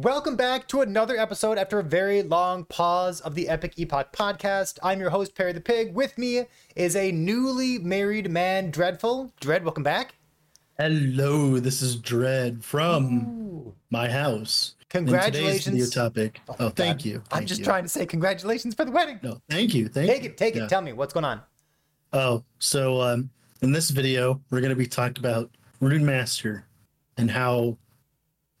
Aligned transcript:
Welcome 0.00 0.36
back 0.36 0.68
to 0.68 0.80
another 0.82 1.16
episode 1.16 1.58
after 1.58 1.80
a 1.80 1.82
very 1.82 2.22
long 2.22 2.64
pause 2.66 3.20
of 3.20 3.34
the 3.34 3.48
Epic 3.48 3.74
Epoch 3.78 4.12
podcast. 4.12 4.78
I'm 4.80 5.00
your 5.00 5.10
host, 5.10 5.34
Perry 5.34 5.52
the 5.52 5.60
Pig. 5.60 5.92
With 5.92 6.16
me 6.16 6.44
is 6.76 6.94
a 6.94 7.10
newly 7.10 7.78
married 7.78 8.30
man, 8.30 8.70
Dreadful. 8.70 9.32
Dread, 9.40 9.64
welcome 9.64 9.82
back. 9.82 10.14
Hello, 10.78 11.58
this 11.58 11.82
is 11.82 11.96
Dread 11.96 12.64
from 12.64 13.74
my 13.90 14.08
house. 14.08 14.76
Congratulations. 14.88 15.66
video 15.66 15.86
topic. 15.90 16.40
Oh, 16.60 16.68
thank 16.68 16.98
God. 16.98 17.04
you. 17.04 17.22
I'm 17.32 17.44
just 17.44 17.58
you. 17.58 17.64
trying 17.64 17.82
to 17.82 17.88
say 17.88 18.06
congratulations 18.06 18.76
for 18.76 18.84
the 18.84 18.92
wedding. 18.92 19.18
No, 19.24 19.42
thank 19.50 19.74
you. 19.74 19.88
Thank 19.88 20.08
Take 20.10 20.22
you. 20.22 20.30
it, 20.30 20.36
take 20.36 20.54
Yeah. 20.54 20.64
it. 20.64 20.68
Tell 20.68 20.80
me 20.80 20.92
what's 20.92 21.12
going 21.12 21.24
on. 21.24 21.40
Oh, 22.12 22.44
so 22.60 23.00
um, 23.00 23.30
in 23.62 23.72
this 23.72 23.90
video, 23.90 24.40
we're 24.50 24.60
going 24.60 24.70
to 24.70 24.76
be 24.76 24.86
talking 24.86 25.18
about 25.18 25.50
Rune 25.80 26.06
Master 26.06 26.64
and 27.16 27.28
how 27.28 27.76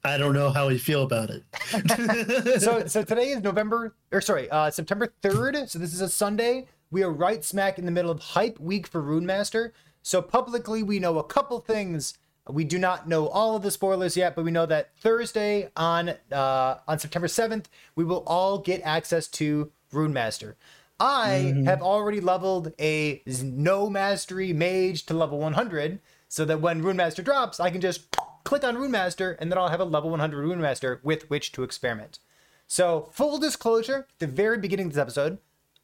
I 0.08 0.16
don't 0.16 0.32
know 0.32 0.50
how 0.50 0.68
we 0.68 0.78
feel 0.78 1.02
about 1.02 1.28
it. 1.30 2.60
so 2.62 2.86
so 2.86 3.02
today 3.02 3.28
is 3.28 3.42
November 3.42 3.94
or 4.10 4.22
sorry, 4.22 4.48
uh 4.50 4.70
September 4.70 5.12
3rd. 5.22 5.68
So 5.68 5.78
this 5.78 5.92
is 5.92 6.00
a 6.00 6.08
Sunday. 6.08 6.66
We 6.90 7.02
are 7.02 7.12
right 7.12 7.44
smack 7.44 7.78
in 7.78 7.84
the 7.84 7.92
middle 7.92 8.10
of 8.10 8.20
hype 8.20 8.58
week 8.58 8.86
for 8.86 9.02
Rune 9.02 9.26
Master. 9.26 9.74
So 10.02 10.22
publicly 10.22 10.82
we 10.82 10.98
know 10.98 11.18
a 11.18 11.24
couple 11.24 11.60
things. 11.60 12.16
We 12.48 12.64
do 12.64 12.78
not 12.78 13.06
know 13.06 13.28
all 13.28 13.54
of 13.54 13.62
the 13.62 13.70
spoilers 13.70 14.16
yet, 14.16 14.34
but 14.34 14.46
we 14.46 14.50
know 14.50 14.64
that 14.64 14.96
Thursday 14.98 15.70
on 15.76 16.14
uh 16.32 16.76
on 16.88 16.98
September 16.98 17.28
7th, 17.28 17.66
we 17.94 18.04
will 18.04 18.24
all 18.26 18.58
get 18.58 18.80
access 18.84 19.28
to 19.28 19.70
Rune 19.92 20.14
Master. 20.14 20.56
I 20.98 21.62
have 21.66 21.82
already 21.82 22.20
leveled 22.20 22.72
a 22.80 23.22
no 23.42 23.90
mastery 23.90 24.54
mage 24.54 25.04
to 25.06 25.14
level 25.14 25.38
100 25.38 26.00
so 26.28 26.44
that 26.46 26.60
when 26.60 26.82
Rune 26.82 26.96
Master 26.96 27.22
drops, 27.22 27.60
I 27.60 27.70
can 27.70 27.80
just 27.80 28.16
click 28.48 28.64
on 28.64 28.76
Rune 28.78 28.90
Master 28.90 29.32
and 29.40 29.52
then 29.52 29.58
I'll 29.58 29.68
have 29.68 29.78
a 29.80 29.84
level 29.84 30.08
100 30.08 30.40
Rune 30.40 30.60
Master 30.60 31.00
with 31.02 31.28
which 31.28 31.52
to 31.52 31.62
experiment. 31.62 32.18
So, 32.66 33.10
full 33.12 33.38
disclosure, 33.38 34.06
the 34.20 34.26
very 34.26 34.56
beginning 34.56 34.86
of 34.86 34.92
this 34.94 35.00
episode, 35.00 35.36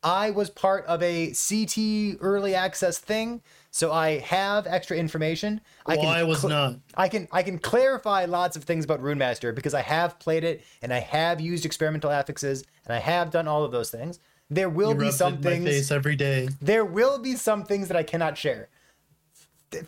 I 0.02 0.30
was 0.30 0.48
part 0.48 0.84
of 0.86 1.03
a 1.03 1.33
CT 1.33 2.19
early 2.20 2.55
access 2.55 2.98
thing, 2.98 3.42
so 3.70 3.92
I 3.92 4.19
have 4.20 4.66
extra 4.66 4.97
information. 4.97 5.61
I 5.86 5.97
well, 5.97 6.08
I 6.08 6.22
was 6.22 6.41
cl- 6.41 6.48
not. 6.50 6.75
I 6.94 7.08
can 7.08 7.28
I 7.33 7.42
can 7.42 7.58
clarify 7.58 8.25
lots 8.25 8.56
of 8.56 8.64
things 8.64 8.84
about 8.84 9.03
Rune 9.03 9.19
Master 9.19 9.53
because 9.53 9.75
I 9.75 9.83
have 9.83 10.19
played 10.19 10.44
it 10.44 10.62
and 10.83 10.92
I 10.92 11.00
have 11.00 11.41
used 11.42 11.64
experimental 11.66 12.10
affixes 12.10 12.64
and 12.86 12.94
I 12.94 12.98
have 12.98 13.31
done 13.31 13.47
all 13.47 13.64
of 13.64 13.72
those 13.72 13.91
things. 13.91 14.19
There 14.50 14.69
will 14.70 14.91
You 14.92 14.98
be 15.00 15.10
some 15.10 15.34
in 15.34 15.41
my 15.42 15.58
face 15.60 15.91
every 15.91 16.16
day. 16.16 16.48
there 16.62 16.84
will 16.84 17.19
be 17.19 17.34
some 17.36 17.64
things 17.64 17.88
that 17.88 17.97
I 17.97 18.03
cannot 18.03 18.36
share. 18.38 18.69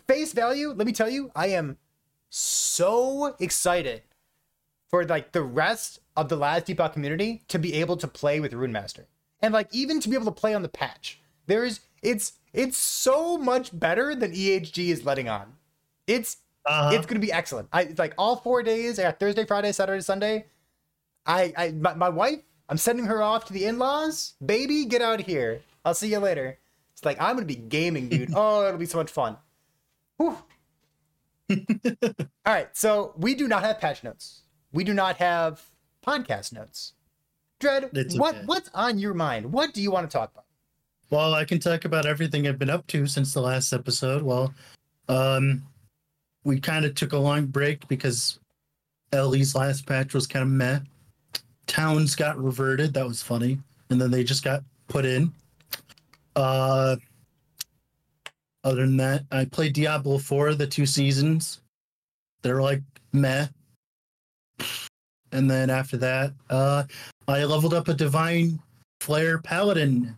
Face 0.07 0.33
value, 0.33 0.69
let 0.75 0.85
me 0.85 0.93
tell 0.93 1.09
you, 1.09 1.31
I 1.35 1.47
am 1.47 1.77
so 2.29 3.35
excited 3.39 4.03
for 4.89 5.05
like 5.05 5.31
the 5.31 5.41
rest 5.41 5.99
of 6.15 6.29
the 6.29 6.35
Last 6.35 6.69
Epoch 6.69 6.93
community 6.93 7.43
to 7.47 7.59
be 7.59 7.73
able 7.75 7.97
to 7.97 8.07
play 8.07 8.39
with 8.39 8.53
Rune 8.53 8.71
Master. 8.71 9.05
And 9.41 9.53
like 9.53 9.67
even 9.71 9.99
to 9.99 10.09
be 10.09 10.15
able 10.15 10.25
to 10.25 10.31
play 10.31 10.53
on 10.53 10.61
the 10.63 10.69
patch. 10.69 11.19
There 11.45 11.63
is 11.63 11.79
it's 12.01 12.33
it's 12.53 12.77
so 12.77 13.37
much 13.37 13.77
better 13.77 14.15
than 14.15 14.31
EHG 14.31 14.89
is 14.89 15.05
letting 15.05 15.29
on. 15.29 15.53
It's 16.07 16.37
Uh-huh. 16.65 16.95
it's 16.95 17.05
gonna 17.05 17.19
be 17.19 17.31
excellent. 17.31 17.69
I 17.71 17.83
it's 17.83 17.99
like 17.99 18.13
all 18.17 18.35
four 18.37 18.63
days. 18.63 18.99
Thursday, 19.19 19.45
Friday, 19.45 19.71
Saturday, 19.71 20.01
Sunday. 20.01 20.45
I 21.25 21.53
I 21.57 21.71
my, 21.71 21.93
my 21.93 22.09
wife. 22.09 22.39
I'm 22.69 22.77
sending 22.77 23.05
her 23.05 23.21
off 23.21 23.45
to 23.45 23.53
the 23.53 23.63
in-laws. 23.65 24.33
Baby, 24.45 24.85
get 24.85 25.01
out 25.01 25.21
of 25.21 25.25
here. 25.25 25.61
I'll 25.85 25.93
see 25.93 26.09
you 26.09 26.19
later. 26.19 26.57
It's 26.93 27.05
like 27.05 27.21
I'm 27.21 27.35
gonna 27.35 27.45
be 27.45 27.55
gaming, 27.55 28.09
dude. 28.09 28.31
oh, 28.35 28.65
it'll 28.67 28.79
be 28.79 28.85
so 28.85 28.97
much 28.97 29.11
fun. 29.11 29.37
Whew. 30.17 30.37
All 31.49 32.25
right, 32.45 32.75
so 32.75 33.13
we 33.17 33.35
do 33.35 33.47
not 33.47 33.63
have 33.63 33.79
patch 33.79 34.03
notes. 34.03 34.41
We 34.73 34.83
do 34.83 34.93
not 34.93 35.17
have 35.17 35.61
podcast 36.05 36.53
notes. 36.53 36.93
Dread, 37.59 37.89
what 38.15 38.35
what's 38.45 38.69
on 38.73 38.99
your 38.99 39.13
mind? 39.13 39.51
What 39.51 39.73
do 39.73 39.81
you 39.81 39.89
want 39.89 40.09
to 40.09 40.15
talk 40.15 40.31
about? 40.31 40.45
Well, 41.09 41.33
I 41.33 41.45
can 41.45 41.59
talk 41.59 41.85
about 41.85 42.05
everything 42.05 42.47
I've 42.47 42.59
been 42.59 42.69
up 42.69 42.85
to 42.87 43.07
since 43.07 43.33
the 43.33 43.41
last 43.41 43.71
episode. 43.71 44.21
Well, 44.21 44.53
um, 45.07 45.63
we 46.43 46.59
kind 46.59 46.85
of 46.85 46.95
took 46.95 47.13
a 47.13 47.17
long 47.17 47.45
break 47.45 47.87
because 47.87 48.39
LE's 49.13 49.55
last 49.55 49.85
patch 49.85 50.13
was 50.13 50.27
kind 50.27 50.43
of 50.43 50.49
meh. 50.49 50.79
Towns 51.65 52.15
got 52.15 52.37
reverted. 52.37 52.93
That 52.93 53.07
was 53.07 53.21
funny. 53.21 53.57
And 53.89 54.01
then 54.01 54.11
they 54.11 54.23
just 54.23 54.43
got 54.43 54.63
put 54.87 55.05
in. 55.05 55.31
Uh, 56.35 56.97
other 58.67 58.85
than 58.85 58.97
that, 58.97 59.23
I 59.31 59.45
played 59.45 59.71
Diablo 59.71 60.17
4 60.17 60.53
the 60.55 60.67
two 60.67 60.85
seasons. 60.85 61.61
They're 62.41 62.61
like 62.61 62.81
meh. 63.13 63.47
And 65.31 65.49
then 65.49 65.69
after 65.69 65.95
that, 65.97 66.33
uh, 66.49 66.83
I 67.29 67.45
leveled 67.45 67.73
up 67.73 67.87
a 67.87 67.93
Divine 67.93 68.59
Flare 68.99 69.39
Paladin 69.39 70.17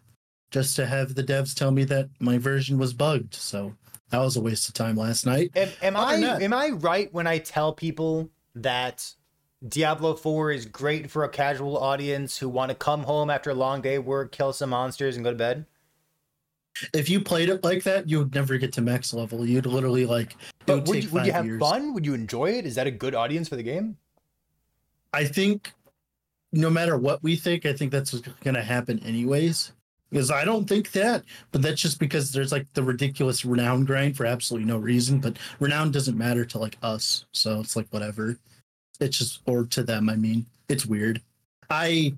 just 0.50 0.76
to 0.78 0.88
have 0.88 1.14
the 1.14 1.24
devs 1.24 1.54
tell 1.54 1.70
me 1.70 1.84
that 1.86 2.10
my 2.20 2.40
version 2.40 2.80
was 2.80 2.92
bugged. 2.92 3.36
So 3.36 3.76
that 4.10 4.18
was 4.18 4.36
a 4.36 4.42
waste 4.42 4.68
of 4.68 4.74
time 4.74 4.96
last 4.96 5.28
night. 5.28 5.52
Am, 5.56 5.70
am 5.84 5.96
I 5.96 6.16
am 6.16 6.54
I 6.54 6.70
right 6.70 7.14
when 7.14 7.28
I 7.28 7.38
tell 7.38 7.72
people 7.72 8.32
that 8.56 9.14
Diablo 9.68 10.16
4 10.16 10.52
is 10.52 10.66
great 10.66 11.12
for 11.12 11.24
a 11.24 11.30
casual 11.30 11.78
audience 11.78 12.38
who 12.40 12.50
want 12.50 12.70
to 12.70 12.76
come 12.76 13.04
home 13.04 13.30
after 13.30 13.52
a 13.52 13.56
long 13.56 13.82
day 13.82 13.96
of 13.96 14.08
work, 14.08 14.32
kill 14.32 14.54
some 14.54 14.72
monsters, 14.72 15.18
and 15.18 15.24
go 15.24 15.30
to 15.30 15.38
bed? 15.38 15.66
If 16.94 17.10
you 17.10 17.20
played 17.20 17.50
it 17.50 17.64
like 17.64 17.84
that, 17.84 18.10
you 18.10 18.20
would 18.20 18.34
never 18.34 18.58
get 18.58 18.72
to 18.74 18.82
max 18.82 19.14
level. 19.14 19.46
You'd 19.46 19.66
literally 19.66 20.06
like. 20.06 20.36
But 20.66 20.88
would 20.88 21.04
you, 21.04 21.10
would 21.10 21.26
you 21.26 21.32
have 21.32 21.46
years. 21.46 21.60
fun? 21.60 21.94
Would 21.94 22.06
you 22.06 22.14
enjoy 22.14 22.52
it? 22.52 22.66
Is 22.66 22.76
that 22.76 22.88
a 22.88 22.92
good 22.92 23.16
audience 23.16 23.50
for 23.50 23.56
the 23.56 23.64
game? 23.64 23.98
I 25.14 25.26
think 25.26 25.74
no 26.52 26.70
matter 26.70 26.98
what 26.98 27.22
we 27.24 27.36
think, 27.36 27.66
I 27.66 27.74
think 27.74 27.92
that's 27.92 28.12
going 28.14 28.56
to 28.56 28.64
happen 28.64 29.00
anyways. 29.04 29.74
Because 30.10 30.32
I 30.32 30.44
don't 30.44 30.68
think 30.68 30.92
that, 30.94 31.24
but 31.52 31.62
that's 31.62 31.80
just 31.80 32.00
because 32.00 32.32
there's 32.32 32.52
like 32.52 32.66
the 32.74 32.82
ridiculous 32.82 33.46
renown 33.46 33.86
grind 33.86 34.18
for 34.18 34.26
absolutely 34.26 34.68
no 34.68 34.78
reason. 34.78 35.20
But 35.20 35.38
renown 35.60 35.92
doesn't 35.92 36.18
matter 36.18 36.46
to 36.46 36.58
like 36.58 36.78
us, 36.82 37.26
so 37.32 37.60
it's 37.60 37.76
like 37.76 37.88
whatever. 37.92 38.40
It's 39.00 39.20
just 39.20 39.42
or 39.46 39.66
to 39.66 39.84
them. 39.84 40.10
I 40.10 40.16
mean, 40.16 40.48
it's 40.68 40.86
weird. 40.88 41.22
I 41.70 42.16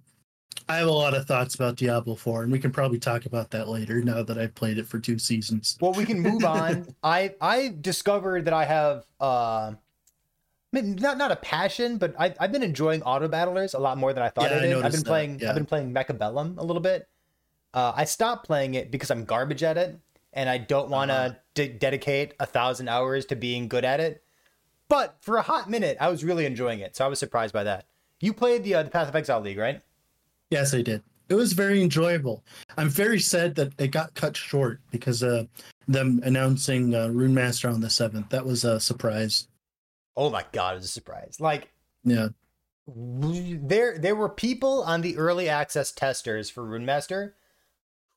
I 0.69 0.77
have 0.77 0.87
a 0.87 0.91
lot 0.91 1.13
of 1.13 1.25
thoughts 1.25 1.55
about 1.55 1.75
Diablo 1.75 2.15
4, 2.15 2.43
and 2.43 2.51
we 2.51 2.59
can 2.59 2.71
probably 2.71 2.99
talk 2.99 3.25
about 3.25 3.51
that 3.51 3.67
later. 3.67 4.01
Now 4.01 4.23
that 4.23 4.37
I've 4.37 4.55
played 4.55 4.77
it 4.77 4.87
for 4.87 4.99
two 4.99 5.17
seasons. 5.19 5.77
Well, 5.81 5.93
we 5.93 6.05
can 6.05 6.19
move 6.21 6.45
on. 6.45 6.87
I 7.03 7.35
I 7.41 7.75
discovered 7.81 8.45
that 8.45 8.53
I 8.53 8.65
have 8.65 9.05
uh 9.19 9.73
not 10.73 11.17
not 11.17 11.31
a 11.31 11.35
passion, 11.35 11.97
but 11.97 12.15
I 12.17 12.33
I've 12.39 12.51
been 12.51 12.63
enjoying 12.63 13.03
auto 13.03 13.27
battlers 13.27 13.73
a 13.73 13.79
lot 13.79 13.97
more 13.97 14.13
than 14.13 14.23
I 14.23 14.29
thought 14.29 14.49
Yeah, 14.49 14.57
I 14.57 14.59
did. 14.61 14.81
I've 14.81 14.91
been 14.91 15.03
playing 15.03 15.39
yeah. 15.41 15.49
I've 15.49 15.55
been 15.55 15.65
playing 15.65 15.93
Mechabellum 15.93 16.57
a 16.57 16.63
little 16.63 16.81
bit. 16.81 17.09
Uh, 17.73 17.91
I 17.95 18.05
stopped 18.05 18.45
playing 18.45 18.75
it 18.75 18.91
because 18.91 19.11
I'm 19.11 19.25
garbage 19.25 19.63
at 19.63 19.77
it, 19.77 19.97
and 20.33 20.49
I 20.49 20.57
don't 20.57 20.89
want 20.89 21.09
to 21.09 21.15
Uh-huh. 21.15 21.35
de- 21.53 21.69
dedicate 21.73 22.33
a 22.39 22.45
thousand 22.45 22.87
hours 22.89 23.25
to 23.27 23.35
being 23.35 23.67
good 23.67 23.83
at 23.85 23.99
it. 23.99 24.23
But 24.89 25.15
for 25.21 25.37
a 25.37 25.41
hot 25.41 25.69
minute, 25.69 25.95
I 26.01 26.09
was 26.09 26.23
really 26.23 26.45
enjoying 26.45 26.79
it, 26.81 26.95
so 26.97 27.05
I 27.05 27.07
was 27.07 27.17
surprised 27.19 27.53
by 27.53 27.63
that. 27.63 27.85
You 28.19 28.33
played 28.33 28.63
the 28.63 28.75
uh, 28.75 28.83
the 28.83 28.89
Path 28.89 29.07
of 29.09 29.15
Exile 29.15 29.41
League, 29.41 29.57
right? 29.57 29.81
Yes, 30.51 30.73
I 30.73 30.81
did. 30.81 31.01
It 31.29 31.35
was 31.35 31.53
very 31.53 31.81
enjoyable. 31.81 32.43
I'm 32.77 32.89
very 32.89 33.19
sad 33.19 33.55
that 33.55 33.71
it 33.79 33.91
got 33.91 34.13
cut 34.13 34.35
short 34.35 34.81
because 34.91 35.23
uh 35.23 35.45
them 35.87 36.21
announcing 36.23 36.93
uh, 36.93 37.07
Rune 37.07 37.33
Master 37.33 37.69
on 37.69 37.81
the 37.81 37.89
seventh. 37.89 38.29
That 38.29 38.45
was 38.45 38.63
a 38.63 38.79
surprise. 38.79 39.47
Oh 40.15 40.29
my 40.29 40.45
god, 40.51 40.73
it 40.73 40.75
was 40.75 40.85
a 40.85 40.89
surprise! 40.89 41.37
Like 41.39 41.71
Yeah, 42.03 42.29
there 42.85 43.97
there 43.97 44.15
were 44.15 44.29
people 44.29 44.83
on 44.83 45.01
the 45.01 45.17
early 45.17 45.47
access 45.47 45.91
testers 45.91 46.49
for 46.49 46.63
Rune 46.63 46.85
Master 46.85 47.35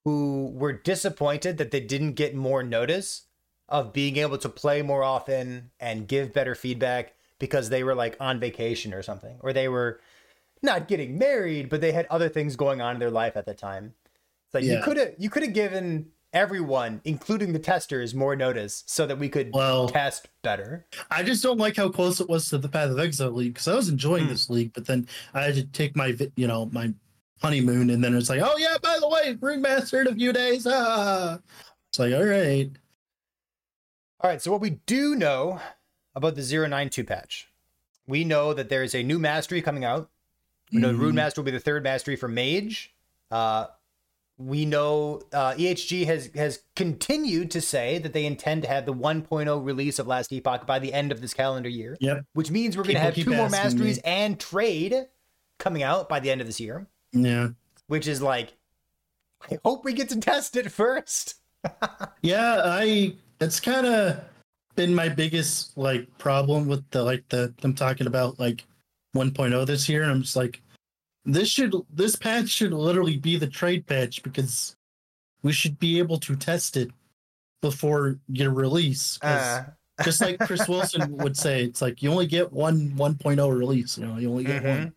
who 0.05 0.51
were 0.53 0.73
disappointed 0.73 1.57
that 1.59 1.71
they 1.71 1.81
didn't 1.81 2.13
get 2.13 2.35
more 2.35 2.63
notice 2.63 3.23
of 3.69 3.93
being 3.93 4.17
able 4.17 4.39
to 4.39 4.49
play 4.49 4.83
more 4.83 5.03
often 5.03 5.71
and 5.81 6.09
give 6.09 6.35
better 6.35 6.55
feedback 6.55 7.15
because 7.39 7.71
they 7.71 7.83
were 7.83 7.95
like 7.95 8.17
on 8.21 8.39
vacation 8.39 8.93
or 8.93 9.03
something 9.03 9.39
or 9.41 9.53
they 9.53 9.69
were 9.69 10.01
not 10.65 10.89
getting 10.89 11.17
married 11.19 11.69
but 11.69 11.81
they 11.81 11.93
had 11.93 12.07
other 12.11 12.29
things 12.29 12.57
going 12.57 12.81
on 12.81 12.95
in 12.97 13.01
their 13.01 13.11
life 13.11 13.37
at 13.37 13.47
the 13.47 13.55
time 13.55 13.95
it's 14.47 14.55
like 14.55 14.65
you 14.65 14.81
could 14.83 14.97
have 14.97 15.15
you 15.19 15.31
could 15.31 15.43
have 15.43 15.53
given 15.55 16.07
everyone 16.33 17.01
including 17.05 17.53
the 17.53 17.59
testers 17.61 18.13
more 18.15 18.35
notice 18.35 18.83
so 18.87 19.07
that 19.07 19.17
we 19.19 19.29
could 19.29 19.53
Well- 19.55 19.89
test 19.89 20.29
better 20.43 20.85
I 21.11 21.23
just 21.23 21.43
don't 21.43 21.59
like 21.59 21.77
how 21.77 21.89
close 21.91 22.21
it 22.21 22.29
was 22.29 22.49
to 22.49 22.59
the 22.59 22.69
Path 22.69 22.91
of 22.91 22.99
Exile 22.99 23.31
League 23.31 23.55
because 23.55 23.69
I 23.69 23.75
was 23.77 23.89
enjoying 23.89 24.25
Hmm. 24.25 24.31
this 24.31 24.51
league, 24.51 24.73
but 24.75 24.87
then 24.87 25.07
I 25.33 25.43
had 25.45 25.55
to 25.55 25.65
take 25.65 25.95
my 25.95 26.17
you 26.37 26.47
know 26.49 26.67
my 26.73 26.93
honeymoon, 27.43 27.91
and 27.91 28.03
then 28.03 28.15
it's 28.17 28.31
like, 28.31 28.41
oh 28.43 28.57
yeah, 28.57 28.77
by 28.83 28.99
the 28.99 29.09
way, 29.09 29.37
Rune 29.41 29.61
Master 29.61 30.01
in 30.01 30.07
a 30.09 30.15
few 30.15 30.33
days. 30.33 30.67
Ah, 30.69 31.39
it's 31.91 31.99
like 31.99 32.15
all 32.15 32.25
right. 32.25 32.71
All 34.21 34.31
right, 34.31 34.41
so 34.41 34.51
what 34.51 34.61
we 34.63 34.71
do 34.87 35.15
know 35.15 35.61
about 36.15 36.35
the 36.37 36.43
092 36.43 37.05
patch, 37.05 37.49
we 38.07 38.25
know 38.25 38.55
that 38.55 38.69
there's 38.71 38.95
a 38.95 39.03
new 39.03 39.19
mastery 39.19 39.61
coming 39.61 39.85
out. 39.85 40.11
We 40.75 40.81
know 40.81 40.93
Mhm. 40.93 40.99
Rune 40.99 41.15
Master 41.15 41.41
will 41.41 41.47
be 41.47 41.51
the 41.53 41.61
third 41.61 41.83
mastery 41.85 42.17
for 42.17 42.29
Mage. 42.29 42.93
Uh, 43.31 43.67
we 44.37 44.65
know 44.67 45.23
uh, 45.33 45.55
EHG 45.57 46.05
has 46.07 46.29
has 46.35 46.63
continued 46.75 47.51
to 47.53 47.61
say 47.61 47.99
that 47.99 48.13
they 48.13 48.27
intend 48.27 48.63
to 48.63 48.69
have 48.69 48.85
the 48.85 48.93
1.0 48.93 49.65
release 49.65 49.99
of 50.01 50.07
Last 50.09 50.33
Epoch 50.33 50.67
by 50.67 50.79
the 50.81 50.93
end 50.93 51.13
of 51.13 51.21
this 51.21 51.33
calendar 51.33 51.69
year. 51.69 51.97
Yep. 52.01 52.25
Which 52.33 52.51
means 52.51 52.77
we're 52.77 52.83
going 52.83 52.97
to 52.97 53.01
have 53.01 53.15
two 53.15 53.31
more 53.31 53.49
masteries 53.49 53.97
me. 53.99 54.03
and 54.05 54.41
trade 54.41 55.07
coming 55.59 55.85
out 55.85 56.09
by 56.09 56.19
the 56.19 56.31
end 56.33 56.41
of 56.41 56.49
this 56.49 56.59
year. 56.59 56.87
Yeah. 57.13 57.51
Which 57.87 58.09
is 58.09 58.21
like, 58.21 58.55
I 59.49 59.59
hope 59.65 59.85
we 59.85 59.93
get 59.93 60.09
to 60.09 60.19
test 60.19 60.57
it 60.57 60.71
first. 60.73 61.37
Yeah, 62.23 62.61
I 62.65 63.15
it's 63.41 63.61
kind 63.61 63.87
of 63.87 64.21
been 64.75 64.95
my 64.95 65.09
biggest 65.09 65.77
like 65.79 66.09
problem 66.19 66.67
with 66.67 66.89
the 66.91 67.03
like 67.05 67.29
the 67.29 67.55
I'm 67.63 67.75
talking 67.75 68.07
about 68.07 68.41
like 68.41 68.65
1.0 69.15 69.67
this 69.67 69.89
year. 69.89 70.03
And 70.03 70.11
I'm 70.11 70.23
just 70.23 70.35
like 70.37 70.61
this 71.25 71.49
should 71.49 71.75
this 71.93 72.17
patch 72.17 72.49
should 72.49 72.73
literally 72.73 73.17
be 73.17 73.37
the 73.37 73.47
trade 73.47 73.87
patch 73.87 74.23
because 74.23 74.77
we 75.43 75.53
should 75.53 75.79
be 75.79 75.99
able 75.99 76.19
to 76.21 76.37
test 76.37 76.77
it 76.77 76.91
before 77.61 78.19
your 78.29 78.51
release. 78.51 79.19
Uh, 79.23 79.65
just 80.03 80.21
like 80.21 80.39
Chris 80.41 80.69
Wilson 80.69 81.17
would 81.19 81.37
say, 81.37 81.65
it's 81.65 81.81
like 81.81 82.03
you 82.03 82.11
only 82.11 82.27
get 82.27 82.53
one 82.53 82.91
1.0 82.91 83.59
release, 83.59 83.97
you 83.99 84.07
know, 84.07 84.17
you 84.19 84.31
only 84.31 84.45
get 84.45 84.63
Mhm. 84.63 84.69
one 84.79 84.95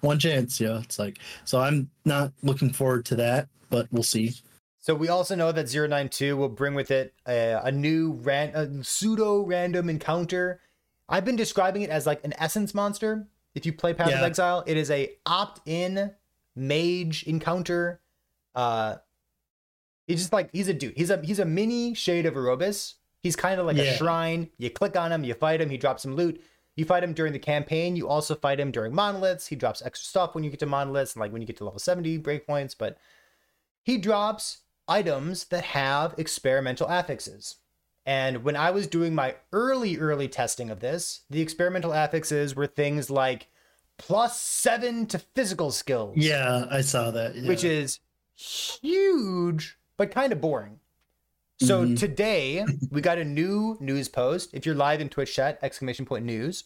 one 0.00 0.18
chance, 0.18 0.60
yeah. 0.60 0.80
It's 0.80 0.98
like 0.98 1.18
so 1.44 1.60
I'm 1.60 1.90
not 2.04 2.32
looking 2.42 2.72
forward 2.72 3.04
to 3.06 3.16
that, 3.16 3.48
but 3.68 3.88
we'll 3.90 4.02
see. 4.02 4.34
So 4.80 4.94
we 4.94 5.08
also 5.08 5.34
know 5.34 5.52
that 5.52 5.68
092 5.74 6.36
will 6.36 6.48
bring 6.48 6.74
with 6.74 6.90
it 6.90 7.12
a, 7.26 7.60
a 7.64 7.72
new 7.72 8.12
ran, 8.22 8.54
a 8.54 8.82
pseudo 8.84 9.42
random 9.42 9.90
encounter. 9.90 10.60
I've 11.10 11.24
been 11.24 11.36
describing 11.36 11.82
it 11.82 11.90
as 11.90 12.06
like 12.06 12.24
an 12.24 12.32
essence 12.38 12.72
monster. 12.74 13.26
If 13.54 13.66
you 13.66 13.72
play 13.72 13.94
Path 13.94 14.08
of 14.18 14.24
Exile, 14.24 14.64
it 14.66 14.76
is 14.76 14.90
a 14.90 15.12
opt-in 15.26 16.14
mage 16.54 17.22
encounter. 17.24 18.00
Uh 18.54 18.96
he's 20.06 20.20
just 20.20 20.32
like 20.32 20.50
he's 20.52 20.68
a 20.68 20.74
dude. 20.74 20.94
He's 20.96 21.10
a 21.10 21.20
he's 21.22 21.38
a 21.38 21.44
mini 21.44 21.94
shade 21.94 22.26
of 22.26 22.34
Erebus. 22.34 22.94
He's 23.22 23.36
kind 23.36 23.60
of 23.60 23.66
like 23.66 23.76
a 23.76 23.96
shrine. 23.96 24.50
You 24.58 24.70
click 24.70 24.96
on 24.96 25.12
him, 25.12 25.24
you 25.24 25.34
fight 25.34 25.60
him, 25.60 25.70
he 25.70 25.76
drops 25.76 26.02
some 26.02 26.14
loot. 26.14 26.40
You 26.76 26.84
fight 26.84 27.02
him 27.02 27.12
during 27.12 27.32
the 27.32 27.40
campaign. 27.40 27.96
You 27.96 28.08
also 28.08 28.36
fight 28.36 28.60
him 28.60 28.70
during 28.70 28.94
monoliths. 28.94 29.48
He 29.48 29.56
drops 29.56 29.82
extra 29.84 30.06
stuff 30.06 30.34
when 30.34 30.44
you 30.44 30.50
get 30.50 30.60
to 30.60 30.66
monoliths 30.66 31.14
and 31.14 31.20
like 31.20 31.32
when 31.32 31.42
you 31.42 31.46
get 31.46 31.56
to 31.56 31.64
level 31.64 31.80
70 31.80 32.20
breakpoints, 32.20 32.76
but 32.78 32.98
he 33.82 33.98
drops 33.98 34.58
items 34.86 35.46
that 35.46 35.64
have 35.64 36.14
experimental 36.18 36.86
affixes. 36.86 37.56
And 38.08 38.42
when 38.42 38.56
I 38.56 38.70
was 38.70 38.86
doing 38.86 39.14
my 39.14 39.34
early, 39.52 39.98
early 39.98 40.28
testing 40.28 40.70
of 40.70 40.80
this, 40.80 41.24
the 41.28 41.42
experimental 41.42 41.92
affixes 41.92 42.56
were 42.56 42.66
things 42.66 43.10
like 43.10 43.48
plus 43.98 44.40
seven 44.40 45.04
to 45.08 45.18
physical 45.18 45.70
skills, 45.70 46.16
Yeah, 46.16 46.64
I 46.70 46.80
saw 46.80 47.10
that. 47.10 47.36
which 47.44 47.64
is 47.64 48.00
huge, 48.34 49.76
but 49.98 50.10
kind 50.10 50.32
of 50.32 50.40
boring. 50.40 50.80
So 51.60 51.84
Mhm. 51.84 51.98
today 51.98 52.64
we 52.90 53.02
got 53.02 53.18
a 53.18 53.24
new 53.26 53.76
news 53.78 54.08
post. 54.08 54.54
If 54.54 54.64
you're 54.64 54.74
live 54.74 55.02
in 55.02 55.10
Twitch 55.10 55.34
chat, 55.34 55.58
exclamation 55.60 56.06
point 56.06 56.24
news. 56.24 56.64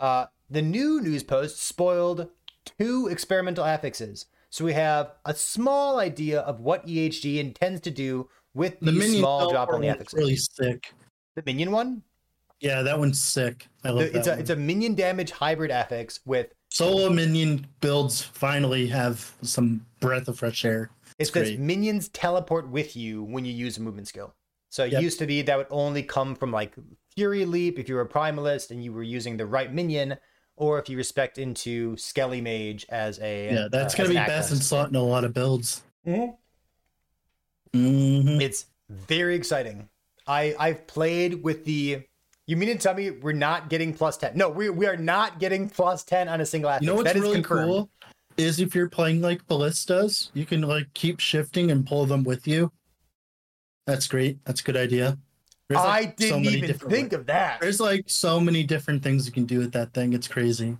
Uh, 0.00 0.26
the 0.48 0.62
new 0.62 0.98
news 1.02 1.22
post 1.24 1.60
spoiled 1.60 2.30
two 2.64 3.06
experimental 3.08 3.64
affixes. 3.64 4.24
So 4.48 4.64
we 4.64 4.72
have 4.72 5.12
a 5.26 5.34
small 5.34 5.98
idea 5.98 6.40
of 6.40 6.60
what 6.60 6.86
EHG 6.88 7.38
intends 7.38 7.82
to 7.82 7.90
do 7.90 8.30
with 8.54 8.78
the 8.80 8.92
minion 8.92 9.18
small 9.20 9.50
drop 9.50 9.68
on 9.70 9.80
the 9.80 9.88
affixes. 9.88 10.14
really 10.14 10.36
sick. 10.36 10.92
The 11.36 11.42
minion 11.44 11.70
one, 11.72 12.02
Yeah, 12.60 12.82
that 12.82 12.98
one's 12.98 13.20
sick. 13.20 13.66
I 13.84 13.90
love 13.90 14.04
the, 14.04 14.10
that 14.10 14.18
it's 14.18 14.28
a 14.28 14.38
it's 14.38 14.50
a 14.50 14.56
minion 14.56 14.94
damage 14.94 15.30
hybrid 15.32 15.70
affix 15.70 16.20
with 16.24 16.48
Solo 16.70 17.08
minion 17.10 17.66
builds 17.80 18.20
finally 18.22 18.86
have 18.88 19.32
some 19.42 19.84
breath 20.00 20.26
of 20.28 20.38
fresh 20.38 20.64
air. 20.64 20.90
it 21.04 21.12
It's 21.22 21.30
says 21.32 21.50
great. 21.50 21.60
minions 21.60 22.08
teleport 22.08 22.68
with 22.68 22.96
you 22.96 23.22
when 23.22 23.44
you 23.44 23.52
use 23.52 23.76
a 23.78 23.80
movement 23.80 24.08
skill. 24.08 24.34
So 24.70 24.84
it 24.84 24.92
Yep. 24.92 25.02
used 25.02 25.18
to 25.20 25.26
be 25.26 25.42
that 25.42 25.56
would 25.56 25.68
only 25.70 26.02
come 26.02 26.34
from 26.34 26.50
like 26.50 26.74
Fury 27.14 27.44
Leap 27.44 27.78
if 27.78 27.88
you 27.88 27.94
were 27.94 28.00
a 28.00 28.08
Primalist 28.08 28.70
and 28.72 28.82
you 28.82 28.92
were 28.92 29.04
using 29.04 29.36
the 29.36 29.46
right 29.46 29.72
minion, 29.72 30.16
or 30.56 30.80
if 30.80 30.88
you 30.88 30.96
respec 30.96 31.38
into 31.38 31.96
Skelly 31.96 32.40
Mage 32.40 32.84
as 32.88 33.20
a 33.20 33.52
Yeah, 33.54 33.68
that's 33.70 33.94
uh, 33.94 33.98
gonna 33.98 34.08
be 34.08 34.14
best 34.16 34.50
in 34.50 34.56
slot 34.58 34.88
in 34.88 34.96
a 34.96 35.02
lot 35.02 35.22
of 35.24 35.32
builds. 35.32 35.82
Mhm. 36.06 36.36
Mhm. 37.74 38.40
It's 38.40 38.66
very 38.88 39.34
exciting. 39.34 39.88
I 40.26 40.54
I've 40.58 40.86
played 40.86 41.42
with 41.42 41.64
the. 41.64 42.02
You 42.46 42.56
mean 42.56 42.68
to 42.68 42.76
tell 42.76 42.94
me 42.94 43.10
we're 43.10 43.32
not 43.32 43.70
getting 43.70 43.94
plus 43.94 44.16
ten? 44.16 44.32
No, 44.36 44.48
we 44.48 44.70
we 44.70 44.86
are 44.86 44.96
not 44.96 45.38
getting 45.40 45.68
plus 45.68 46.04
ten 46.04 46.28
on 46.28 46.40
a 46.40 46.46
single 46.46 46.70
affix. 46.70 46.82
You 46.82 46.88
know 46.88 46.94
what's 46.96 47.06
that 47.08 47.16
is 47.16 47.22
really 47.22 47.34
confirmed. 47.36 47.68
cool 47.68 47.90
is 48.36 48.60
if 48.60 48.74
you're 48.74 48.88
playing 48.88 49.20
like 49.22 49.46
ballistas, 49.46 50.30
you 50.34 50.44
can 50.44 50.60
like 50.62 50.86
keep 50.94 51.20
shifting 51.20 51.70
and 51.70 51.86
pull 51.86 52.04
them 52.06 52.22
with 52.24 52.46
you. 52.46 52.70
That's 53.86 54.06
great. 54.06 54.44
That's 54.44 54.60
a 54.60 54.64
good 54.64 54.76
idea. 54.76 55.18
There's, 55.68 55.80
I 55.80 55.84
like, 56.00 56.20
so 56.20 56.26
didn't 56.26 56.42
many 56.44 56.56
even 56.58 56.66
different 56.68 56.92
think 56.92 57.12
wa- 57.12 57.18
of 57.18 57.26
that. 57.26 57.60
There's 57.60 57.80
like 57.80 58.04
so 58.06 58.38
many 58.40 58.62
different 58.64 59.02
things 59.02 59.24
you 59.26 59.32
can 59.32 59.46
do 59.46 59.58
with 59.58 59.72
that 59.72 59.94
thing. 59.94 60.12
It's 60.12 60.28
crazy. 60.28 60.76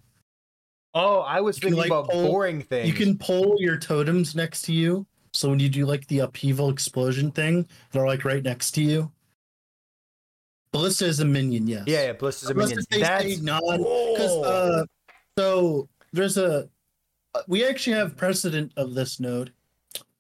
Oh, 0.94 1.20
I 1.20 1.40
was 1.40 1.56
You 1.56 1.62
can, 1.62 1.70
thinking 1.70 1.78
like, 1.80 1.86
about 2.04 2.10
pull- 2.12 2.28
boring 2.28 2.60
things. 2.60 2.86
You 2.88 2.94
can 2.94 3.16
pull 3.16 3.56
your 3.58 3.78
totems 3.78 4.34
next 4.34 4.62
to 4.62 4.72
you. 4.72 5.06
So 5.34 5.50
when 5.50 5.58
you 5.58 5.68
do 5.68 5.84
like 5.84 6.06
the 6.06 6.20
upheaval 6.20 6.70
explosion 6.70 7.30
thing, 7.32 7.66
they're 7.90 8.06
like 8.06 8.24
right 8.24 8.42
next 8.42 8.70
to 8.72 8.82
you. 8.82 9.10
Ballista 10.72 11.06
is 11.06 11.20
a 11.20 11.24
minion, 11.24 11.66
yes. 11.66 11.84
Yeah, 11.86 12.06
yeah, 12.06 12.12
Ballista's 12.12 12.50
a 12.50 12.52
Unless 12.54 12.68
minion. 12.70 12.86
they 12.90 13.00
That's 13.00 13.40
non 13.40 13.78
because 13.78 14.44
uh 14.44 14.84
so 15.36 15.88
there's 16.12 16.38
a 16.38 16.68
uh, 17.34 17.42
we 17.48 17.64
actually 17.66 17.96
have 17.96 18.16
precedent 18.16 18.72
of 18.76 18.94
this 18.94 19.18
node 19.18 19.52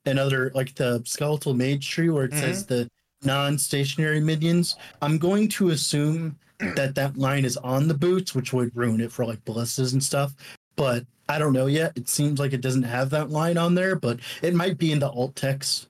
and 0.04 0.18
other 0.18 0.50
like 0.54 0.74
the 0.74 1.00
skeletal 1.06 1.54
mage 1.54 1.88
tree 1.88 2.10
where 2.10 2.24
it 2.24 2.32
Mm-hmm. 2.32 2.40
says 2.40 2.66
the 2.66 2.88
non-stationary 3.22 4.20
minions 4.20 4.76
i'm 5.00 5.16
going 5.16 5.48
to 5.48 5.70
assume 5.70 6.36
that 6.58 6.94
that 6.94 7.16
line 7.16 7.44
is 7.44 7.56
on 7.58 7.88
the 7.88 7.94
boots 7.94 8.34
which 8.34 8.52
would 8.52 8.70
ruin 8.76 9.00
it 9.00 9.10
for 9.10 9.24
like 9.24 9.42
ballistas 9.46 9.94
and 9.94 10.02
stuff 10.02 10.34
but 10.76 11.06
i 11.28 11.38
don't 11.38 11.52
know 11.52 11.66
yet 11.66 11.92
it 11.96 12.08
seems 12.08 12.38
like 12.38 12.52
it 12.52 12.60
doesn't 12.60 12.82
have 12.84 13.10
that 13.10 13.30
line 13.30 13.56
on 13.58 13.74
there 13.74 13.96
but 13.96 14.20
it 14.42 14.54
might 14.54 14.78
be 14.78 14.92
in 14.92 14.98
the 14.98 15.08
alt 15.10 15.34
text 15.36 15.88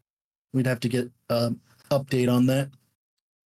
we'd 0.52 0.66
have 0.66 0.80
to 0.80 0.88
get 0.88 1.10
um 1.30 1.60
update 1.90 2.32
on 2.32 2.46
that 2.46 2.68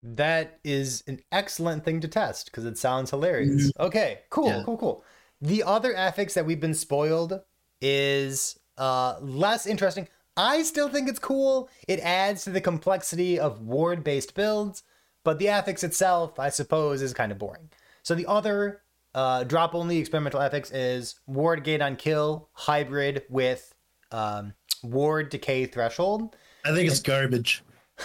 That 0.02 0.60
is 0.64 1.02
an 1.06 1.20
excellent 1.32 1.84
thing 1.84 2.00
to 2.00 2.08
test 2.08 2.46
because 2.46 2.64
it 2.64 2.78
sounds 2.78 3.10
hilarious. 3.10 3.72
Okay, 3.80 4.20
cool, 4.30 4.46
Mm-hmm. 4.48 4.58
Yeah. 4.58 4.64
cool, 4.64 4.78
cool. 4.78 5.04
The 5.40 5.62
other 5.64 5.92
affix 5.94 6.34
that 6.34 6.46
we've 6.46 6.60
been 6.60 6.74
spoiled 6.74 7.40
is 7.80 8.58
uh, 8.76 9.16
less 9.20 9.66
interesting. 9.66 10.08
I 10.36 10.62
still 10.62 10.88
think 10.88 11.08
it's 11.08 11.18
cool. 11.18 11.68
It 11.88 11.98
adds 12.00 12.44
to 12.44 12.50
the 12.50 12.60
complexity 12.60 13.38
of 13.40 13.60
ward 13.62 14.04
based 14.04 14.34
builds, 14.34 14.84
but 15.24 15.38
the 15.40 15.48
affix 15.48 15.82
itself, 15.82 16.38
I 16.38 16.48
suppose, 16.50 17.02
is 17.02 17.12
kind 17.12 17.32
of 17.32 17.38
boring. 17.38 17.68
So 18.04 18.14
the 18.14 18.26
other 18.26 18.82
uh, 19.14 19.44
drop 19.44 19.74
only 19.74 19.98
experimental 19.98 20.40
affix 20.40 20.70
is 20.70 21.16
ward 21.26 21.64
gate 21.64 21.80
on 21.82 21.96
kill 21.96 22.48
hybrid 22.52 23.22
with 23.28 23.74
um, 24.12 24.52
ward 24.82 25.28
decay 25.30 25.66
threshold. 25.66 26.36
i 26.64 26.72
think 26.74 26.88
it's 26.90 27.00
garbage 27.00 27.62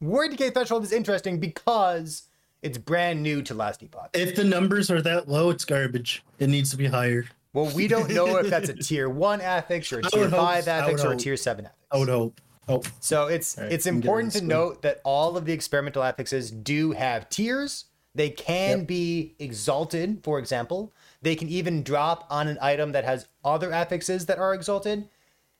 Ward 0.00 0.30
decay 0.30 0.50
threshold 0.50 0.84
is 0.84 0.92
interesting 0.92 1.40
because 1.40 2.28
it's 2.62 2.78
brand 2.78 3.22
new 3.22 3.42
to 3.42 3.54
Last 3.54 3.82
Epoch. 3.82 4.10
if 4.14 4.34
the 4.36 4.44
numbers 4.44 4.90
are 4.90 5.02
that 5.02 5.28
low 5.28 5.50
it's 5.50 5.64
garbage 5.64 6.22
it 6.38 6.48
needs 6.48 6.70
to 6.70 6.76
be 6.76 6.86
higher 6.86 7.24
Well, 7.52 7.70
we 7.74 7.88
don't 7.88 8.10
know 8.10 8.36
if 8.36 8.48
that's 8.48 8.68
a 8.68 8.74
tier 8.82 9.08
one 9.08 9.40
affix 9.40 9.92
or 9.92 9.98
a 10.00 10.02
tier 10.02 10.28
hope- 10.28 10.38
five 10.38 10.68
I 10.68 10.78
affix 10.78 11.02
or 11.02 11.08
a 11.08 11.10
hope. 11.10 11.18
tier 11.20 11.36
seven 11.36 11.66
affix. 11.66 11.78
I 11.90 11.98
would 11.98 12.08
hope. 12.08 12.40
Oh, 12.68 12.82
So 13.00 13.26
it's 13.28 13.56
right, 13.58 13.72
it's 13.72 13.86
important 13.86 14.32
to 14.34 14.44
note 14.44 14.82
that 14.82 15.00
all 15.02 15.36
of 15.36 15.46
the 15.46 15.52
experimental 15.52 16.02
affixes 16.02 16.50
do 16.52 16.92
have 16.92 17.28
tiers. 17.30 17.86
They 18.18 18.30
can 18.30 18.78
Yep. 18.80 18.86
be 18.88 19.34
exalted, 19.38 20.18
for 20.24 20.40
example. 20.40 20.92
They 21.22 21.36
can 21.36 21.48
even 21.48 21.84
drop 21.84 22.26
on 22.28 22.48
an 22.48 22.58
item 22.60 22.90
that 22.90 23.04
has 23.04 23.26
other 23.44 23.70
affixes 23.70 24.26
that 24.26 24.38
are 24.40 24.52
exalted. 24.54 25.08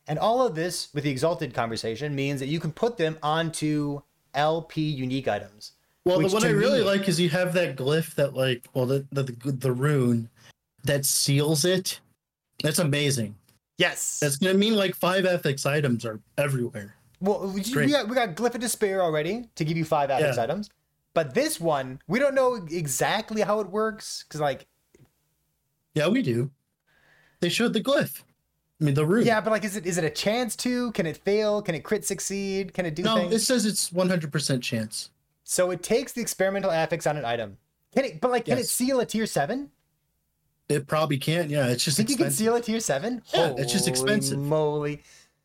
And 0.09 0.19
all 0.19 0.45
of 0.45 0.57
this 0.57 0.89
with 0.93 1.05
the 1.05 1.11
exalted 1.11 1.55
conversation 1.55 2.17
means 2.17 2.41
that 2.41 2.49
you 2.49 2.59
can 2.59 2.73
put 2.73 2.97
them 2.97 3.17
onto 3.23 4.03
LP 4.35 4.83
unique 4.83 5.29
items. 5.29 5.73
well, 6.05 6.19
the 6.19 6.27
what 6.29 6.43
I 6.43 6.49
really 6.49 6.81
me- 6.81 6.85
like 6.85 7.09
is 7.09 7.21
you 7.21 7.29
have 7.29 7.53
that 7.53 7.77
glyph 7.77 8.15
that 8.17 8.35
like, 8.35 8.65
well, 8.75 8.87
the 8.87 9.07
the 9.13 9.25
the, 9.45 9.71
rune 9.71 10.29
that 10.83 11.05
seals 11.05 11.65
it. 11.65 12.01
That's 12.65 12.79
amazing. 12.81 13.37
Yes. 13.77 14.19
That's 14.21 14.37
gonna 14.37 14.55
mean 14.55 14.75
like 14.75 14.97
five 14.97 15.27
affix 15.27 15.65
items 15.65 16.05
are 16.05 16.19
everywhere. 16.39 16.97
Well, 17.21 17.47
we, 17.49 17.61
got 17.63 18.09
we 18.09 18.15
got 18.17 18.35
Glyph 18.35 18.55
of 18.55 18.61
Despair 18.61 19.01
already 19.03 19.49
to 19.57 19.65
give 19.65 19.77
you 19.77 19.85
five 19.85 20.11
affix 20.11 20.37
Yeah. 20.37 20.43
items, 20.45 20.71
but 21.19 21.35
this 21.35 21.59
one 21.59 22.01
we 22.07 22.21
don't 22.21 22.37
know 22.37 22.65
exactly 22.71 23.43
how 23.43 23.59
it 23.59 23.69
works 23.69 24.23
because 24.23 24.41
like 24.41 24.69
Yeah, 25.93 26.07
we 26.07 26.23
do. 26.23 26.53
They 27.41 27.49
showed 27.49 27.73
the 27.73 27.81
glyph. 27.83 28.23
I 28.81 28.85
mean, 28.85 28.95
the 28.95 29.05
rune. 29.05 29.27
yeah, 29.27 29.41
but 29.41 29.51
like 29.51 29.65
is 29.65 29.75
it 29.75 29.85
is 29.85 29.99
it 29.99 30.05
a 30.05 30.11
chance 30.11 30.55
to? 30.57 30.93
Can 30.93 31.07
it 31.07 31.17
fail? 31.17 31.61
Can 31.61 31.75
it 31.75 31.83
crit 31.83 32.05
succeed? 32.05 32.73
Can 32.73 32.87
it 32.87 32.95
do 32.95 33.03
No, 33.03 33.17
things? 33.17 33.35
it 33.35 33.41
says 33.41 33.67
it's 33.67 33.91
100% 33.91 34.63
chance. 34.63 35.11
So 35.43 35.73
it 35.73 35.83
takes 35.83 36.13
the 36.13 36.21
experimental 36.21 36.71
affix 36.71 37.05
on 37.05 37.17
an 37.17 37.25
item. 37.25 37.59
Can 37.93 38.05
it? 38.05 38.21
But 38.21 38.31
like, 38.31 38.45
can 38.45 38.59
it 38.59 38.69
seal 38.69 39.01
a 39.01 39.07
tier 39.07 39.27
seven? 39.27 39.73
It 40.69 40.87
probably 40.87 41.19
can't. 41.19 41.51
Yeah, 41.51 41.67
it's 41.67 41.83
just 41.83 41.97
Think 41.97 42.11
you 42.11 42.17
can 42.17 42.31
seal 42.31 42.55
a 42.55 42.61
tier 42.61 42.79
seven? 42.79 43.23
Yeah, 43.35 43.55
it's 43.57 43.73
just 43.73 43.89
expensive. 43.89 44.39
Moly! 44.39 45.03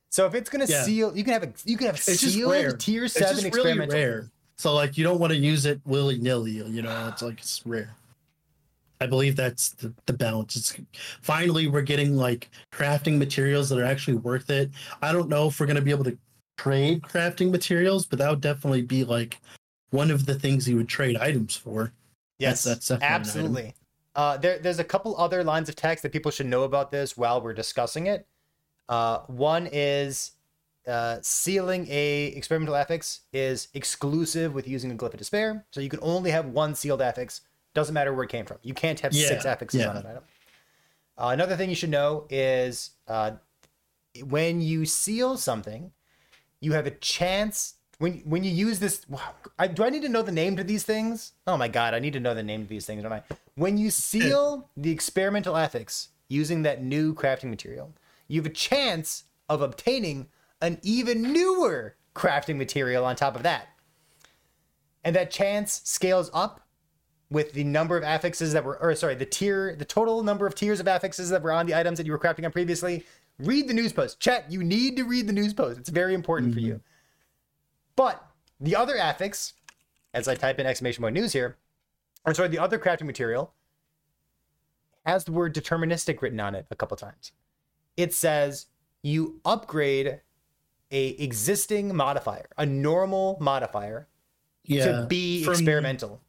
So 0.09 0.27
if 0.27 0.35
it's 0.35 0.51
gonna 0.51 0.67
Yeah. 0.67 0.83
seal, 0.83 1.17
you 1.17 1.23
can 1.23 1.33
have 1.33 1.43
a 1.43 1.51
you 1.65 1.77
can 1.77 1.87
have 1.87 1.95
It's 1.95 2.19
sealed 2.19 2.79
tier 2.79 3.05
It's 3.05 3.15
seven 3.15 3.43
just 3.43 3.55
really 3.55 3.79
rare. 3.79 4.29
So 4.57 4.73
like 4.73 4.97
you 4.97 5.03
don't 5.03 5.19
want 5.19 5.31
to 5.31 5.37
use 5.37 5.65
it 5.65 5.81
willy 5.85 6.19
nilly. 6.19 6.51
You 6.51 6.81
know, 6.81 7.07
it's 7.07 7.21
like 7.21 7.39
it's 7.39 7.61
rare. 7.65 7.95
I 9.01 9.05
believe 9.05 9.35
that's 9.35 9.71
the, 9.71 9.93
the 10.05 10.13
balance. 10.13 10.55
It's 10.55 10.77
finally 11.21 11.67
we're 11.67 11.81
getting 11.81 12.15
like 12.15 12.49
crafting 12.71 13.17
materials 13.17 13.67
that 13.69 13.79
are 13.79 13.85
actually 13.85 14.17
worth 14.17 14.49
it. 14.49 14.71
I 15.01 15.11
don't 15.11 15.29
know 15.29 15.47
if 15.47 15.59
we're 15.59 15.65
gonna 15.65 15.81
be 15.81 15.91
able 15.91 16.05
to 16.05 16.17
trade 16.57 17.01
crafting 17.01 17.51
materials, 17.51 18.05
but 18.05 18.19
that 18.19 18.29
would 18.29 18.41
definitely 18.41 18.83
be 18.83 19.03
like 19.03 19.39
one 19.89 20.09
of 20.09 20.25
the 20.25 20.35
things 20.35 20.67
you 20.67 20.77
would 20.77 20.87
trade 20.87 21.17
items 21.17 21.55
for. 21.55 21.91
Yes, 22.39 22.63
that's 22.63 22.89
item. 22.91 23.03
absolutely. 23.03 23.73
Uh, 24.15 24.37
there, 24.37 24.59
there's 24.59 24.79
a 24.79 24.83
couple 24.83 25.15
other 25.17 25.43
lines 25.43 25.69
of 25.69 25.75
text 25.75 26.03
that 26.03 26.11
people 26.11 26.31
should 26.31 26.45
know 26.45 26.63
about 26.63 26.91
this 26.91 27.17
while 27.17 27.41
we're 27.41 27.53
discussing 27.53 28.07
it. 28.07 28.27
Uh, 28.89 29.19
one 29.27 29.67
is 29.71 30.31
uh, 30.87 31.17
sealing 31.21 31.87
a 31.89 32.27
experimental 32.27 32.75
affix 32.75 33.21
is 33.31 33.69
exclusive 33.73 34.53
with 34.53 34.67
using 34.67 34.91
a 34.91 34.95
glyph 34.95 35.13
of 35.13 35.17
despair, 35.17 35.65
so 35.71 35.81
you 35.81 35.89
can 35.89 35.99
only 36.01 36.31
have 36.31 36.47
one 36.47 36.75
sealed 36.75 37.01
affix. 37.01 37.41
Doesn't 37.73 37.93
matter 37.93 38.13
where 38.13 38.25
it 38.25 38.29
came 38.29 38.45
from. 38.45 38.57
You 38.61 38.73
can't 38.73 38.99
have 38.99 39.15
six 39.15 39.45
affixes 39.45 39.81
yeah. 39.81 39.89
on 39.89 39.97
an 39.97 40.05
item. 40.05 40.23
Uh, 41.17 41.27
another 41.27 41.55
thing 41.55 41.69
you 41.69 41.75
should 41.75 41.89
know 41.89 42.25
is 42.29 42.91
uh, 43.07 43.31
when 44.27 44.61
you 44.61 44.85
seal 44.85 45.37
something, 45.37 45.91
you 46.59 46.73
have 46.73 46.85
a 46.85 46.91
chance 46.91 47.75
when 47.99 48.21
when 48.25 48.43
you 48.43 48.51
use 48.51 48.79
this. 48.79 49.07
wow, 49.07 49.33
I, 49.57 49.67
do 49.67 49.83
I 49.83 49.89
need 49.89 50.01
to 50.01 50.09
know 50.09 50.21
the 50.21 50.31
name 50.31 50.55
to 50.57 50.63
these 50.63 50.83
things? 50.83 51.33
Oh 51.47 51.57
my 51.57 51.67
god, 51.67 51.93
I 51.93 51.99
need 51.99 52.13
to 52.13 52.19
know 52.19 52.33
the 52.33 52.43
name 52.43 52.61
of 52.61 52.67
these 52.67 52.85
things, 52.85 53.03
don't 53.03 53.13
I? 53.13 53.23
When 53.55 53.77
you 53.77 53.89
seal 53.91 54.69
the 54.75 54.91
experimental 54.91 55.55
affix 55.55 56.09
using 56.27 56.63
that 56.63 56.83
new 56.83 57.13
crafting 57.13 57.49
material, 57.49 57.93
you 58.27 58.41
have 58.41 58.51
a 58.51 58.53
chance 58.53 59.25
of 59.49 59.61
obtaining 59.61 60.27
an 60.63 60.79
even 60.81 61.21
newer 61.21 61.97
crafting 62.15 62.55
material 62.55 63.05
on 63.05 63.15
top 63.17 63.35
of 63.35 63.43
that. 63.43 63.67
And 65.03 65.13
that 65.15 65.29
chance 65.29 65.81
scales 65.83 66.31
up 66.33 66.61
with 67.29 67.51
the 67.51 67.65
number 67.65 67.97
of 67.97 68.03
affixes 68.03 68.53
that 68.53 68.63
were, 68.63 68.81
or 68.81 68.95
sorry, 68.95 69.15
the 69.15 69.25
tier, 69.25 69.75
the 69.75 69.83
total 69.83 70.23
number 70.23 70.47
of 70.47 70.55
tiers 70.55 70.79
of 70.79 70.87
affixes 70.87 71.29
that 71.29 71.43
were 71.43 71.51
on 71.51 71.65
the 71.65 71.75
items 71.75 71.97
that 71.97 72.05
you 72.05 72.13
were 72.13 72.19
crafting 72.19 72.45
on 72.45 72.51
previously. 72.51 73.05
Read 73.39 73.67
the 73.67 73.73
news 73.73 73.91
post. 73.91 74.21
Chat, 74.21 74.49
you 74.49 74.63
need 74.63 74.95
to 74.95 75.03
read 75.03 75.27
the 75.27 75.33
news 75.33 75.53
post. 75.53 75.79
It's 75.79 75.89
very 75.89 76.13
important 76.13 76.53
for 76.53 76.59
mm-hmm. 76.59 76.69
you. 76.69 76.81
But 77.97 78.25
the 78.61 78.75
other 78.75 78.95
affix, 78.95 79.53
as 80.13 80.29
I 80.29 80.35
type 80.35 80.59
in 80.59 80.65
exclamation 80.65 81.01
point 81.01 81.15
news 81.15 81.33
here, 81.33 81.57
or 82.25 82.33
sorry, 82.33 82.47
the 82.47 82.59
other 82.59 82.79
crafting 82.79 83.05
material 83.05 83.53
has 85.05 85.25
the 85.25 85.33
word 85.33 85.53
deterministic 85.53 86.21
written 86.21 86.39
on 86.39 86.55
it 86.55 86.67
a 86.71 86.75
couple 86.75 86.95
times. 86.95 87.33
It 87.97 88.13
says 88.13 88.67
you 89.01 89.41
upgrade 89.43 90.21
a 90.93 91.07
existing 91.09 91.93
modifier, 91.95 92.45
a 92.57 92.65
normal 92.65 93.37
modifier, 93.41 94.07
Yeah. 94.65 95.01
to 95.01 95.07
be 95.07 95.43
from- 95.43 95.53
experimental. 95.55 96.21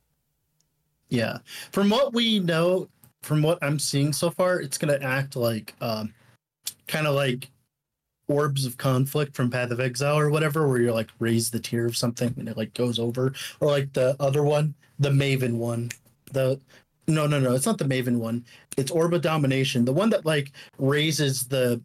Yeah. 1.10 1.38
From 1.70 1.90
what 1.90 2.12
we 2.14 2.40
know, 2.40 2.88
from 3.22 3.42
what 3.42 3.58
I'm 3.62 3.78
seeing 3.78 4.12
so 4.12 4.30
far, 4.30 4.60
it's 4.60 4.78
gonna 4.78 4.98
act 5.00 5.36
like 5.36 5.74
um 5.80 6.12
kind 6.88 7.06
of 7.06 7.14
like 7.14 7.50
orbs 8.26 8.64
of 8.64 8.78
conflict 8.78 9.36
from 9.36 9.50
Path 9.50 9.70
of 9.70 9.80
Exile 9.80 10.18
or 10.18 10.30
whatever, 10.30 10.66
where 10.66 10.80
you're 10.80 10.92
like 10.92 11.10
raise 11.18 11.50
the 11.50 11.60
tier 11.60 11.86
of 11.86 11.96
something 11.96 12.34
and 12.38 12.48
it 12.48 12.56
like 12.56 12.72
goes 12.74 12.98
over. 12.98 13.32
Or 13.60 13.70
like 13.70 13.92
the 13.92 14.16
other 14.18 14.42
one, 14.42 14.74
the 14.98 15.10
Maven 15.10 15.56
one. 15.56 15.90
The 16.32 16.58
no 17.06 17.26
no 17.26 17.38
no, 17.38 17.54
it's 17.54 17.66
not 17.66 17.76
the 17.78 17.84
Maven 17.84 18.16
one. 18.16 18.44
It's 18.78 18.90
Orb 18.90 19.12
of 19.14 19.20
Domination. 19.22 19.84
The 19.84 19.92
one 19.92 20.08
that 20.10 20.24
like 20.24 20.52
raises 20.78 21.46
the 21.46 21.80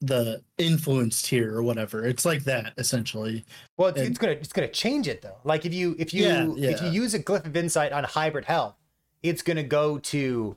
the 0.00 0.42
influence 0.58 1.22
tier 1.22 1.54
or 1.56 1.62
whatever. 1.62 2.04
It's 2.04 2.24
like 2.24 2.44
that 2.44 2.74
essentially. 2.76 3.44
Well, 3.76 3.88
it's, 3.88 3.98
And- 3.98 4.08
it's 4.08 4.18
gonna 4.18 4.32
it's 4.34 4.52
gonna 4.52 4.68
change 4.68 5.08
it 5.08 5.22
though. 5.22 5.38
Like 5.44 5.64
if 5.64 5.72
you 5.72 5.96
if 5.98 6.12
you 6.12 6.24
Yeah, 6.24 6.70
if 6.70 6.82
you 6.82 6.90
use 6.90 7.14
a 7.14 7.18
glyph 7.18 7.46
of 7.46 7.56
insight 7.56 7.92
on 7.92 8.04
hybrid 8.04 8.44
health, 8.44 8.76
it's 9.22 9.42
gonna 9.42 9.62
go 9.62 9.98
to 9.98 10.56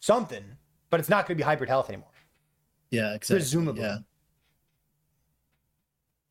something, 0.00 0.44
but 0.88 0.98
it's 1.00 1.08
not 1.10 1.26
gonna 1.26 1.36
be 1.36 1.42
hybrid 1.42 1.68
health 1.68 1.88
anymore. 1.88 2.08
Yeah, 2.90 3.14
exactly. 3.14 3.36
Presumably. 3.36 3.82
Yeah. 3.82 3.98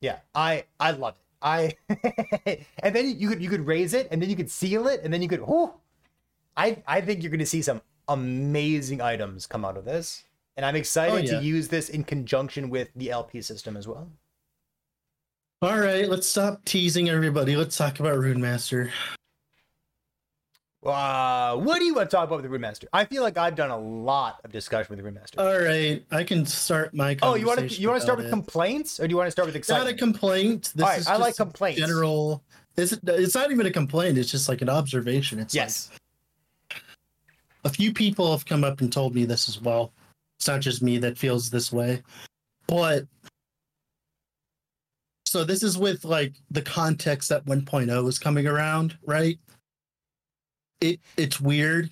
Yeah, 0.00 0.18
I 0.34 0.64
I 0.78 0.92
love 0.92 1.14
it. 1.14 1.16
I 1.42 1.76
and 2.82 2.94
then 2.94 3.18
you 3.18 3.28
could 3.28 3.42
you 3.42 3.48
could 3.48 3.66
raise 3.66 3.94
it 3.94 4.08
and 4.10 4.20
then 4.20 4.28
you 4.28 4.36
could 4.36 4.50
seal 4.50 4.88
it 4.88 5.00
and 5.04 5.12
then 5.12 5.22
you 5.22 5.28
could 5.28 5.40
whoo. 5.46 5.72
I 6.56 6.82
I 6.86 7.00
think 7.00 7.22
you're 7.22 7.30
gonna 7.30 7.46
see 7.46 7.62
some 7.62 7.80
amazing 8.08 9.00
items 9.00 9.46
come 9.46 9.64
out 9.64 9.76
of 9.76 9.84
this. 9.84 10.24
And 10.60 10.66
I'm 10.66 10.76
excited 10.76 11.14
Oh, 11.14 11.16
yeah. 11.16 11.40
to 11.40 11.42
use 11.46 11.68
this 11.68 11.88
in 11.88 12.04
conjunction 12.04 12.68
with 12.68 12.90
the 12.94 13.10
LP 13.10 13.40
system 13.40 13.78
as 13.78 13.88
well. 13.88 14.10
All 15.62 15.78
right, 15.78 16.06
let's 16.06 16.28
stop 16.28 16.66
teasing 16.66 17.08
everybody. 17.08 17.56
Let's 17.56 17.78
talk 17.78 17.98
about 17.98 18.18
Rune 18.18 18.42
Master. 18.42 18.92
Uh, 20.84 21.56
what 21.56 21.78
do 21.78 21.86
you 21.86 21.94
want 21.94 22.10
to 22.10 22.14
talk 22.14 22.26
about 22.28 22.36
with 22.36 22.42
the 22.42 22.50
Rune 22.50 22.60
Master? 22.60 22.88
I 22.92 23.06
feel 23.06 23.22
like 23.22 23.38
I've 23.38 23.54
done 23.54 23.70
a 23.70 23.78
lot 23.78 24.40
of 24.44 24.52
discussion 24.52 24.88
with 24.90 24.98
the 24.98 25.02
Rune 25.02 25.14
Master. 25.14 25.40
All 25.40 25.58
right, 25.58 26.04
I 26.10 26.24
can 26.24 26.44
start 26.44 26.92
my. 26.92 27.16
oh, 27.22 27.36
you 27.36 27.46
want 27.46 27.60
to 27.60 27.66
you 27.80 27.88
want 27.88 27.96
to 27.98 28.02
start 28.04 28.18
with 28.18 28.26
it. 28.26 28.30
complaints 28.30 29.00
or 29.00 29.06
do 29.08 29.12
you 29.12 29.16
want 29.16 29.28
to 29.28 29.30
start 29.30 29.46
with 29.46 29.56
It's 29.56 29.70
not 29.70 29.86
a 29.86 29.94
complaint. 29.94 30.72
This 30.76 30.84
All 30.84 30.90
right, 30.90 30.98
is 31.00 31.06
I 31.06 31.16
like 31.16 31.36
complaints. 31.36 31.80
General. 31.80 32.42
It's, 32.76 32.92
it's 33.02 33.34
not 33.34 33.50
even 33.50 33.64
a 33.64 33.70
complaint. 33.70 34.18
It's 34.18 34.30
just 34.30 34.46
like 34.46 34.60
an 34.60 34.68
observation. 34.68 35.38
It's 35.38 35.54
like- 35.54 35.62
yes. 35.62 35.90
a 37.64 37.70
few 37.70 37.94
people 37.94 38.30
have 38.32 38.44
come 38.44 38.62
up 38.62 38.82
and 38.82 38.92
told 38.92 39.14
me 39.14 39.24
this 39.24 39.48
as 39.48 39.58
well. 39.58 39.90
It's 40.40 40.48
not 40.48 40.60
just 40.60 40.82
me 40.82 40.96
that 40.96 41.18
feels 41.18 41.50
this 41.50 41.70
way, 41.70 42.02
but 42.66 43.04
so 45.26 45.44
this 45.44 45.62
is 45.62 45.76
with 45.76 46.02
like 46.02 46.32
the 46.50 46.62
context 46.62 47.28
that 47.28 47.44
1.0 47.44 48.08
is 48.08 48.18
coming 48.18 48.46
around, 48.46 48.96
right? 49.04 49.38
It 50.80 50.98
it's 51.18 51.42
weird 51.42 51.90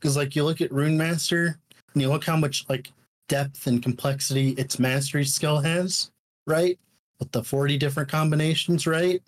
because 0.00 0.16
like 0.16 0.36
you 0.36 0.44
look 0.44 0.60
at 0.60 0.70
Rune 0.70 0.96
Master 0.96 1.58
and 1.92 2.00
you 2.00 2.08
look 2.08 2.22
how 2.22 2.36
much 2.36 2.64
like 2.68 2.92
depth 3.28 3.66
and 3.66 3.82
complexity 3.82 4.50
its 4.50 4.78
mastery 4.78 5.24
skill 5.24 5.58
has, 5.58 6.12
right? 6.46 6.78
With 7.18 7.32
the 7.32 7.42
40 7.42 7.78
different 7.78 8.08
combinations, 8.08 8.86
right? 8.86 9.20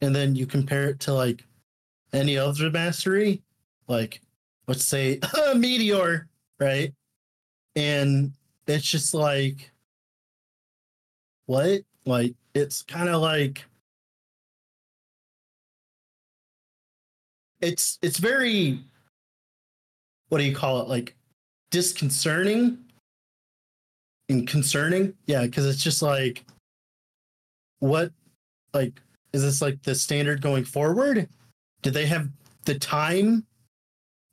And 0.00 0.14
then 0.14 0.36
you 0.36 0.46
compare 0.46 0.90
it 0.90 1.00
to 1.00 1.12
like 1.12 1.44
any 2.12 2.38
other 2.38 2.70
mastery, 2.70 3.42
like 3.88 4.20
let's 4.68 4.84
say 4.84 5.18
a 5.50 5.56
meteor, 5.56 6.28
right? 6.60 6.94
And 7.78 8.32
it's 8.66 8.90
just 8.90 9.14
like 9.14 9.70
what? 11.46 11.82
Like 12.04 12.34
it's 12.52 12.82
kind 12.82 13.08
of 13.08 13.22
like 13.22 13.64
it's 17.60 18.00
it's 18.02 18.18
very 18.18 18.80
what 20.28 20.38
do 20.38 20.44
you 20.44 20.56
call 20.56 20.82
it? 20.82 20.88
Like 20.88 21.14
disconcerting 21.70 22.78
and 24.28 24.48
concerning. 24.48 25.14
Yeah, 25.26 25.42
because 25.42 25.64
it's 25.64 25.82
just 25.82 26.02
like 26.02 26.44
what 27.78 28.10
like 28.74 29.00
is 29.32 29.42
this 29.42 29.62
like 29.62 29.80
the 29.84 29.94
standard 29.94 30.42
going 30.42 30.64
forward? 30.64 31.28
Do 31.82 31.92
they 31.92 32.06
have 32.06 32.28
the 32.64 32.76
time 32.76 33.46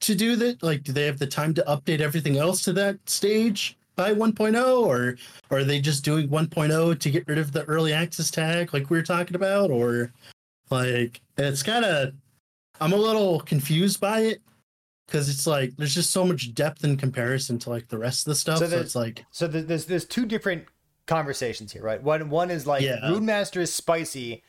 to 0.07 0.15
do 0.15 0.35
that? 0.37 0.63
Like, 0.63 0.83
do 0.83 0.91
they 0.91 1.05
have 1.05 1.19
the 1.19 1.27
time 1.27 1.53
to 1.55 1.63
update 1.63 1.99
everything 1.99 2.37
else 2.37 2.61
to 2.63 2.73
that 2.73 2.97
stage 3.09 3.77
by 3.95 4.13
1.0, 4.13 4.81
or, 4.81 5.15
or 5.49 5.59
are 5.59 5.63
they 5.63 5.79
just 5.79 6.03
doing 6.03 6.27
1.0 6.27 6.99
to 6.99 7.09
get 7.09 7.27
rid 7.27 7.37
of 7.37 7.51
the 7.51 7.63
early 7.65 7.93
access 7.93 8.29
tag, 8.29 8.73
like 8.73 8.89
we 8.89 8.97
were 8.97 9.03
talking 9.03 9.35
about, 9.35 9.71
or 9.71 10.11
like 10.69 11.21
it's 11.37 11.63
kind 11.63 11.85
of 11.85 12.13
I'm 12.81 12.93
a 12.93 12.97
little 12.97 13.39
confused 13.41 13.99
by 13.99 14.21
it 14.21 14.41
because 15.07 15.29
it's 15.29 15.47
like 15.47 15.75
there's 15.77 15.93
just 15.93 16.11
so 16.11 16.25
much 16.25 16.53
depth 16.53 16.83
in 16.83 16.97
comparison 16.97 17.57
to 17.59 17.69
like 17.69 17.87
the 17.87 17.97
rest 17.97 18.27
of 18.27 18.31
the 18.31 18.35
stuff. 18.35 18.59
So 18.59 18.67
So, 18.67 18.79
it's 18.79 18.95
like 18.95 19.25
So 19.31 19.47
there's 19.47 19.85
there's 19.85 20.05
two 20.05 20.25
different 20.25 20.65
conversations 21.07 21.71
here, 21.71 21.83
right? 21.83 22.01
One 22.01 22.29
one 22.29 22.51
is 22.51 22.67
like 22.67 22.81
Yeah. 22.81 23.09
Rune 23.09 23.25
Master 23.25 23.61
is 23.61 23.73
spicy, 23.73 24.43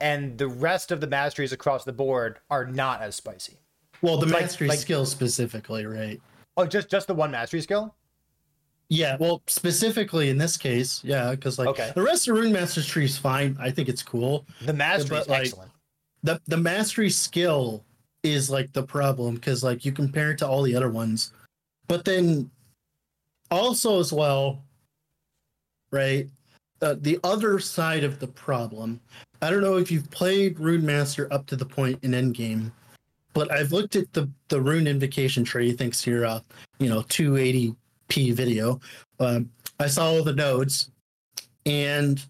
and 0.00 0.38
the 0.38 0.48
rest 0.48 0.92
of 0.92 1.00
the 1.00 1.06
masteries 1.06 1.52
across 1.52 1.84
the 1.84 1.92
board 1.92 2.38
are 2.50 2.66
not 2.66 3.02
as 3.02 3.16
spicy. 3.16 3.58
Well, 4.02 4.18
the 4.18 4.26
like- 4.26 4.42
mastery 4.42 4.68
like- 4.68 4.78
skill 4.78 5.06
specifically, 5.06 5.86
right? 5.86 6.20
Oh, 6.56 6.66
just 6.66 6.90
just 6.90 7.06
the 7.06 7.14
one 7.14 7.30
mastery 7.30 7.60
skill. 7.62 7.94
Yeah, 8.90 9.16
well, 9.18 9.42
specifically 9.46 10.28
in 10.28 10.36
this 10.36 10.58
case, 10.58 11.02
yeah, 11.02 11.30
because 11.30 11.58
like 11.58 11.68
Okay. 11.68 11.92
the 11.94 12.02
rest 12.02 12.28
of 12.28 12.36
Rune 12.36 12.52
Master's 12.52 12.86
tree 12.86 13.06
is 13.06 13.16
fine. 13.16 13.56
I 13.58 13.70
think 13.70 13.88
it's 13.88 14.02
cool. 14.02 14.44
The 14.66 14.74
mastery 14.74 15.16
is 15.16 15.28
like, 15.28 15.40
excellent. 15.46 15.72
the 16.22 16.40
The 16.46 16.58
mastery 16.58 17.08
skill 17.08 17.84
is 18.22 18.50
like 18.50 18.70
the 18.74 18.82
problem 18.82 19.36
because 19.36 19.64
like 19.64 19.84
you 19.86 19.92
compare 19.92 20.32
it 20.32 20.38
to 20.38 20.46
all 20.46 20.62
the 20.62 20.76
other 20.76 20.90
ones, 20.90 21.32
but 21.88 22.04
then 22.04 22.50
also 23.50 23.98
as 23.98 24.12
well, 24.12 24.62
right? 25.90 26.28
Uh, 26.82 26.96
the 27.00 27.18
other 27.24 27.58
side 27.60 28.04
of 28.04 28.18
the 28.18 28.26
problem. 28.26 29.00
I 29.40 29.50
don't 29.50 29.62
know 29.62 29.76
if 29.78 29.90
you've 29.90 30.10
played 30.10 30.58
Rune 30.60 30.84
Master 30.84 31.32
up 31.32 31.46
to 31.46 31.56
the 31.56 31.64
point 31.66 31.98
in 32.02 32.10
Endgame, 32.10 32.70
but 33.32 33.50
I've 33.50 33.72
looked 33.72 33.96
at 33.96 34.12
the 34.12 34.28
the 34.48 34.60
Rune 34.60 34.86
Invocation 34.86 35.44
tree 35.44 35.72
thanks 35.72 36.02
to 36.02 36.10
your 36.10 36.26
uh, 36.26 36.40
you 36.78 36.88
know 36.88 37.02
280 37.08 37.74
P 38.08 38.30
video. 38.30 38.80
Um, 39.20 39.50
I 39.80 39.86
saw 39.86 40.06
all 40.06 40.22
the 40.22 40.34
nodes, 40.34 40.90
and 41.66 42.24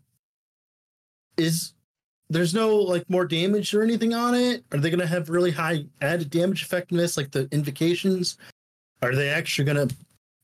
is 1.36 1.74
there's 2.30 2.54
no 2.54 2.74
like 2.76 3.08
more 3.10 3.26
damage 3.26 3.74
or 3.74 3.82
anything 3.82 4.14
on 4.14 4.34
it? 4.34 4.64
Are 4.72 4.78
they 4.78 4.90
gonna 4.90 5.06
have 5.06 5.28
really 5.28 5.50
high 5.50 5.84
added 6.00 6.30
damage 6.30 6.62
effectiveness 6.62 7.16
like 7.16 7.30
the 7.30 7.48
invocations? 7.52 8.38
Are 9.02 9.14
they 9.14 9.28
actually 9.28 9.64
gonna 9.64 9.88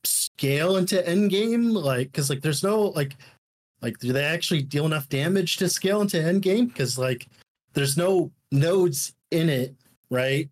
scale 0.03 0.77
into 0.77 1.07
end 1.07 1.31
game? 1.31 1.71
Like, 1.71 2.11
because 2.11 2.29
like 2.29 2.41
there's 2.41 2.63
no 2.63 2.87
like 2.89 3.15
like 3.81 3.97
do 3.99 4.13
they 4.13 4.25
actually 4.25 4.61
deal 4.61 4.85
enough 4.85 5.09
damage 5.09 5.57
to 5.57 5.69
scale 5.69 6.01
into 6.01 6.21
end 6.21 6.41
game? 6.41 6.67
Because 6.67 6.97
like 6.97 7.27
there's 7.73 7.97
no 7.97 8.31
nodes 8.51 9.13
in 9.31 9.49
it, 9.49 9.75
right? 10.09 10.49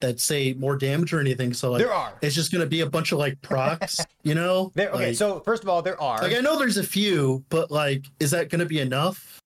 That 0.00 0.18
say 0.18 0.52
more 0.54 0.76
damage 0.76 1.12
or 1.12 1.20
anything. 1.20 1.52
So 1.54 1.70
like 1.70 1.78
there 1.80 1.92
are. 1.92 2.14
it's 2.22 2.34
just 2.34 2.50
gonna 2.50 2.66
be 2.66 2.80
a 2.80 2.86
bunch 2.90 3.12
of 3.12 3.18
like 3.18 3.40
procs, 3.40 4.00
you 4.24 4.34
know? 4.34 4.72
There, 4.74 4.90
okay, 4.90 5.06
Like- 5.08 5.16
so 5.16 5.40
first 5.40 5.62
of 5.62 5.68
all, 5.68 5.80
there 5.82 6.00
are. 6.02 6.20
like 6.20 6.34
I 6.34 6.40
know 6.40 6.58
there's 6.58 6.76
a 6.76 6.82
few, 6.82 7.44
but 7.50 7.70
like, 7.70 8.06
is 8.18 8.32
that 8.32 8.48
gonna 8.48 8.66
be 8.66 8.80
enough? 8.80 9.38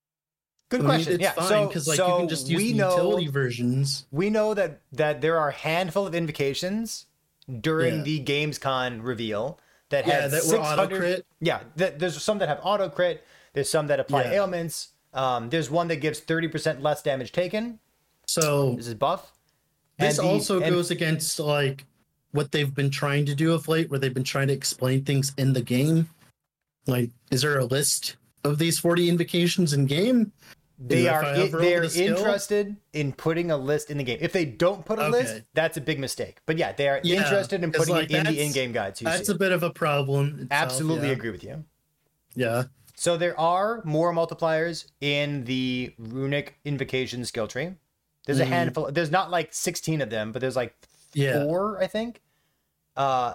Good 0.70 0.80
I 0.80 0.82
mean, 0.82 0.88
question. 0.88 1.12
it's 1.14 1.22
yeah, 1.22 1.32
fine 1.32 1.46
so, 1.48 1.66
because 1.68 1.86
like 1.86 1.96
so 1.98 2.08
you 2.08 2.16
can 2.20 2.28
just 2.28 2.48
use 2.48 2.60
we 2.62 2.72
know, 2.72 2.90
utility 2.90 3.28
versions. 3.28 4.06
we 4.10 4.30
know 4.30 4.54
that 4.54 4.80
that 4.92 5.20
there 5.20 5.38
are 5.38 5.50
a 5.50 5.52
handful 5.52 6.06
of 6.06 6.14
invocations 6.14 7.06
during 7.60 7.98
Yeah. 7.98 8.02
the 8.02 8.24
Gamescom 8.24 9.04
reveal 9.04 9.60
that 9.90 10.06
Yeah, 10.06 10.22
have 10.22 10.30
that 10.32 10.42
were 10.46 10.56
auto 10.58 10.82
600 10.82 10.98
crit. 10.98 11.26
Yeah, 11.40 11.60
th- 11.78 11.94
there's 11.98 12.20
some 12.20 12.38
that 12.38 12.48
have 12.48 12.58
auto 12.64 12.88
crit. 12.88 13.24
There's 13.52 13.68
some 13.70 13.86
that 13.88 14.00
apply 14.00 14.22
Yeah. 14.24 14.32
ailments. 14.32 14.88
Um, 15.14 15.50
there's 15.50 15.70
one 15.70 15.86
that 15.88 15.96
gives 15.96 16.20
30% 16.20 16.82
less 16.82 17.02
damage 17.02 17.30
taken. 17.30 17.78
So 18.26 18.74
This 18.76 18.88
is 18.88 18.94
buff. 18.94 19.32
this 19.98 20.18
And 20.18 20.26
the- 20.26 20.32
also 20.32 20.60
and- 20.60 20.74
goes 20.74 20.90
against 20.90 21.38
like 21.40 21.84
what 22.32 22.52
they've 22.52 22.74
been 22.74 22.90
trying 22.90 23.24
to 23.26 23.34
do 23.34 23.52
of 23.54 23.66
late, 23.68 23.88
where 23.88 23.98
they've 23.98 24.12
been 24.12 24.24
trying 24.24 24.48
to 24.48 24.52
explain 24.54 25.04
things 25.04 25.32
in 25.38 25.52
the 25.52 25.62
game. 25.62 26.08
Like, 26.86 27.10
is 27.30 27.42
there 27.42 27.58
a 27.58 27.64
list 27.64 28.16
of 28.44 28.58
these 28.58 28.78
40 28.78 29.08
invocations 29.08 29.72
in 29.72 29.86
game? 29.86 30.32
They 30.78 31.06
if 31.06 31.12
are 31.12 31.24
I 31.24 31.30
i- 31.32 31.34
hover 31.36 31.56
over 31.56 31.58
they're 31.60 31.88
the 31.88 32.04
interested 32.04 32.76
in 32.92 33.12
putting 33.14 33.50
a 33.50 33.56
list 33.56 33.90
in 33.90 33.96
the 33.96 34.04
game. 34.04 34.18
If 34.20 34.32
they 34.34 34.44
don't 34.44 34.84
put 34.84 34.98
a 34.98 35.08
list, 35.08 35.42
that's 35.54 35.78
a 35.78 35.80
big 35.80 35.98
mistake. 35.98 36.36
But 36.44 36.58
yeah, 36.58 36.72
they 36.72 36.88
are 36.88 37.00
Yeah, 37.02 37.22
interested 37.22 37.64
in 37.64 37.72
putting 37.72 37.94
like, 37.94 38.10
it 38.10 38.16
in 38.16 38.26
the 38.26 38.38
in-game 38.42 38.72
guide. 38.72 38.98
So 38.98 39.06
That's 39.06 39.26
see 39.28 39.32
a 39.32 39.36
bit 39.36 39.52
of 39.52 39.62
a 39.62 39.70
problem. 39.70 40.26
itself, 40.42 40.48
Absolutely 40.50 41.06
yeah. 41.08 41.14
agree 41.14 41.30
with 41.30 41.42
you. 41.42 41.64
Yeah. 42.34 42.64
So 42.94 43.16
there 43.16 43.38
are 43.40 43.80
more 43.84 44.12
multipliers 44.12 44.86
in 45.00 45.44
the 45.44 45.94
runic 45.98 46.58
invocation 46.66 47.24
skill 47.24 47.48
tree. 47.48 47.70
There's 48.26 48.40
a 48.40 48.44
Mhm. 48.44 48.48
handful. 48.48 48.92
There's 48.92 49.10
not 49.10 49.30
like 49.30 49.54
16 49.54 50.00
of 50.02 50.10
them, 50.10 50.32
but 50.32 50.40
there's 50.40 50.56
like 50.56 50.76
Yeah. 51.14 51.44
four, 51.44 51.78
I 51.82 51.86
think. 51.86 52.20
Uh 52.96 53.34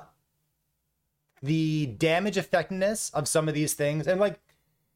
the 1.43 1.88
damage 1.98 2.38
effectiveness 2.38 3.10
of 3.15 3.27
some 3.27 3.48
of 3.48 3.55
these 3.55 3.74
things, 3.74 4.05
and 4.07 4.19
like 4.19 4.39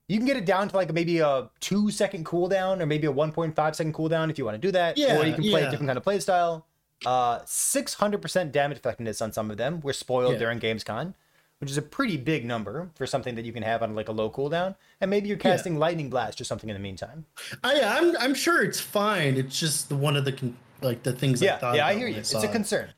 you 0.08 0.18
can 0.18 0.28
get 0.28 0.38
it 0.38 0.46
down 0.46 0.70
to 0.70 0.76
like 0.76 0.94
maybe 0.94 1.20
a 1.20 1.50
two 1.60 1.90
second 1.90 2.26
cooldown 2.26 2.80
or 2.82 2.86
maybe 2.86 3.08
a 3.08 3.12
1.5 3.12 3.76
second 3.76 3.94
cooldown 3.96 4.30
if 4.30 4.38
you 4.38 4.46
want 4.46 4.54
to 4.54 4.60
do 4.68 4.72
that. 4.72 4.98
Yeah, 4.98 5.18
or 5.18 5.26
you 5.26 5.34
can 5.34 5.44
play 5.44 5.64
a 5.64 5.72
different 5.72 5.88
kind 5.88 5.98
of 5.98 6.04
play 6.04 6.20
style. 6.20 6.68
Uh 7.06 7.40
600% 7.46 8.52
damage 8.52 8.78
effectiveness 8.78 9.22
on 9.22 9.32
some 9.32 9.50
of 9.50 9.58
them 9.58 9.80
were 9.82 9.94
spoiled 9.94 10.34
Yeah. 10.34 10.40
during 10.40 10.60
Gamescom, 10.60 11.14
which 11.60 11.72
is 11.72 11.78
a 11.78 11.82
pretty 11.82 12.18
big 12.18 12.46
number 12.46 12.90
for 12.96 13.08
something 13.08 13.36
that 13.36 13.46
you 13.46 13.54
can 13.54 13.64
have 13.64 13.82
on 13.82 13.96
like 13.96 14.10
a 14.10 14.12
low 14.12 14.30
cooldown. 14.30 14.76
And 15.02 15.10
maybe 15.10 15.28
you're 15.30 15.38
casting 15.38 15.78
lightning 15.80 16.10
blast 16.10 16.40
or 16.42 16.44
something 16.44 16.70
in 16.70 16.74
the 16.76 16.80
meantime. 16.82 17.26
I, 17.64 17.82
I'm 17.82 18.16
I'm 18.18 18.34
sure 18.36 18.62
it's 18.64 18.80
fine. 18.80 19.36
It's 19.38 19.60
just 19.60 19.90
the 19.90 19.96
one 19.96 20.16
of 20.18 20.26
the 20.26 20.34
con- 20.34 20.58
like 20.82 21.04
the 21.04 21.14
things. 21.14 21.42
I 21.42 21.46
Yeah, 21.46 21.58
thought 21.58 21.76
yeah, 21.76 21.88
I 21.88 21.96
hear 21.96 22.08
you. 22.08 22.18
It's 22.18 22.34
a 22.34 22.48
concern 22.48 22.90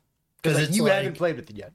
Because 0.42 0.58
like, 0.60 0.74
you 0.76 0.82
like- 0.84 0.92
haven't 0.94 1.16
played 1.16 1.36
with 1.36 1.48
it 1.50 1.56
yet. 1.56 1.72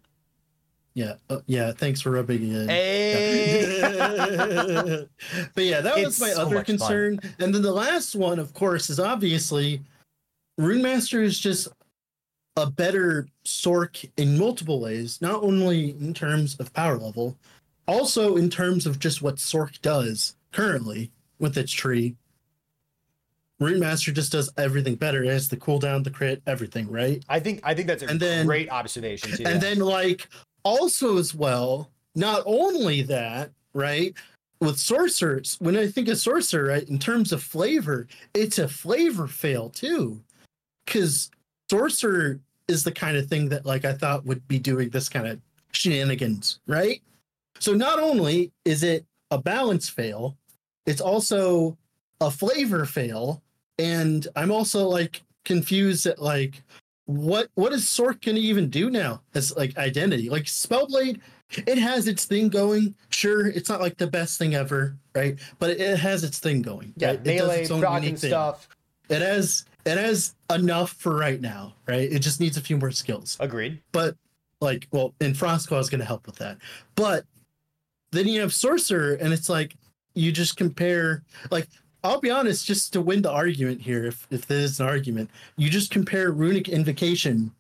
Yeah, 0.95 1.13
uh, 1.27 1.39
yeah. 1.47 1.71
Thanks 1.71 2.01
for 2.01 2.11
rubbing 2.11 2.43
it 2.51 2.55
in. 2.55 2.69
Hey. 2.69 3.79
but 5.55 5.63
yeah, 5.63 5.81
that 5.81 5.95
was 5.97 6.19
my 6.21 6.29
so 6.29 6.43
other 6.43 6.55
much 6.55 6.67
fun. 6.67 6.77
concern. 6.77 7.19
And 7.39 7.51
then 7.55 7.63
the 7.63 7.71
last 7.73 8.13
one, 8.15 8.37
of 8.37 8.53
course, 8.53 8.91
is 8.91 8.99
obviously 8.99 9.81
Rune 10.59 10.83
Master 10.83 11.23
is 11.23 11.39
just 11.39 11.67
a 12.55 12.69
better 12.69 13.27
Sork 13.45 14.09
in 14.17 14.37
multiple 14.37 14.79
ways, 14.79 15.21
not 15.21 15.41
only 15.43 15.91
in 15.91 16.13
terms 16.13 16.55
of 16.59 16.73
power 16.73 16.97
level, 16.97 17.37
also 17.87 18.37
in 18.37 18.49
terms 18.49 18.85
of 18.85 18.99
just 18.99 19.21
what 19.21 19.37
Sork 19.37 19.81
does 19.81 20.35
currently 20.51 21.11
with 21.39 21.57
its 21.57 21.71
tree. 21.71 22.15
Root 23.59 23.81
Runemaster 23.81 24.13
just 24.13 24.31
does 24.31 24.51
everything 24.57 24.95
better. 24.95 25.23
It 25.23 25.29
has 25.29 25.47
the 25.47 25.57
cooldown, 25.57 26.03
the 26.03 26.11
crit, 26.11 26.41
everything, 26.45 26.89
right? 26.89 27.23
I 27.29 27.39
think 27.39 27.61
I 27.63 27.73
think 27.73 27.87
that's 27.87 28.03
a 28.03 28.07
And 28.07 28.19
then- 28.19 28.45
great 28.45 28.69
observation 28.69 29.31
too. 29.37 29.43
And 29.45 29.61
then 29.61 29.79
like 29.79 30.27
also 30.63 31.17
as 31.17 31.33
well, 31.33 31.89
not 32.15 32.43
only 32.45 33.01
that, 33.03 33.51
right? 33.73 34.13
With 34.59 34.77
sorcerers, 34.79 35.57
when 35.59 35.75
I 35.75 35.87
think 35.87 36.07
of 36.07 36.17
sorcerer, 36.17 36.69
right, 36.69 36.87
in 36.87 36.97
terms 36.99 37.31
of 37.31 37.43
flavor, 37.43 38.07
it's 38.33 38.59
a 38.59 38.67
flavor 38.67 39.27
fail 39.27 39.69
too. 39.69 40.21
Cause 40.85 41.31
sorcerer 41.69 42.39
is 42.67 42.83
the 42.83 42.91
kind 42.91 43.17
of 43.17 43.27
thing 43.27 43.49
that 43.49 43.65
like 43.65 43.85
I 43.85 43.93
thought 43.93 44.25
would 44.25 44.47
be 44.47 44.59
doing 44.59 44.89
this 44.89 45.09
kind 45.09 45.27
of 45.27 45.39
shenanigans, 45.71 46.59
right? 46.67 47.01
So 47.59 47.73
not 47.73 47.99
only 47.99 48.51
is 48.65 48.83
it 48.83 49.05
a 49.31 49.37
balance 49.37 49.89
fail, 49.89 50.37
it's 50.85 51.01
also 51.01 51.77
a 52.21 52.31
flavor 52.31 52.85
fail. 52.85 53.41
And 53.79 54.27
I'm 54.35 54.51
also 54.51 54.87
like 54.87 55.23
confused 55.45 56.05
at 56.05 56.21
like 56.21 56.63
what 57.05 57.49
what 57.55 57.73
is 57.73 57.83
Sork 57.83 58.23
gonna 58.25 58.39
even 58.39 58.69
do 58.69 58.89
now 58.89 59.21
as 59.33 59.55
like 59.55 59.77
identity? 59.77 60.29
Like 60.29 60.43
Spellblade, 60.43 61.19
it 61.67 61.77
has 61.77 62.07
its 62.07 62.25
thing 62.25 62.49
going. 62.49 62.95
Sure, 63.09 63.47
it's 63.47 63.69
not 63.69 63.81
like 63.81 63.97
the 63.97 64.07
best 64.07 64.37
thing 64.37 64.55
ever, 64.55 64.95
right? 65.15 65.37
But 65.59 65.71
it, 65.71 65.81
it 65.81 65.99
has 65.99 66.23
its 66.23 66.39
thing 66.39 66.61
going. 66.61 66.93
yeah, 66.97 67.09
right? 67.09 67.15
It 67.15 67.23
does 67.23 67.47
melee, 67.47 67.61
its 67.61 67.71
own 67.71 67.83
and 67.83 68.03
thing. 68.19 68.29
stuff. 68.29 68.67
It 69.09 69.21
has 69.21 69.65
it 69.85 69.97
has 69.97 70.35
enough 70.53 70.91
for 70.93 71.15
right 71.15 71.41
now, 71.41 71.73
right? 71.87 72.11
It 72.11 72.19
just 72.19 72.39
needs 72.39 72.57
a 72.57 72.61
few 72.61 72.77
more 72.77 72.91
skills. 72.91 73.37
Agreed. 73.39 73.81
But 73.91 74.15
like, 74.61 74.87
well, 74.91 75.13
and 75.19 75.35
Frostclaw 75.35 75.79
is 75.79 75.89
gonna 75.89 76.05
help 76.05 76.25
with 76.25 76.37
that. 76.37 76.57
But 76.95 77.25
then 78.11 78.27
you 78.27 78.39
have 78.41 78.53
Sorcerer, 78.53 79.13
and 79.15 79.33
it's 79.33 79.49
like 79.49 79.75
you 80.15 80.31
just 80.31 80.55
compare 80.57 81.23
like 81.51 81.67
I'll 82.05 82.19
be 82.19 82.29
honest, 82.29 82.65
just 82.65 82.91
to 82.93 83.01
win 83.01 83.21
the 83.21 83.31
argument 83.31 83.81
here, 83.81 84.05
if 84.05 84.27
if 84.29 84.45
there 84.47 84.59
is 84.59 84.79
an 84.79 84.85
argument, 84.87 85.29
you 85.57 85.69
just 85.69 85.89
compare 85.91 86.31
Runic 86.31 86.67
Invocation 86.69 87.51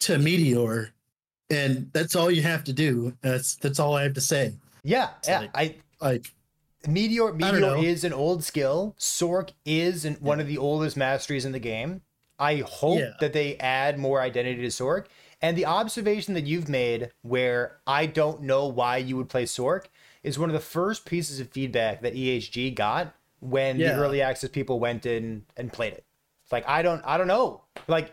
to 0.00 0.18
Meteor, 0.18 0.90
and 1.50 1.90
that's 1.92 2.16
all 2.16 2.30
you 2.30 2.42
have 2.42 2.64
to 2.64 2.72
do. 2.72 3.14
That's 3.22 3.56
that's 3.56 3.78
all 3.78 3.94
I 3.94 4.02
have 4.04 4.14
to 4.14 4.20
say. 4.20 4.54
Yeah, 4.82 5.10
It's 5.18 5.28
yeah. 5.28 5.40
like- 5.40 5.50
I 5.54 5.74
Like, 6.00 6.32
Meteor 6.86 7.32
Meteor 7.34 7.76
is 7.78 8.04
an 8.04 8.12
old 8.12 8.42
skill. 8.44 8.94
Sork 8.98 9.50
is 9.64 10.04
an, 10.04 10.14
one 10.14 10.40
of 10.40 10.46
the 10.46 10.58
oldest 10.58 10.96
masteries 10.96 11.44
in 11.44 11.52
the 11.52 11.58
game. 11.58 12.02
I 12.38 12.56
hope 12.66 13.00
Yeah. 13.00 13.12
that 13.20 13.32
they 13.34 13.56
add 13.58 13.98
more 13.98 14.20
identity 14.20 14.62
to 14.62 14.68
Sork. 14.68 15.06
And 15.42 15.56
the 15.56 15.66
observation 15.66 16.34
that 16.34 16.44
you've 16.44 16.68
made, 16.68 17.10
where 17.22 17.78
I 17.86 18.06
don't 18.06 18.42
know 18.42 18.66
why 18.66 18.96
you 18.98 19.16
would 19.16 19.28
play 19.28 19.44
Sork, 19.44 19.84
is 20.22 20.38
one 20.38 20.48
of 20.50 20.54
the 20.54 20.60
first 20.60 21.04
pieces 21.06 21.40
of 21.40 21.50
feedback 21.50 22.02
that 22.02 22.14
EHG 22.14 22.70
got 22.74 23.14
when 23.40 23.78
Yeah. 23.78 23.92
the 23.94 23.98
early 24.02 24.20
access 24.22 24.50
people 24.50 24.78
went 24.80 25.04
in 25.06 25.44
and 25.56 25.72
played 25.72 25.92
it. 25.94 26.04
It's 26.44 26.52
like 26.52 26.66
I 26.68 26.82
don't 26.82 27.02
I 27.04 27.16
don't 27.18 27.26
know. 27.26 27.62
Like 27.88 28.12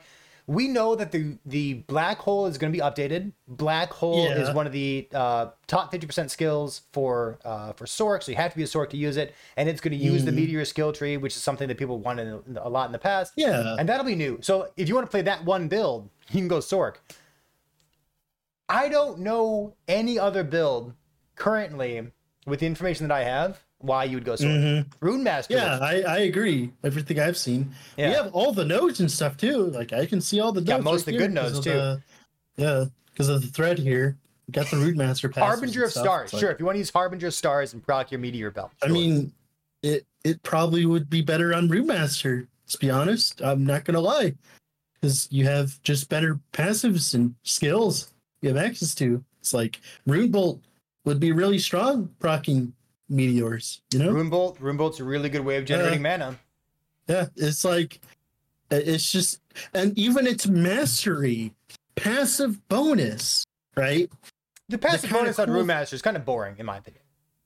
we 0.49 0.69
know 0.69 0.95
that 0.95 1.12
the 1.12 1.38
the 1.45 1.73
black 1.73 2.19
hole 2.19 2.45
is 2.45 2.57
going 2.57 2.71
to 2.71 2.77
be 2.77 2.81
updated. 2.81 3.33
Black 3.49 3.91
hole 3.91 4.25
is 4.31 4.49
one 4.55 4.65
of 4.65 4.71
the 4.71 5.07
uh, 5.13 5.47
top 5.67 5.91
fifty 5.91 6.07
percent 6.07 6.31
skills 6.31 6.83
for 6.93 7.38
uh, 7.43 7.73
for 7.73 7.86
Sork, 7.86 8.23
so 8.23 8.31
you 8.31 8.38
have 8.38 8.51
to 8.51 8.57
be 8.57 8.63
a 8.63 8.65
Sork 8.67 8.89
to 8.91 8.97
use 8.97 9.17
it, 9.17 9.36
and 9.57 9.67
it's 9.67 9.81
going 9.81 9.91
to 9.97 10.03
use 10.03 10.23
the 10.23 10.31
Mhm. 10.31 10.36
Meteor 10.36 10.65
skill 10.65 10.93
tree, 10.93 11.17
which 11.17 11.36
is 11.36 11.41
something 11.43 11.67
that 11.67 11.77
people 11.77 11.99
wanted 11.99 12.41
a 12.57 12.69
lot 12.69 12.86
in 12.86 12.93
the 12.93 12.99
past, 12.99 13.33
yeah, 13.36 13.75
and 13.77 13.89
that'll 13.89 14.05
be 14.05 14.15
new. 14.15 14.39
So 14.41 14.71
if 14.77 14.88
you 14.88 14.95
want 14.95 15.05
to 15.05 15.12
play 15.12 15.21
that 15.23 15.43
one 15.43 15.67
build, 15.67 16.10
you 16.31 16.39
can 16.39 16.47
go 16.47 16.60
Sork. 16.60 16.95
I 18.69 18.89
don't 18.89 19.19
know 19.19 19.75
any 19.88 20.17
other 20.19 20.43
build 20.43 20.93
currently 21.36 22.07
with 22.45 22.62
the 22.62 22.65
information 22.65 23.07
that 23.07 23.13
I 23.13 23.23
have 23.23 23.63
why 23.79 24.03
you 24.05 24.17
would 24.17 24.25
go 24.25 24.33
Sork. 24.33 24.47
mhm. 24.47 24.85
Rune 25.01 25.23
Master, 25.23 25.53
yeah. 25.53 25.77
I 25.81 26.01
I 26.01 26.17
agree. 26.19 26.71
Everything 26.83 27.19
I've 27.19 27.37
seen. 27.37 27.73
Yeah. 27.95 28.09
We 28.09 28.15
have 28.15 28.33
all 28.33 28.51
the 28.51 28.65
nodes 28.65 28.99
and 28.99 29.11
stuff 29.11 29.37
too. 29.37 29.65
Like 29.67 29.93
I 29.93 30.05
can 30.05 30.19
see 30.21 30.39
all 30.39 30.51
the 30.51 30.61
nodes. 30.61 30.69
Yeah, 30.69 30.77
most 30.79 31.01
of 31.01 31.05
the 31.13 31.17
good 31.17 31.31
nodes, 31.31 31.59
too. 31.59 31.71
the- 31.71 32.01
yeah, 32.57 32.85
because 33.11 33.29
of 33.29 33.41
the 33.41 33.47
thread 33.47 33.77
here. 33.77 34.17
We 34.47 34.53
got 34.53 34.67
the 34.71 34.77
root 34.77 34.95
master 34.95 35.27
pass. 35.29 35.43
Harbinger 35.43 35.83
of 35.83 35.91
Stars. 35.91 36.31
Sure, 36.31 36.49
if 36.51 36.59
you 36.59 36.65
want 36.65 36.75
to 36.75 36.79
use 36.79 36.89
Harbinger 36.89 37.27
of 37.27 37.33
Stars 37.33 37.73
and 37.73 37.83
proc 37.83 38.11
your 38.11 38.19
Meteor 38.19 38.49
belt. 38.49 38.71
I 38.81 38.87
mean, 38.87 39.31
it 39.83 40.05
it 40.23 40.41
probably 40.41 40.85
would 40.85 41.09
be 41.09 41.21
better 41.21 41.53
on 41.53 41.67
Rune 41.67 41.87
Master. 41.87 42.47
To 42.69 42.77
be 42.79 42.89
honest, 42.89 43.41
I'm 43.41 43.65
not 43.65 43.85
gonna 43.85 43.99
lie, 44.01 44.33
because 44.95 45.27
you 45.31 45.45
have 45.45 45.81
just 45.83 46.09
better 46.09 46.39
passives 46.53 47.13
and 47.13 47.35
skills 47.43 48.11
you 48.41 48.49
have 48.49 48.57
access 48.57 48.95
to. 48.95 49.23
It's 49.39 49.53
like 49.53 49.79
Rune 50.05 50.31
Bolt 50.31 50.61
would 51.05 51.19
be 51.19 51.31
really 51.31 51.59
strong 51.59 52.09
procking 52.19 52.73
meteors. 53.10 53.82
You 53.91 54.00
know, 54.00 54.12
Rune 54.12 54.30
Bolt, 54.30 54.60
Rune 54.60 54.78
Bolt's 54.78 55.00
a 55.00 55.04
really 55.04 55.30
good 55.30 55.41
way 55.46 55.58
of 55.58 55.65
generating 55.65 56.02
mana. 56.02 56.38
Yeah, 57.08 57.28
it's 57.36 57.63
like 57.63 58.00
it's 58.70 59.12
just 59.12 59.39
and 59.74 59.98
even 59.98 60.28
its 60.28 60.48
mastery 60.48 61.54
passive 61.96 62.67
bonus, 62.67 63.46
right? 63.76 64.10
The 64.70 64.78
passive 64.78 65.10
kinda 65.10 65.20
bonus 65.24 65.39
on 65.39 65.46
cool- 65.46 65.56
Rune 65.56 65.67
Master 65.67 65.96
is 65.96 66.02
kind 66.02 66.17
of 66.17 66.26
boring, 66.26 66.56
in 66.58 66.65
my 66.65 66.78
opinion. 66.78 67.02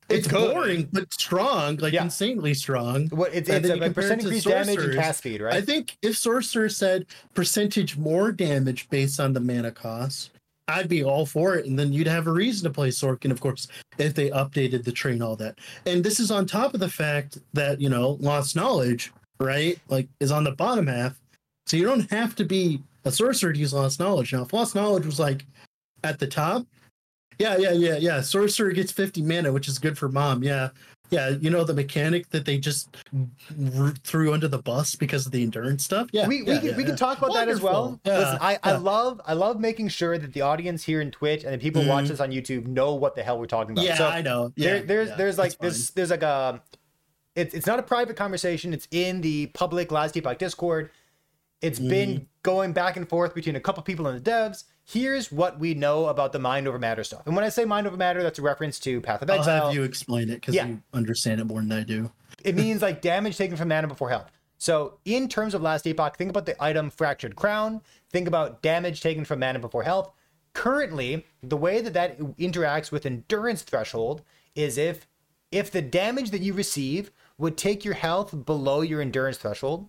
It's, 0.09 0.27
good. 0.27 0.53
boring 0.53 0.89
but 0.91 1.13
strong, 1.13 1.77
like 1.77 1.93
Yeah. 1.93 2.03
insanely 2.03 2.53
strong. 2.53 3.07
What 3.09 3.33
it's, 3.33 3.47
it's 3.47 3.69
a, 3.69 3.75
like 3.77 3.93
percent 3.93 4.19
to 4.21 4.27
increased 4.27 4.45
damage 4.47 4.79
and 4.79 4.93
cast 4.95 5.19
speed, 5.19 5.39
right? 5.41 5.53
I 5.53 5.61
think 5.61 5.95
if 6.01 6.17
Sorcerer 6.17 6.67
said 6.67 7.05
percentage 7.33 7.95
more 7.95 8.33
damage 8.33 8.89
based 8.89 9.21
on 9.21 9.31
the 9.31 9.39
mana 9.39 9.71
cost, 9.71 10.31
I'd 10.71 10.89
be 10.89 11.03
all 11.03 11.25
for 11.25 11.55
it. 11.55 11.65
And 11.65 11.77
then 11.77 11.93
you'd 11.93 12.07
have 12.07 12.27
a 12.27 12.31
reason 12.31 12.63
to 12.63 12.73
play 12.73 12.89
Sorkin, 12.89 13.31
of 13.31 13.41
course, 13.41 13.67
if 13.97 14.13
they 14.13 14.29
updated 14.29 14.83
the 14.83 14.91
train, 14.91 15.21
all 15.21 15.35
that. 15.37 15.59
And 15.85 16.03
this 16.03 16.19
is 16.19 16.31
on 16.31 16.45
top 16.45 16.73
of 16.73 16.79
the 16.79 16.89
fact 16.89 17.37
that, 17.53 17.79
you 17.79 17.89
know, 17.89 18.17
Lost 18.19 18.55
Knowledge, 18.55 19.11
right? 19.39 19.79
Like, 19.89 20.07
is 20.19 20.31
on 20.31 20.43
the 20.43 20.51
bottom 20.51 20.87
half. 20.87 21.19
So 21.67 21.77
you 21.77 21.85
don't 21.85 22.09
have 22.11 22.35
to 22.35 22.45
be 22.45 22.81
a 23.05 23.11
sorcerer 23.11 23.53
to 23.53 23.59
use 23.59 23.73
Lost 23.73 23.99
Knowledge. 23.99 24.33
Now, 24.33 24.43
if 24.43 24.53
Lost 24.53 24.75
Knowledge 24.75 25.05
was 25.05 25.19
like 25.19 25.45
at 26.03 26.19
the 26.19 26.27
top, 26.27 26.65
yeah, 27.39 27.57
yeah, 27.57 27.71
yeah, 27.71 27.97
yeah. 27.97 28.21
Sorcerer 28.21 28.71
gets 28.71 28.91
50 28.91 29.23
mana, 29.23 29.51
which 29.51 29.67
is 29.67 29.79
good 29.79 29.97
for 29.97 30.09
mom. 30.09 30.43
Yeah. 30.43 30.69
Yeah, 31.11 31.29
you 31.41 31.49
know 31.49 31.65
the 31.65 31.73
mechanic 31.73 32.29
that 32.29 32.45
they 32.45 32.57
just 32.57 32.95
r- 33.75 33.93
threw 34.03 34.33
under 34.33 34.47
the 34.47 34.59
bus 34.61 34.95
because 34.95 35.25
of 35.25 35.33
the 35.33 35.43
endurance 35.43 35.83
stuff. 35.83 36.07
Yeah, 36.13 36.25
we 36.25 36.41
we, 36.41 36.53
yeah, 36.53 36.59
can, 36.59 36.69
yeah, 36.69 36.77
we 36.77 36.83
can 36.85 36.95
talk 36.95 37.17
about 37.17 37.33
that 37.33 37.49
as 37.49 37.61
well. 37.61 37.99
Yeah, 38.05 38.17
Listen, 38.19 38.37
I, 38.39 38.57
I 38.63 38.71
love 38.77 39.19
I 39.25 39.33
love 39.33 39.59
making 39.59 39.89
sure 39.89 40.17
that 40.17 40.31
the 40.31 40.39
audience 40.41 40.83
here 40.85 41.01
in 41.01 41.11
Twitch 41.11 41.43
and 41.43 41.53
the 41.53 41.57
people 41.57 41.81
Mhm. 41.83 41.87
watching 41.89 42.07
this 42.11 42.21
on 42.21 42.31
YouTube 42.31 42.65
know 42.65 42.95
what 42.95 43.15
the 43.15 43.23
hell 43.23 43.37
we're 43.37 43.45
talking 43.45 43.73
about. 43.73 43.83
Yeah, 43.83 43.97
so 43.97 44.07
I 44.07 44.21
know. 44.21 44.53
Yeah, 44.55 44.67
there, 44.69 44.81
there's 44.83 45.09
yeah, 45.09 45.15
there's 45.17 45.37
like 45.37 45.57
that's 45.57 45.77
this 45.77 45.89
there's 45.91 46.11
like 46.11 46.23
a 46.23 46.61
it's 47.35 47.53
it's 47.53 47.67
not 47.67 47.77
a 47.77 47.83
private 47.83 48.15
conversation. 48.15 48.73
It's 48.73 48.87
in 48.91 49.19
the 49.19 49.47
public 49.47 49.91
Last 49.91 50.15
Epoch 50.15 50.37
Discord. 50.37 50.91
It's 51.61 51.77
Mm-hmm. 51.77 51.89
been 51.89 52.27
going 52.43 52.71
back 52.73 52.95
and 52.95 53.07
forth 53.07 53.35
between 53.35 53.57
a 53.57 53.59
couple 53.59 53.83
people 53.83 54.07
in 54.07 54.15
the 54.15 54.21
devs. 54.31 54.63
Here's 54.91 55.31
what 55.31 55.57
we 55.59 55.73
know 55.73 56.07
about 56.07 56.33
the 56.33 56.39
mind 56.39 56.67
over 56.67 56.77
matter 56.77 57.03
stuff. 57.03 57.21
And 57.25 57.33
when 57.35 57.45
I 57.45 57.49
say 57.49 57.63
mind 57.63 57.87
over 57.87 57.95
matter, 57.95 58.21
that's 58.23 58.39
a 58.39 58.41
reference 58.41 58.77
to 58.79 58.99
Path 58.99 59.21
of 59.21 59.29
Exile. 59.29 59.55
I'll 59.61 59.65
have 59.67 59.73
you 59.75 59.83
explain 59.83 60.29
it 60.29 60.35
because 60.35 60.53
Yeah. 60.55 60.65
you 60.67 60.81
understand 60.93 61.39
it 61.39 61.45
more 61.45 61.59
than 61.61 61.71
I 61.71 61.83
do. 61.83 62.11
it 62.43 62.55
means 62.55 62.81
like 62.81 63.01
damage 63.01 63.37
taken 63.37 63.55
from 63.55 63.67
mana 63.69 63.87
before 63.87 64.09
health. 64.09 64.31
So 64.57 64.97
in 65.05 65.27
terms 65.29 65.53
of 65.53 65.61
last 65.61 65.85
epoch, 65.87 66.17
think 66.17 66.29
about 66.29 66.45
the 66.45 66.61
item 66.61 66.89
fractured 66.89 67.35
crown. 67.35 67.81
Think 68.09 68.27
about 68.27 68.61
damage 68.61 68.99
taken 69.01 69.23
from 69.25 69.39
mana 69.39 69.59
before 69.59 69.83
health. 69.83 70.11
Currently, 70.53 71.25
the 71.41 71.55
way 71.57 71.79
that 71.81 71.93
that 71.93 72.19
interacts 72.19 72.91
with 72.91 73.05
endurance 73.05 73.61
threshold 73.61 74.23
is 74.55 74.77
if 74.77 75.07
if 75.51 75.69
the 75.71 75.81
damage 75.81 76.31
that 76.31 76.41
you 76.41 76.53
receive 76.53 77.11
would 77.37 77.57
take 77.57 77.85
your 77.85 77.93
health 77.93 78.45
below 78.45 78.81
your 78.81 79.01
endurance 79.01 79.37
threshold, 79.37 79.87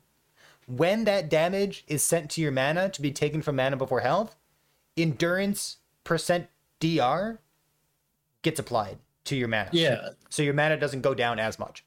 when 0.66 1.04
that 1.04 1.28
damage 1.28 1.84
is 1.88 2.04
sent 2.04 2.30
to 2.32 2.40
your 2.40 2.52
mana 2.52 2.88
to 2.90 3.02
be 3.02 3.10
taken 3.12 3.42
from 3.42 3.56
mana 3.56 3.76
before 3.76 4.00
health, 4.00 4.36
endurance 4.96 5.78
percent 6.04 6.48
DR 6.80 7.38
gets 8.42 8.58
applied 8.58 8.98
to 9.24 9.36
your 9.36 9.48
mana 9.48 9.70
Yeah, 9.72 10.10
so 10.30 10.42
your 10.42 10.54
mana 10.54 10.76
doesn't 10.76 11.00
go 11.02 11.14
down 11.14 11.38
as 11.38 11.58
much. 11.58 11.84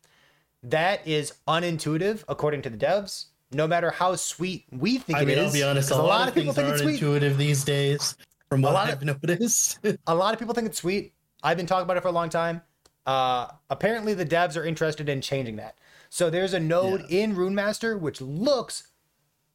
That 0.63 1.05
is 1.07 1.33
unintuitive 1.47 2.23
according 2.27 2.61
to 2.63 2.69
the 2.69 2.77
devs. 2.77 3.25
No 3.51 3.67
matter 3.67 3.91
how 3.91 4.15
sweet 4.15 4.65
we 4.71 4.97
think 4.97 5.19
I 5.19 5.21
it 5.21 5.25
mean, 5.27 5.37
is, 5.37 5.47
I'll 5.47 5.53
be 5.53 5.63
honest. 5.63 5.91
A 5.91 5.93
'cause 5.93 6.03
lot, 6.03 6.27
of 6.27 6.33
people 6.33 6.53
think 6.53 6.69
it's 6.69 6.81
sweet. 6.81 6.93
intuitive 6.95 7.37
these 7.37 7.63
days, 7.63 8.15
from 8.49 8.61
what 8.61 8.73
lot 8.73 8.89
I've 8.89 9.03
noticed. 9.03 9.79
A 10.07 10.15
lot 10.15 10.33
of 10.33 10.39
people 10.39 10.53
think 10.55 10.67
it's 10.67 10.79
sweet. 10.79 11.13
I've 11.43 11.57
been 11.57 11.67
talking 11.67 11.83
about 11.83 11.97
it 11.97 12.01
for 12.01 12.07
a 12.07 12.11
long 12.11 12.29
time. 12.29 12.61
Uh, 13.05 13.47
apparently, 13.69 14.15
the 14.15 14.25
devs 14.25 14.57
are 14.57 14.65
interested 14.65 15.07
in 15.09 15.21
changing 15.21 15.57
that. 15.57 15.77
So 16.09 16.29
there's 16.31 16.53
a 16.53 16.59
node 16.59 17.05
in 17.09 17.35
Rune 17.35 17.53
Master 17.53 17.97
which 17.97 18.19
looks 18.19 18.87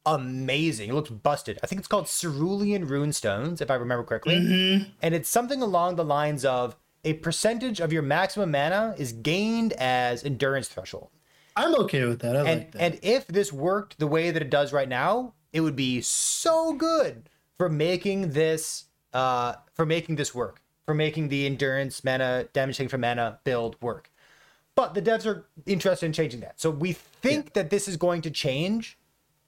amazing. 0.05 0.89
It 0.89 0.93
looks 0.93 1.09
busted. 1.09 1.59
I 1.63 1.67
think 1.67 1.79
it's 1.79 1.87
called 1.87 2.07
Cerulean 2.07 2.87
Runestones, 2.87 3.61
if 3.61 3.69
I 3.69 3.75
remember 3.75 4.03
correctly. 4.03 4.35
Mm-hmm. 4.35 4.89
And 5.01 5.15
it's 5.15 5.29
something 5.29 5.61
along 5.61 5.95
the 5.95 6.05
lines 6.05 6.45
of 6.45 6.75
a 7.03 7.13
percentage 7.13 7.79
of 7.79 7.91
your 7.91 8.01
maximum 8.01 8.51
mana 8.51 8.95
is 8.97 9.13
gained 9.13 9.73
as 9.73 10.23
endurance 10.23 10.67
threshold. 10.67 11.09
I'm 11.55 11.75
okay 11.81 12.05
with 12.05 12.19
that. 12.19 12.35
I 12.35 12.39
and 12.39 12.47
like 12.47 12.71
that. 12.71 12.81
and 12.81 12.99
if 13.01 13.27
this 13.27 13.51
worked 13.51 13.99
the 13.99 14.07
way 14.07 14.31
that 14.31 14.41
it 14.41 14.49
does 14.49 14.71
right 14.71 14.87
now, 14.87 15.33
it 15.51 15.61
would 15.61 15.75
be 15.75 16.01
so 16.01 16.73
good 16.73 17.29
for 17.57 17.69
making 17.69 18.31
this 18.31 18.85
uh 19.13 19.55
for 19.73 19.85
making 19.85 20.15
this 20.15 20.33
work, 20.33 20.61
for 20.85 20.93
making 20.93 21.29
the 21.29 21.45
endurance 21.45 22.03
mana 22.03 22.45
damage 22.53 22.77
taken 22.77 22.89
from 22.89 23.01
mana 23.01 23.39
build 23.43 23.75
work. 23.81 24.09
But 24.75 24.93
the 24.93 25.01
devs 25.01 25.25
are 25.25 25.45
interested 25.65 26.05
in 26.05 26.13
changing 26.13 26.39
that. 26.39 26.59
So 26.59 26.69
we 26.69 26.93
think 26.93 27.53
that 27.53 27.69
this 27.69 27.87
is 27.89 27.97
going 27.97 28.21
to 28.21 28.31
change 28.31 28.97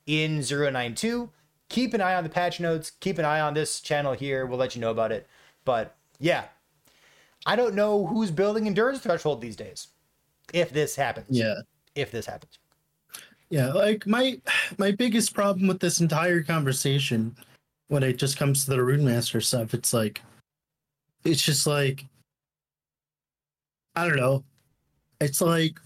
in 0.05 0.41
092. 0.41 1.29
Keep 1.69 1.93
an 1.93 2.01
eye 2.01 2.15
on 2.15 2.23
the 2.23 2.29
patch 2.29 2.59
notes. 2.59 2.91
Keep 2.99 3.19
an 3.19 3.25
eye 3.25 3.39
on 3.39 3.53
this 3.53 3.81
channel 3.81 4.13
here. 4.13 4.45
We'll 4.45 4.59
let 4.59 4.75
you 4.75 4.81
know 4.81 4.91
about 4.91 5.11
it. 5.11 5.27
But 5.65 5.95
yeah, 6.19 6.45
I 7.45 7.55
don't 7.55 7.75
know 7.75 8.05
who's 8.05 8.31
building 8.31 8.67
endurance 8.67 8.99
threshold 8.99 9.41
these 9.41 9.55
days. 9.55 9.87
If 10.53 10.71
this 10.71 10.95
happens, 10.95 11.27
yeah. 11.29 11.55
if 11.95 12.11
this 12.11 12.25
happens. 12.25 12.59
Yeah, 13.49 13.71
like 13.71 14.07
my 14.07 14.41
my 14.77 14.91
biggest 14.91 15.33
problem 15.33 15.67
with 15.67 15.79
this 15.79 15.99
entire 15.99 16.41
conversation 16.41 17.35
when 17.87 18.03
it 18.03 18.17
just 18.17 18.37
comes 18.37 18.65
to 18.65 18.71
the 18.71 18.83
Rune 18.83 19.05
Master 19.05 19.41
stuff, 19.41 19.73
it's 19.73 19.93
like 19.93 20.21
it's 21.23 21.41
just 21.41 21.67
like 21.67 22.05
I 23.95 24.07
don't 24.07 24.17
know. 24.17 24.43
It's 25.21 25.41
like 25.41 25.79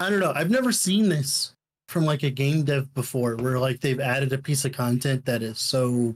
I 0.00 0.10
don't 0.10 0.20
know. 0.20 0.32
I've 0.34 0.50
never 0.50 0.72
seen 0.72 1.08
this 1.08 1.52
from 1.88 2.04
like 2.04 2.22
a 2.22 2.30
game 2.30 2.64
dev 2.64 2.92
before 2.94 3.36
where 3.36 3.58
like 3.58 3.80
they've 3.80 4.00
added 4.00 4.32
a 4.32 4.38
piece 4.38 4.64
of 4.64 4.72
content 4.72 5.24
that 5.24 5.42
is 5.42 5.58
so 5.58 6.14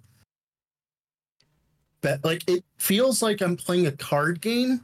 that 2.03 2.25
like 2.25 2.43
it 2.49 2.65
feels 2.79 3.23
like 3.23 3.41
I'm 3.41 3.57
playing 3.57 3.87
a 3.87 3.93
card 3.93 4.41
game. 4.41 4.81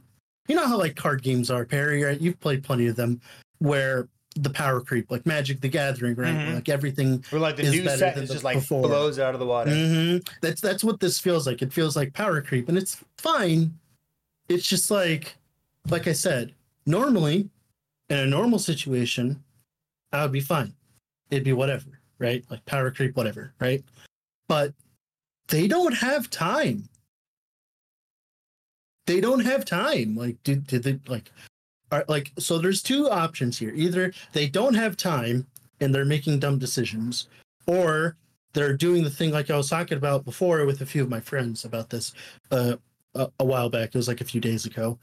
You 0.47 0.55
know 0.55 0.65
how 0.67 0.77
like 0.77 0.95
card 0.95 1.23
games 1.23 1.51
are, 1.51 1.65
Perry, 1.65 2.03
right? 2.03 2.19
You've 2.19 2.39
played 2.39 2.63
plenty 2.63 2.87
of 2.87 2.95
them 2.95 3.19
where 3.59 4.07
the 4.35 4.49
power 4.51 4.79
creep, 4.81 5.09
like 5.09 5.25
Magic 5.25 5.59
the 5.61 5.67
Gathering, 5.67 6.15
right? 6.15 6.35
Mhm. 6.35 6.53
like 6.55 6.69
everything 6.69 7.25
Or 7.33 7.39
like 7.39 7.55
the 7.55 7.63
is 7.63 7.71
new 7.71 7.89
set 7.89 8.17
is 8.17 8.29
just 8.29 8.43
like 8.43 8.55
before. 8.59 8.83
blows 8.83 9.17
out 9.19 9.33
of 9.33 9.39
the 9.39 9.45
water. 9.47 9.71
hmm 9.71 10.17
That's 10.41 10.61
that's 10.61 10.83
what 10.83 10.99
this 10.99 11.19
feels 11.19 11.47
like. 11.47 11.61
It 11.61 11.73
feels 11.73 11.95
like 11.95 12.13
power 12.13 12.41
creep, 12.41 12.69
and 12.69 12.77
it's 12.77 13.03
fine. 13.17 13.73
It's 14.47 14.67
just 14.67 14.89
like, 14.91 15.35
like 15.89 16.07
I 16.07 16.13
said, 16.13 16.53
normally, 16.85 17.49
in 18.09 18.19
a 18.19 18.25
normal 18.27 18.59
situation, 18.59 19.43
I 20.13 20.21
would 20.21 20.31
be 20.31 20.39
fine. 20.39 20.73
It'd 21.29 21.43
be 21.43 21.53
whatever, 21.53 21.99
right? 22.19 22.43
Like 22.49 22.65
power 22.65 22.91
creep, 22.91 23.15
whatever, 23.15 23.53
right? 23.59 23.83
But 24.47 24.73
they 25.47 25.67
don't 25.67 25.93
have 25.93 26.29
time. 26.29 26.87
They 29.05 29.21
don't 29.21 29.45
have 29.45 29.65
time. 29.65 30.15
Like, 30.15 30.41
did 30.43 30.67
did 30.67 30.83
they 30.83 30.99
like? 31.07 31.31
Are, 31.89 32.03
like, 32.09 32.33
so 32.37 32.57
there's 32.57 32.83
two 32.83 33.09
options 33.09 33.57
here. 33.57 33.71
Either 33.73 34.11
they 34.33 34.49
don't 34.49 34.73
have 34.73 34.97
time 34.97 35.47
and 35.79 35.95
they're 35.95 36.03
making 36.03 36.39
dumb 36.39 36.59
decisions, 36.59 37.27
or 37.65 38.17
they're 38.53 38.75
doing 38.75 39.03
the 39.03 39.09
thing 39.09 39.31
like 39.31 39.49
I 39.49 39.55
was 39.55 39.69
talking 39.69 39.97
about 39.97 40.25
before 40.25 40.65
with 40.65 40.81
a 40.81 40.85
few 40.85 41.03
of 41.03 41.09
my 41.09 41.21
friends 41.21 41.63
about 41.63 41.89
this 41.89 42.13
uh, 42.51 42.75
a, 43.15 43.29
a 43.39 43.45
while 43.45 43.69
back. 43.69 43.89
It 43.89 43.95
was 43.95 44.07
like 44.07 44.21
a 44.21 44.25
few 44.25 44.41
days 44.41 44.65
ago. 44.65 44.97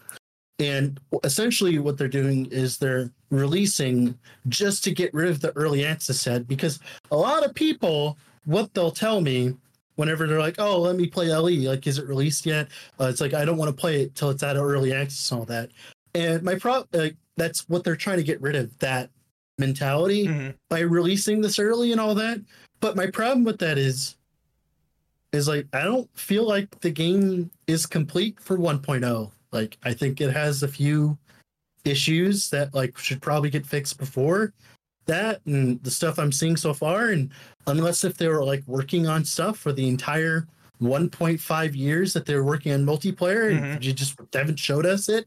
And 0.59 1.01
essentially, 1.25 1.79
what 1.79 1.99
they're 1.99 2.07
doing 2.09 2.47
is 2.47 2.79
they're 2.79 3.11
releasing 3.31 4.17
just 4.49 4.85
to 4.85 4.93
get 4.93 5.13
rid 5.13 5.29
of 5.29 5.41
the 5.41 5.51
early 5.57 5.85
access 5.85 6.21
set 6.21 6.47
because 6.47 6.79
a 7.11 7.17
lot 7.17 7.45
of 7.45 7.55
people, 7.55 8.17
what 8.45 8.73
they'll 8.73 8.93
tell 8.93 9.21
me 9.21 9.55
whenever 9.97 10.27
they're 10.27 10.39
like, 10.41 10.57
oh, 10.59 10.81
let 10.81 10.97
me 10.97 11.07
play 11.07 11.29
LE, 11.35 11.69
like, 11.69 11.87
is 11.87 11.99
it 11.99 12.07
released 12.07 12.47
yet? 12.47 12.69
Uh, 13.01 13.05
it's 13.07 13.21
like, 13.21 13.35
I 13.35 13.45
don't 13.45 13.57
want 13.57 13.69
to 13.69 13.81
play 13.81 14.03
it 14.03 14.15
till 14.15 14.31
it's 14.31 14.43
out 14.43 14.57
of 14.57 14.65
early 14.65 14.93
access 14.93 15.31
and 15.31 15.41
all 15.41 15.47
that. 15.47 15.71
And 16.15 16.43
my 16.43 16.55
pro, 16.57 16.85
uh, 16.95 17.09
that's 17.37 17.69
what 17.69 17.83
they're 17.83 17.97
trying 17.97 18.19
to 18.19 18.23
get 18.25 18.41
rid 18.41 18.55
of 18.55 18.77
that 18.79 19.11
mentality 19.59 20.27
Mhm. 20.27 20.55
by 20.69 20.81
releasing 20.81 21.41
this 21.41 21.59
early 21.59 21.91
and 21.93 22.01
all 22.01 22.15
that. 22.17 22.41
But 22.81 22.97
my 22.97 23.07
problem 23.09 23.45
with 23.45 23.59
that 23.59 23.79
is 23.79 24.17
is 25.33 25.49
like 25.49 25.67
I 25.73 25.83
don't 25.83 26.09
feel 26.17 26.47
like 26.47 26.79
the 26.81 26.91
game 26.91 27.51
is 27.67 27.87
complete 27.87 28.39
for 28.39 28.57
1.0. 28.57 29.33
Like 29.55 29.79
I 29.85 29.95
think 29.95 30.21
it 30.21 30.33
has 30.33 30.63
a 30.63 30.69
few 30.69 31.17
issues 31.85 32.51
that 32.51 32.75
like 32.75 32.99
should 32.99 33.23
probably 33.23 33.51
get 33.51 33.65
fixed 33.65 33.99
before 33.99 34.53
that 35.07 35.41
and 35.47 35.83
the 35.83 35.91
stuff 35.91 36.19
I'm 36.19 36.33
seeing 36.33 36.57
so 36.57 36.73
far. 36.73 37.09
And 37.09 37.31
unless 37.67 38.05
if 38.05 38.17
they 38.17 38.29
were 38.29 38.45
like 38.45 38.63
working 38.67 39.07
on 39.07 39.25
stuff 39.25 39.59
for 39.59 39.73
the 39.73 39.89
entire 39.89 40.47
1.5 40.83 41.77
years 41.77 42.13
that 42.13 42.27
they 42.27 42.35
were 42.35 42.45
working 42.45 42.73
on 42.73 42.85
multiplayer 42.85 43.51
and 43.51 43.61
mm-hmm. 43.61 43.83
you 43.83 43.93
just 43.93 44.17
haven't 44.33 44.59
showed 44.59 44.87
us 44.87 45.09
it 45.09 45.27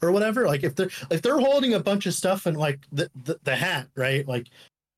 or 0.00 0.12
whatever 0.12 0.46
like 0.46 0.62
if 0.62 0.74
they're 0.74 0.90
if 1.10 1.20
they're 1.22 1.38
holding 1.38 1.74
a 1.74 1.80
bunch 1.80 2.06
of 2.06 2.14
stuff 2.14 2.46
and 2.46 2.56
like 2.56 2.80
the 2.92 3.10
the, 3.24 3.38
the 3.44 3.54
hat 3.54 3.88
right? 3.96 4.26
Like 4.26 4.48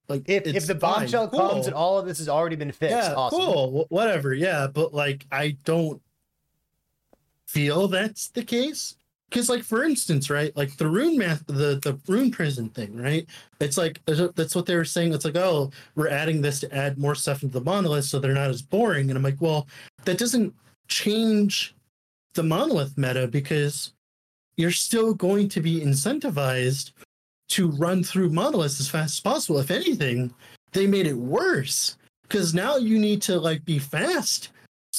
like 0.09 0.29
If 0.29 0.47
if 0.47 0.67
the 0.67 0.75
bombshell 0.75 1.29
cool. 1.29 1.41
comes 1.41 1.67
and 1.67 1.75
all 1.75 1.99
of 1.99 2.07
this 2.07 2.19
has 2.19 2.29
already 2.29 2.57
been 2.57 2.73
fixed, 2.73 2.97
yeah 2.97 3.15
awesome. 3.15 3.41
cool. 3.41 3.87
Wh- 3.89 3.93
whatever. 3.93 4.35
Yeah 4.35 4.67
but 4.73 4.95
like 4.95 5.27
i 5.33 5.57
don't 5.65 6.01
feel 7.53 7.89
that's 7.89 8.29
the 8.29 8.45
case? 8.45 8.97
Because 9.29 9.49
like 9.49 9.63
for 9.63 9.85
instance 9.85 10.29
right 10.29 10.57
like 10.57 10.77
the 10.77 10.89
rune 10.89 11.17
math 11.17 11.47
the 11.47 11.79
the 11.83 11.99
rune 12.09 12.31
prison 12.31 12.69
thing 12.71 12.97
right? 12.97 13.27
It's 13.61 13.77
like 13.77 14.01
that's 14.07 14.55
what 14.55 14.67
they 14.67 14.77
were 14.77 14.85
saying. 14.85 15.13
It's 15.13 15.25
like 15.25 15.37
oh 15.37 15.71
we're 15.95 16.09
adding 16.09 16.41
this 16.41 16.61
to 16.61 16.75
add 16.75 16.99
more 16.99 17.15
stuff 17.15 17.43
into 17.43 17.59
the 17.59 17.65
monolith 17.65 18.07
so 18.07 18.19
they're 18.19 18.33
not 18.33 18.51
as 18.51 18.63
boring. 18.63 19.09
And 19.09 19.17
i'm 19.17 19.23
like 19.23 19.41
well 19.41 19.69
that 20.05 20.19
doesn't 20.19 20.53
change 20.89 21.75
the 22.35 22.43
monolith 22.43 22.97
meta 22.97 23.27
because 23.27 23.93
you're 24.57 24.71
still 24.71 25.15
going 25.15 25.49
to 25.49 25.61
be 25.61 25.81
incentivized 25.81 26.93
to 27.49 27.69
run 27.69 28.05
through 28.05 28.31
monoliths 28.31 28.81
as 28.81 28.89
fast 28.89 29.15
as 29.15 29.21
possible. 29.21 29.59
If 29.59 29.71
anything, 29.71 30.33
they 30.73 30.87
made 30.87 31.07
it 31.07 31.17
worse 31.17 31.97
because 32.23 32.55
now 32.55 32.77
you 32.77 32.99
need 32.99 33.23
to 33.23 33.41
like 33.41 33.65
be 33.65 33.79
fast 33.79 34.51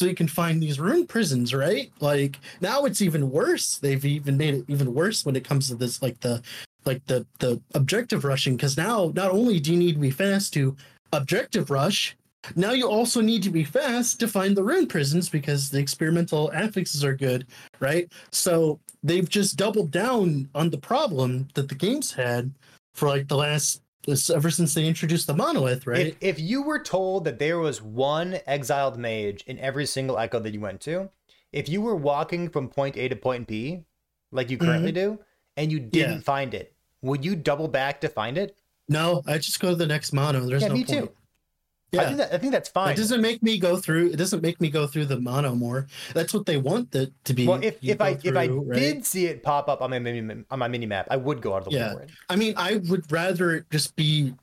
so 0.01 0.07
you 0.07 0.15
can 0.15 0.27
find 0.27 0.59
these 0.59 0.79
rune 0.79 1.05
prisons, 1.05 1.53
right? 1.53 1.91
Like 1.99 2.39
now 2.59 2.85
it's 2.85 3.03
even 3.03 3.29
worse. 3.29 3.77
They've 3.77 4.03
even 4.03 4.35
made 4.35 4.55
it 4.55 4.65
even 4.67 4.95
worse 4.95 5.23
when 5.23 5.35
it 5.35 5.43
comes 5.43 5.67
to 5.67 5.75
this, 5.75 6.01
like 6.01 6.19
the 6.21 6.41
like 6.85 7.05
the 7.05 7.23
the 7.37 7.61
objective 7.75 8.25
rushing. 8.25 8.55
Because 8.55 8.75
now 8.75 9.11
not 9.13 9.29
only 9.29 9.59
do 9.59 9.71
you 9.71 9.77
need 9.77 9.93
to 9.93 9.99
be 9.99 10.09
fast 10.09 10.53
to 10.53 10.75
objective 11.13 11.69
rush, 11.69 12.17
now 12.55 12.71
you 12.71 12.89
also 12.89 13.21
need 13.21 13.43
to 13.43 13.51
be 13.51 13.63
fast 13.63 14.19
to 14.21 14.27
find 14.27 14.57
the 14.57 14.63
rune 14.63 14.87
prisons 14.87 15.29
because 15.29 15.69
the 15.69 15.77
experimental 15.77 16.49
affixes 16.49 17.03
are 17.03 17.15
good, 17.15 17.45
right? 17.79 18.11
So 18.31 18.79
they've 19.03 19.29
just 19.29 19.55
doubled 19.55 19.91
down 19.91 20.49
on 20.55 20.71
the 20.71 20.79
problem 20.79 21.47
that 21.53 21.69
the 21.69 21.75
games 21.75 22.11
had 22.11 22.51
for 22.95 23.07
like 23.07 23.27
the 23.27 23.37
last 23.37 23.83
ever 24.07 24.49
since 24.49 24.73
they 24.73 24.85
introduced 24.85 25.27
the 25.27 25.33
monolith, 25.33 25.85
right? 25.87 26.07
If, 26.07 26.17
if 26.21 26.39
you 26.39 26.61
were 26.63 26.79
told 26.79 27.25
that 27.25 27.39
there 27.39 27.59
was 27.59 27.81
one 27.81 28.39
exiled 28.47 28.97
mage 28.97 29.43
in 29.47 29.59
every 29.59 29.85
single 29.85 30.17
echo 30.17 30.39
that 30.39 30.53
you 30.53 30.59
went 30.59 30.81
to, 30.81 31.09
if 31.51 31.69
you 31.69 31.81
were 31.81 31.95
walking 31.95 32.49
from 32.49 32.69
point 32.69 32.97
A 32.97 33.07
to 33.09 33.15
point 33.15 33.47
B, 33.47 33.83
like 34.31 34.49
you 34.49 34.57
currently 34.57 34.91
mm-hmm. 34.91 35.15
do, 35.15 35.19
and 35.57 35.71
you 35.71 35.79
didn't 35.79 36.17
Yeah. 36.17 36.21
find 36.21 36.53
it, 36.53 36.73
would 37.01 37.25
you 37.25 37.35
double 37.35 37.67
back 37.67 38.01
to 38.01 38.09
find 38.09 38.37
it? 38.37 38.57
no, 38.89 39.21
I 39.25 39.37
just 39.37 39.59
go 39.61 39.69
to 39.69 39.75
the 39.75 39.87
next 39.87 40.11
mono. 40.11 40.41
There's 40.41 40.63
yeah, 40.63 40.67
no 40.67 40.73
me 40.73 40.83
point. 40.83 40.99
too. 41.05 41.11
I 41.93 41.97
Yeah. 41.97 42.05
think 42.07 42.17
that, 42.19 42.33
I 42.33 42.37
think 42.37 42.53
that's 42.53 42.69
fine. 42.69 42.93
It 42.93 42.97
doesn't 42.97 43.19
make 43.21 43.43
me 43.43 43.57
go 43.57 43.75
through. 43.75 44.11
It 44.11 44.15
doesn't 44.15 44.41
make 44.41 44.61
me 44.61 44.69
go 44.69 44.87
through 44.87 45.07
the 45.07 45.19
mono 45.19 45.55
more. 45.55 45.87
That's 46.13 46.33
what 46.33 46.45
they 46.45 46.55
want 46.55 46.91
that 46.91 47.11
to 47.25 47.33
be. 47.33 47.45
well, 47.45 47.59
if, 47.61 47.77
if 47.83 47.99
I 47.99 48.17
if 48.23 48.35
I 48.37 48.47
right? 48.47 48.79
did 48.79 49.05
see 49.05 49.25
it 49.25 49.43
pop 49.43 49.67
up 49.67 49.81
on 49.81 49.89
my 49.89 49.99
mini 49.99 50.43
on 50.49 50.59
my 50.59 50.69
mini 50.69 50.85
map, 50.85 51.07
I 51.11 51.17
would 51.17 51.41
go 51.41 51.53
out 51.53 51.59
of 51.59 51.65
the 51.65 51.71
way 51.71 51.75
Yeah. 51.77 51.93
for. 51.93 52.07
I 52.29 52.37
mean, 52.37 52.53
I 52.55 52.77
would 52.89 53.11
rather 53.11 53.55
it 53.55 53.65
just 53.71 53.95
be 53.97 54.33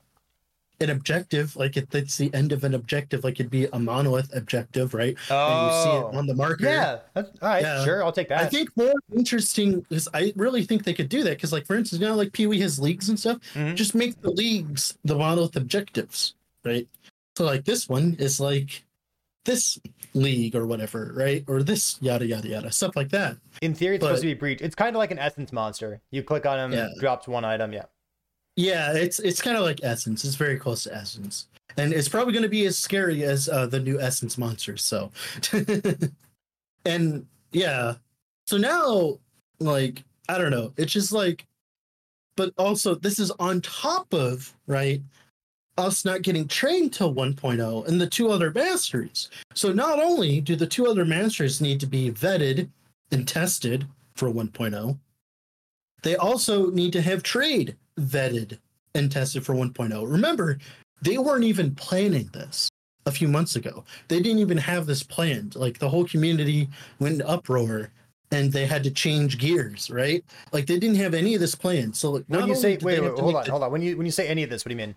an 0.80 0.90
objective, 0.90 1.56
like 1.56 1.76
it, 1.78 1.92
it's 1.94 2.18
the 2.18 2.32
end 2.34 2.52
of 2.52 2.64
an 2.64 2.74
objective, 2.74 3.24
like 3.24 3.40
it'd 3.40 3.50
be 3.50 3.64
a 3.72 3.78
monolith 3.78 4.30
objective, 4.36 4.92
right? 4.92 5.16
And 5.30 5.66
you 5.72 5.82
see 5.82 5.88
it 5.90 6.14
on 6.14 6.26
the 6.26 6.34
marker. 6.34 6.66
Oh. 6.68 6.70
yeah. 6.70 6.98
That's, 7.14 7.30
all 7.40 7.48
right, 7.48 7.62
Yeah. 7.62 7.82
sure, 7.84 8.04
I'll 8.04 8.12
take 8.12 8.28
that. 8.28 8.42
I 8.42 8.46
think 8.46 8.76
more 8.76 8.92
interesting 9.16 9.84
is 9.90 10.06
I 10.12 10.34
really 10.36 10.64
think 10.64 10.84
they 10.84 10.92
could 10.94 11.08
do 11.08 11.22
that 11.24 11.30
because, 11.30 11.52
like, 11.52 11.66
for 11.66 11.76
instance, 11.76 12.00
you 12.02 12.06
now 12.06 12.14
like 12.14 12.32
Pee 12.34 12.46
Wee 12.46 12.60
has 12.60 12.78
leagues 12.78 13.08
and 13.08 13.18
stuff. 13.18 13.38
Mhm. 13.54 13.74
Just 13.74 13.94
make 13.94 14.20
the 14.20 14.30
leagues 14.30 14.96
the 15.04 15.16
monolith 15.16 15.56
objectives, 15.56 16.34
right? 16.64 16.86
So 17.38 17.44
like 17.44 17.64
this 17.64 17.88
one 17.88 18.16
is 18.18 18.40
like 18.40 18.84
this 19.44 19.78
league 20.12 20.56
or 20.56 20.66
whatever, 20.66 21.12
right? 21.14 21.44
Or 21.46 21.62
this 21.62 21.96
yada 22.00 22.26
yada 22.26 22.48
yada 22.48 22.72
stuff 22.72 22.96
like 22.96 23.10
that. 23.10 23.36
In 23.62 23.76
theory, 23.76 23.94
it's 23.94 24.04
supposed 24.04 24.22
to 24.22 24.26
be 24.26 24.34
breach. 24.34 24.60
It's 24.60 24.74
kind 24.74 24.96
of 24.96 24.98
like 24.98 25.12
an 25.12 25.20
essence 25.20 25.52
monster. 25.52 26.00
You 26.10 26.24
click 26.24 26.46
on 26.46 26.58
him, 26.58 26.72
Yeah. 26.72 26.88
drops 26.98 27.28
one 27.28 27.44
item. 27.44 27.72
Yeah. 27.72 27.84
Yeah, 28.56 28.92
it's 28.92 29.20
it's 29.20 29.40
kind 29.40 29.56
of 29.56 29.62
like 29.62 29.78
Essence. 29.84 30.24
It's 30.24 30.34
very 30.34 30.58
close 30.58 30.82
to 30.82 30.92
Essence, 30.92 31.46
and 31.76 31.92
it's 31.92 32.08
probably 32.08 32.32
going 32.32 32.42
to 32.42 32.48
be 32.48 32.66
as 32.66 32.76
scary 32.76 33.22
as 33.22 33.48
uh, 33.48 33.66
the 33.66 33.78
new 33.78 34.00
Essence 34.00 34.36
monsters. 34.36 34.82
So, 34.82 35.12
and 36.84 37.24
yeah, 37.52 37.94
so 38.48 38.56
now 38.56 39.20
like 39.60 40.02
I 40.28 40.38
don't 40.38 40.50
know. 40.50 40.72
It's 40.76 40.92
just 40.92 41.12
like, 41.12 41.46
but 42.36 42.52
also 42.58 42.96
this 42.96 43.20
is 43.20 43.30
on 43.38 43.60
top 43.60 44.12
of 44.12 44.52
right 44.66 45.00
us 45.78 46.04
not 46.04 46.22
getting 46.22 46.46
trained 46.48 46.92
till 46.92 47.14
1.0 47.14 47.86
and 47.86 48.00
the 48.00 48.06
two 48.06 48.28
other 48.30 48.50
masters. 48.50 49.30
So 49.54 49.72
not 49.72 49.98
only 50.00 50.40
do 50.40 50.56
the 50.56 50.66
two 50.66 50.86
other 50.86 51.04
masters 51.04 51.60
need 51.60 51.80
to 51.80 51.86
be 51.86 52.10
vetted 52.10 52.68
and 53.12 53.26
tested 53.26 53.86
for 54.14 54.28
1.0, 54.28 54.98
they 56.02 56.16
also 56.16 56.70
need 56.70 56.92
to 56.92 57.00
have 57.02 57.22
trade 57.22 57.76
vetted 57.98 58.58
and 58.94 59.10
tested 59.10 59.44
for 59.44 59.54
1.0. 59.54 60.10
Remember, 60.10 60.58
they 61.00 61.18
weren't 61.18 61.44
even 61.44 61.74
planning 61.74 62.28
this 62.32 62.68
a 63.06 63.12
few 63.12 63.28
months 63.28 63.56
ago. 63.56 63.84
They 64.08 64.20
didn't 64.20 64.40
even 64.40 64.58
have 64.58 64.86
this 64.86 65.02
planned. 65.02 65.54
Like 65.56 65.78
the 65.78 65.88
whole 65.88 66.04
community 66.06 66.68
went 66.98 67.16
in 67.16 67.22
uproar 67.22 67.90
and 68.30 68.52
they 68.52 68.66
had 68.66 68.84
to 68.84 68.90
change 68.90 69.38
gears, 69.38 69.90
right? 69.90 70.22
Like 70.52 70.66
they 70.66 70.78
didn't 70.78 70.96
have 70.96 71.14
any 71.14 71.34
of 71.34 71.40
this 71.40 71.54
planned. 71.54 71.96
So 71.96 72.10
like, 72.12 72.24
When 72.26 72.46
you 72.48 72.54
say 72.54 72.72
did 72.72 72.82
wait, 72.82 73.00
wait 73.00 73.18
hold 73.18 73.36
on, 73.36 73.44
the- 73.44 73.50
hold 73.50 73.62
on. 73.62 73.72
When 73.72 73.80
you 73.80 73.96
when 73.96 74.06
you 74.06 74.12
say 74.12 74.28
any 74.28 74.42
of 74.42 74.50
this, 74.50 74.64
what 74.64 74.70
do 74.70 74.74
you 74.74 74.86
mean? 74.86 74.94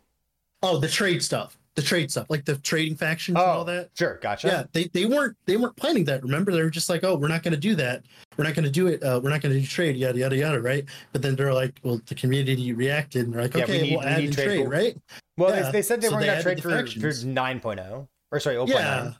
Oh, 0.63 0.77
the 0.77 0.87
trade 0.87 1.23
stuff. 1.23 1.57
The 1.75 1.81
trade 1.81 2.11
stuff, 2.11 2.25
like 2.29 2.43
the 2.43 2.57
trading 2.57 2.97
factions 2.97 3.37
and 3.37 3.45
all 3.47 3.63
that. 3.63 3.85
Oh, 3.85 3.89
sure, 3.97 4.19
gotcha. 4.21 4.47
Yeah, 4.47 4.63
they, 4.73 4.89
they 4.89 5.05
weren't 5.05 5.37
they 5.45 5.55
weren't 5.55 5.77
planning 5.77 6.03
that. 6.03 6.21
Remember, 6.21 6.51
they 6.51 6.61
were 6.61 6.69
just 6.69 6.89
like, 6.89 7.05
oh, 7.05 7.15
we're 7.15 7.29
not 7.29 7.43
going 7.43 7.53
to 7.53 7.59
do 7.59 7.75
that. 7.75 8.03
We're 8.35 8.43
not 8.43 8.55
going 8.55 8.65
to 8.65 8.69
do 8.69 8.87
it. 8.87 9.01
Uh, 9.01 9.21
we're 9.23 9.29
not 9.29 9.39
going 9.39 9.53
to 9.55 9.59
do 9.61 9.65
trade. 9.65 9.95
Yada 9.95 10.19
yada 10.19 10.35
yada. 10.35 10.59
Right. 10.61 10.83
But 11.13 11.21
then 11.21 11.37
they're 11.37 11.53
like, 11.53 11.79
well, 11.83 12.01
the 12.07 12.15
community 12.15 12.73
reacted 12.73 13.23
and 13.23 13.33
they're 13.33 13.43
like, 13.43 13.53
Yeah, 13.53 13.65
we 13.67 13.73
okay, 13.73 13.81
need- 13.83 13.91
we'll 13.91 13.99
we 14.01 14.05
add 14.05 14.19
need 14.19 14.33
trade 14.33 14.45
trade, 14.45 14.67
right? 14.69 14.97
Well, 15.37 15.51
Yeah, 15.55 15.61
they, 15.63 15.71
they 15.71 15.81
said 15.81 16.01
they 16.01 16.07
so 16.09 16.15
weren't 16.15 16.25
gonna 16.25 16.43
trade 16.43 16.57
the 16.57 16.61
for, 16.61 16.69
for 16.71 16.75
factions. 16.75 17.23
9.0 17.23 18.07
or 18.33 18.39
sorry, 18.41 18.55
0.9. 18.57 18.67
Yeah, 18.67 19.13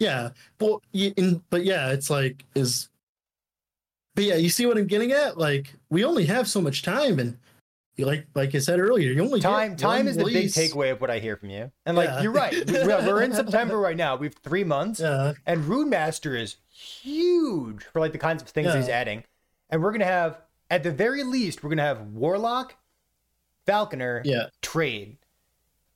yeah. 0.00 0.30
Well, 0.60 0.82
in, 0.92 1.40
but 1.50 1.64
yeah, 1.64 1.90
it's 1.92 2.10
like 2.10 2.44
is. 2.56 2.88
But 4.16 4.24
yeah, 4.24 4.34
you 4.34 4.48
see 4.48 4.66
what 4.66 4.76
I'm 4.76 4.86
getting 4.88 5.12
at? 5.12 5.38
Like, 5.38 5.72
we 5.90 6.02
only 6.04 6.24
have 6.26 6.48
so 6.48 6.60
much 6.60 6.82
time, 6.82 7.20
and 7.20 7.36
like 7.98 8.26
like 8.34 8.54
I 8.54 8.58
said 8.58 8.78
earlier, 8.78 9.10
you 9.12 9.22
only 9.24 9.40
Time 9.40 9.74
time 9.76 10.06
is 10.08 10.16
the 10.16 10.24
big 10.24 10.46
takeaway 10.46 10.92
of 10.92 11.00
what 11.00 11.10
I 11.10 11.18
hear 11.18 11.36
from 11.36 11.50
you. 11.50 11.70
And 11.86 11.96
like 11.96 12.08
Yeah. 12.08 12.22
you're 12.22 12.32
right. 12.32 12.52
We- 12.66 12.72
We're, 12.86 13.06
we're 13.06 13.22
in 13.22 13.32
September 13.32 13.78
right 13.78 13.96
now. 13.96 14.16
We've 14.16 14.34
three 14.34 14.64
months, 14.64 15.00
Yeah, 15.00 15.32
and 15.46 15.64
Rune 15.64 15.88
Master 15.88 16.36
is 16.36 16.56
huge 16.68 17.84
for 17.84 18.00
like 18.00 18.12
the 18.12 18.18
kinds 18.18 18.42
of 18.42 18.48
things 18.48 18.66
Yeah. 18.68 18.76
he's 18.76 18.88
adding. 18.88 19.24
And 19.70 19.82
we're 19.82 19.92
gonna 19.92 20.04
have, 20.04 20.38
at 20.70 20.82
the 20.82 20.90
very 20.92 21.22
least, 21.24 21.62
we're 21.64 21.70
gonna 21.70 21.82
have 21.82 22.00
Warlock, 22.12 22.74
Falconer, 23.66 24.22
yeah. 24.24 24.48
trade. 24.62 25.16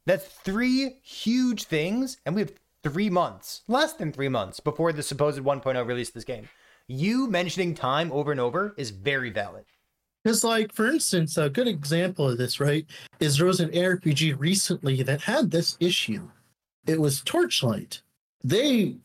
That's 0.06 0.24
three 0.26 0.96
huge 1.02 1.64
things, 1.64 2.16
and 2.24 2.34
we 2.34 2.40
have 2.40 2.52
three 2.82 3.10
months, 3.10 3.62
less 3.68 3.92
than 3.92 4.10
three 4.12 4.28
months, 4.28 4.58
before 4.58 4.92
the 4.92 5.02
supposed 5.02 5.38
1.0 5.38 5.86
release 5.86 6.08
of 6.08 6.14
this 6.14 6.24
game. 6.24 6.48
You 6.88 7.28
mentioning 7.28 7.74
time 7.74 8.10
over 8.10 8.32
and 8.32 8.40
over 8.40 8.74
is 8.76 8.90
very 8.90 9.30
valid. 9.30 9.64
Because, 10.22 10.44
like, 10.44 10.72
for 10.72 10.86
instance, 10.86 11.38
a 11.38 11.48
good 11.48 11.68
example 11.68 12.28
of 12.28 12.36
this, 12.36 12.60
right, 12.60 12.86
is 13.20 13.36
there 13.36 13.46
was 13.46 13.60
an 13.60 13.70
ARPG 13.70 14.38
recently 14.38 15.02
that 15.02 15.22
had 15.22 15.50
this 15.50 15.76
issue. 15.80 16.28
It 16.86 17.00
was 17.00 17.22
Torchlight. 17.22 18.02
They 18.44 18.96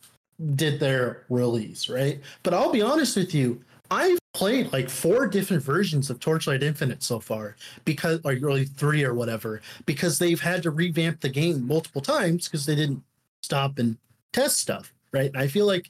did 0.56 0.80
their 0.80 1.24
release, 1.30 1.88
right? 1.88 2.20
But 2.44 2.54
I'll 2.54 2.72
be 2.72 2.82
honest 2.82 3.16
with 3.16 3.34
you, 3.34 3.62
I've 3.90 4.20
played 4.34 4.74
like 4.74 4.90
four 4.90 5.28
different 5.28 5.64
versions 5.64 6.10
of 6.10 6.20
Torchlight 6.20 6.64
Infinite 6.64 7.02
so 7.02 7.20
far 7.20 7.56
because, 7.86 8.20
or 8.26 8.34
really 8.34 8.66
three 8.66 9.04
or 9.04 9.14
whatever, 9.14 9.62
because 9.86 10.20
they've 10.20 10.42
had 10.42 10.64
to 10.64 10.72
revamp 10.72 11.22
the 11.22 11.30
game 11.30 11.66
multiple 11.66 12.02
times 12.02 12.48
because 12.48 12.66
they 12.66 12.76
didn't 12.76 13.02
stop 13.42 13.80
and 13.80 13.98
test 14.34 14.60
stuff, 14.60 14.94
right? 15.14 15.28
And 15.28 15.38
I 15.38 15.48
feel 15.48 15.66
like, 15.66 15.90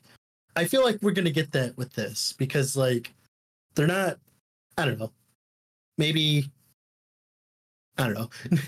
I 0.55 0.65
feel 0.65 0.83
like 0.83 0.99
we're 1.01 1.11
gonna 1.11 1.31
get 1.31 1.51
that 1.53 1.75
with 1.77 1.93
this 1.93 2.33
because, 2.37 2.77
like, 2.77 3.11
they're 3.73 3.87
not 3.87 4.19
I 4.77 4.85
don't 4.85 4.99
know. 4.99 5.11
Maybe 5.97 6.51
I 7.97 8.05
don't 8.05 8.13
know. 8.13 8.29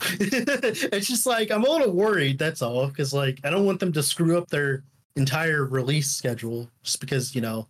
it's 0.00 1.08
just 1.08 1.26
like 1.26 1.50
I'm 1.50 1.64
a 1.64 1.70
little 1.70 1.92
worried. 1.92 2.38
That's 2.38 2.62
all 2.62 2.88
because 2.88 3.12
like 3.12 3.40
I 3.44 3.50
don't 3.50 3.64
want 3.64 3.80
them 3.80 3.92
to 3.92 4.02
screw 4.02 4.36
up 4.36 4.48
their 4.48 4.84
entire 5.16 5.64
release 5.64 6.10
schedule 6.10 6.68
just 6.82 7.00
because 7.00 7.34
you 7.34 7.40
know 7.40 7.68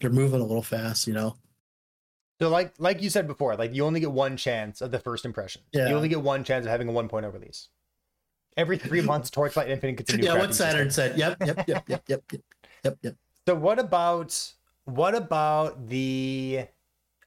they're 0.00 0.10
moving 0.10 0.40
a 0.40 0.44
little 0.44 0.62
fast. 0.62 1.06
You 1.06 1.14
know. 1.14 1.36
So 2.40 2.48
like 2.48 2.74
like 2.78 3.02
you 3.02 3.10
said 3.10 3.26
before, 3.26 3.54
like 3.56 3.74
you 3.74 3.84
only 3.84 4.00
get 4.00 4.10
one 4.10 4.36
chance 4.36 4.80
of 4.80 4.90
the 4.90 4.98
first 4.98 5.24
impression. 5.24 5.62
Yeah. 5.72 5.88
You 5.88 5.94
only 5.94 6.08
get 6.08 6.22
one 6.22 6.42
chance 6.42 6.64
of 6.64 6.70
having 6.70 6.88
a 6.88 6.92
1.0 6.92 7.32
release. 7.32 7.68
Every 8.56 8.78
three 8.78 9.02
months, 9.02 9.30
Torchlight 9.30 9.68
Infinite 9.68 9.98
gets 9.98 10.12
a 10.14 10.16
new. 10.16 10.24
yeah, 10.24 10.38
what 10.38 10.54
Saturn 10.54 10.90
said. 10.90 11.18
Yep, 11.18 11.36
yep, 11.44 11.68
yep, 11.68 11.88
yep, 11.88 12.02
yep, 12.08 12.22
yep, 12.84 12.98
yep. 13.02 13.14
So 13.46 13.54
what 13.54 13.78
about 13.78 14.36
what 14.84 15.14
about 15.14 15.88
the 15.88 16.66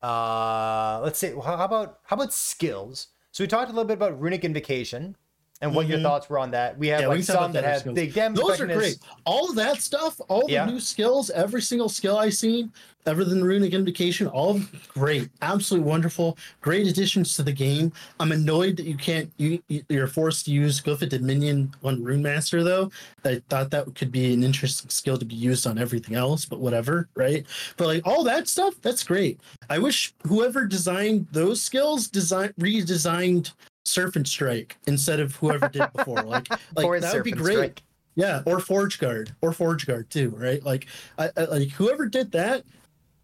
uh 0.03 0.99
let's 1.03 1.17
see. 1.17 1.29
how 1.29 1.63
about 1.63 1.99
how 2.03 2.15
about 2.15 2.33
skills? 2.33 3.07
So 3.31 3.43
we 3.43 3.47
talked 3.47 3.71
a 3.71 3.73
little 3.73 3.87
bit 3.87 3.95
about 3.95 4.19
runic 4.19 4.43
invocation 4.43 5.15
and 5.61 5.73
what 5.73 5.87
your 5.87 5.99
Mhm. 5.99 6.03
thoughts 6.03 6.29
were 6.29 6.39
on 6.39 6.51
that. 6.51 6.77
We 6.77 6.87
have 6.89 7.01
Yeah, 7.01 7.07
like 7.07 7.25
talk 7.25 7.35
some 7.43 7.51
that 7.53 7.63
have 7.63 7.79
skills. 7.81 7.95
big 7.95 8.13
damage 8.13 8.39
Those 8.39 8.59
are 8.59 8.67
great. 8.67 8.97
All 9.25 9.49
of 9.49 9.55
that 9.55 9.81
stuff, 9.81 10.19
all 10.27 10.45
the 10.47 10.53
Yeah. 10.53 10.65
new 10.65 10.79
skills, 10.79 11.29
every 11.29 11.61
single 11.61 11.87
skill 11.89 12.17
I 12.17 12.29
seen, 12.29 12.71
other 13.05 13.23
than 13.25 13.43
runic 13.43 13.73
invocation, 13.73 14.27
all 14.27 14.51
of 14.51 14.87
great, 14.89 15.29
absolutely 15.41 15.87
wonderful, 15.89 16.37
great 16.61 16.87
additions 16.87 17.35
to 17.35 17.43
the 17.43 17.51
game. 17.51 17.91
I'm 18.19 18.31
annoyed 18.31 18.77
that 18.77 18.85
you 18.85 18.95
can't 18.97 19.31
you 19.37 19.61
you- 19.69 19.83
you're 19.89 20.07
forced 20.07 20.45
to 20.45 20.51
use 20.51 20.81
Glyphic 20.81 21.09
Dominion 21.09 21.73
on 21.83 22.01
Rune 22.03 22.21
Master 22.21 22.63
though. 22.63 22.91
I 23.25 23.41
thought 23.49 23.71
that 23.71 23.93
could 23.95 24.11
be 24.11 24.33
an 24.33 24.43
interesting 24.43 24.89
skill 24.89 25.17
to 25.17 25.25
be 25.25 25.35
used 25.35 25.65
on 25.67 25.77
everything 25.77 26.15
else, 26.15 26.45
but 26.45 26.59
whatever, 26.59 27.07
right? 27.15 27.45
But 27.77 27.87
like 27.87 28.07
all 28.07 28.23
that 28.23 28.47
stuff, 28.47 28.75
that's 28.81 29.03
great. 29.03 29.39
I 29.69 29.79
wish 29.79 30.13
whoever 30.27 30.65
designed 30.65 31.27
those 31.31 31.61
skills 31.61 32.07
design 32.07 32.53
redesigned 32.59 33.51
Serpent 33.85 34.27
Strike 34.27 34.77
instead 34.87 35.19
of 35.19 35.35
whoever 35.35 35.67
did 35.69 35.91
before. 35.95 36.23
Like 36.23 36.49
like 36.75 37.01
that 37.01 37.13
would 37.13 37.23
be 37.23 37.31
great. 37.31 37.53
Strike. 37.55 37.83
Yeah, 38.15 38.43
or 38.45 38.59
Forge 38.59 38.99
Guard, 38.99 39.33
or 39.41 39.51
Forge 39.53 39.87
Guard 39.87 40.09
too, 40.11 40.29
right? 40.37 40.63
Like, 40.63 40.85
I, 41.17 41.29
I, 41.35 41.45
like 41.45 41.69
whoever 41.69 42.05
did 42.05 42.31
that, 42.33 42.63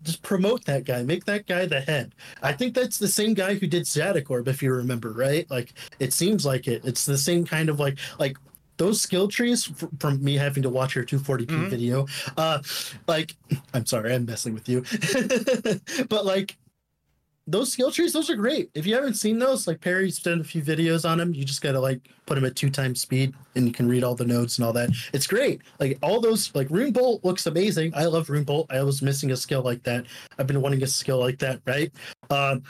just 0.01 0.23
promote 0.23 0.65
that 0.65 0.83
guy, 0.83 1.03
make 1.03 1.25
that 1.25 1.45
guy 1.45 1.67
the 1.67 1.79
head. 1.81 2.15
I 2.41 2.53
think 2.53 2.73
that's 2.73 2.97
the 2.97 3.07
same 3.07 3.35
guy 3.35 3.53
who 3.53 3.67
did 3.67 3.83
Zadicorp, 3.83 4.47
if 4.47 4.63
you 4.63 4.73
remember, 4.73 5.11
right? 5.13 5.45
Like, 5.51 5.73
it 5.99 6.11
seems 6.11 6.43
like 6.43 6.67
it. 6.67 6.83
It's 6.85 7.05
the 7.05 7.19
same 7.19 7.45
kind 7.45 7.69
of 7.69 7.79
like 7.79 7.99
like 8.17 8.37
those 8.77 8.99
skill 8.99 9.27
trees 9.27 9.71
from 9.99 10.23
me 10.23 10.37
having 10.37 10.63
to 10.63 10.69
watch 10.69 10.95
your 10.95 11.03
240p 11.03 11.47
Mhm. 11.47 11.69
video. 11.69 12.07
Uh, 12.37 12.59
like, 13.07 13.35
I'm 13.73 13.85
sorry, 13.85 14.15
I'm 14.15 14.25
messing 14.25 14.53
with 14.55 14.67
you, 14.69 14.81
but 16.09 16.25
like 16.25 16.57
those 17.49 17.71
skill 17.71 17.91
trees, 17.91 18.13
those 18.13 18.29
are 18.29 18.35
great. 18.35 18.69
If 18.75 18.85
you 18.85 18.93
haven't 18.93 19.15
seen 19.15 19.39
those, 19.39 19.65
like 19.65 19.81
Perry's 19.81 20.19
done 20.19 20.39
a 20.39 20.43
few 20.43 20.61
videos 20.61 21.09
on 21.09 21.17
them. 21.17 21.33
You 21.33 21.43
just 21.43 21.61
gotta 21.61 21.79
like 21.79 22.07
put 22.27 22.35
them 22.35 22.45
at 22.45 22.55
two 22.55 22.69
times 22.69 23.01
speed, 23.01 23.33
and 23.55 23.65
you 23.65 23.73
can 23.73 23.87
read 23.89 24.03
all 24.03 24.13
the 24.13 24.25
notes 24.25 24.57
and 24.57 24.65
all 24.65 24.73
that. 24.73 24.89
It's 25.13 25.25
great. 25.25 25.61
Like 25.79 25.97
all 26.03 26.21
those, 26.21 26.53
like 26.53 26.69
Rune 26.69 26.91
Bolt 26.91 27.25
looks 27.25 27.47
amazing. 27.47 27.91
I 27.95 28.05
love 28.05 28.29
Rune 28.29 28.43
Bolt. 28.43 28.67
I 28.69 28.83
was 28.83 29.01
missing 29.01 29.31
a 29.31 29.35
skill 29.35 29.63
like 29.63 29.81
that. 29.83 30.05
I've 30.37 30.47
been 30.47 30.61
wanting 30.61 30.83
a 30.83 30.87
skill 30.87 31.17
like 31.19 31.39
that, 31.39 31.59
right? 31.65 31.91
Um, 32.29 32.61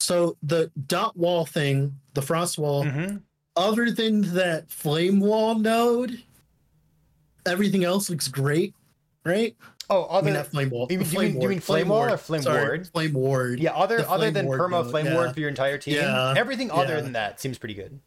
so 0.00 0.36
the 0.42 0.70
dot 0.86 1.16
wall 1.16 1.44
thing, 1.44 1.92
the 2.14 2.22
frost 2.22 2.56
wall, 2.58 2.84
Mhm. 2.84 3.20
other 3.56 3.90
than 3.90 4.22
that 4.34 4.70
flame 4.70 5.18
wall 5.18 5.56
node, 5.58 6.22
everything 7.46 7.84
else 7.84 8.10
looks 8.10 8.28
great, 8.28 8.74
right? 9.24 9.56
Oh, 9.90 10.04
I 10.04 10.18
other 10.18 10.24
mean, 10.26 10.34
not 10.34 10.46
flame 10.46 10.70
wall. 10.70 10.86
you 10.90 10.98
mean- 10.98 11.06
the 11.08 11.12
you 11.12 11.18
mean- 11.20 11.32
you 11.34 11.38
ward, 11.40 11.50
mean 11.50 11.60
flame 11.60 11.88
wall 11.88 12.04
or 12.12 12.16
flame 12.16 12.42
Sorry, 12.42 12.62
ward? 12.62 12.86
Flame 12.88 13.12
ward. 13.12 13.60
yeah, 13.60 13.72
other 13.72 13.98
the 13.98 14.10
other 14.10 14.30
than 14.30 14.46
ward 14.46 14.60
perma 14.60 14.70
mode, 14.70 14.90
flame 14.90 15.06
yeah. 15.06 15.14
ward 15.14 15.34
for 15.34 15.40
your 15.40 15.48
entire 15.48 15.78
team. 15.78 15.94
Yeah, 15.96 16.34
Everything 16.36 16.70
other 16.70 17.00
than 17.00 17.12
that 17.12 17.40
seems 17.40 17.58
pretty 17.58 17.74
good. 17.74 18.00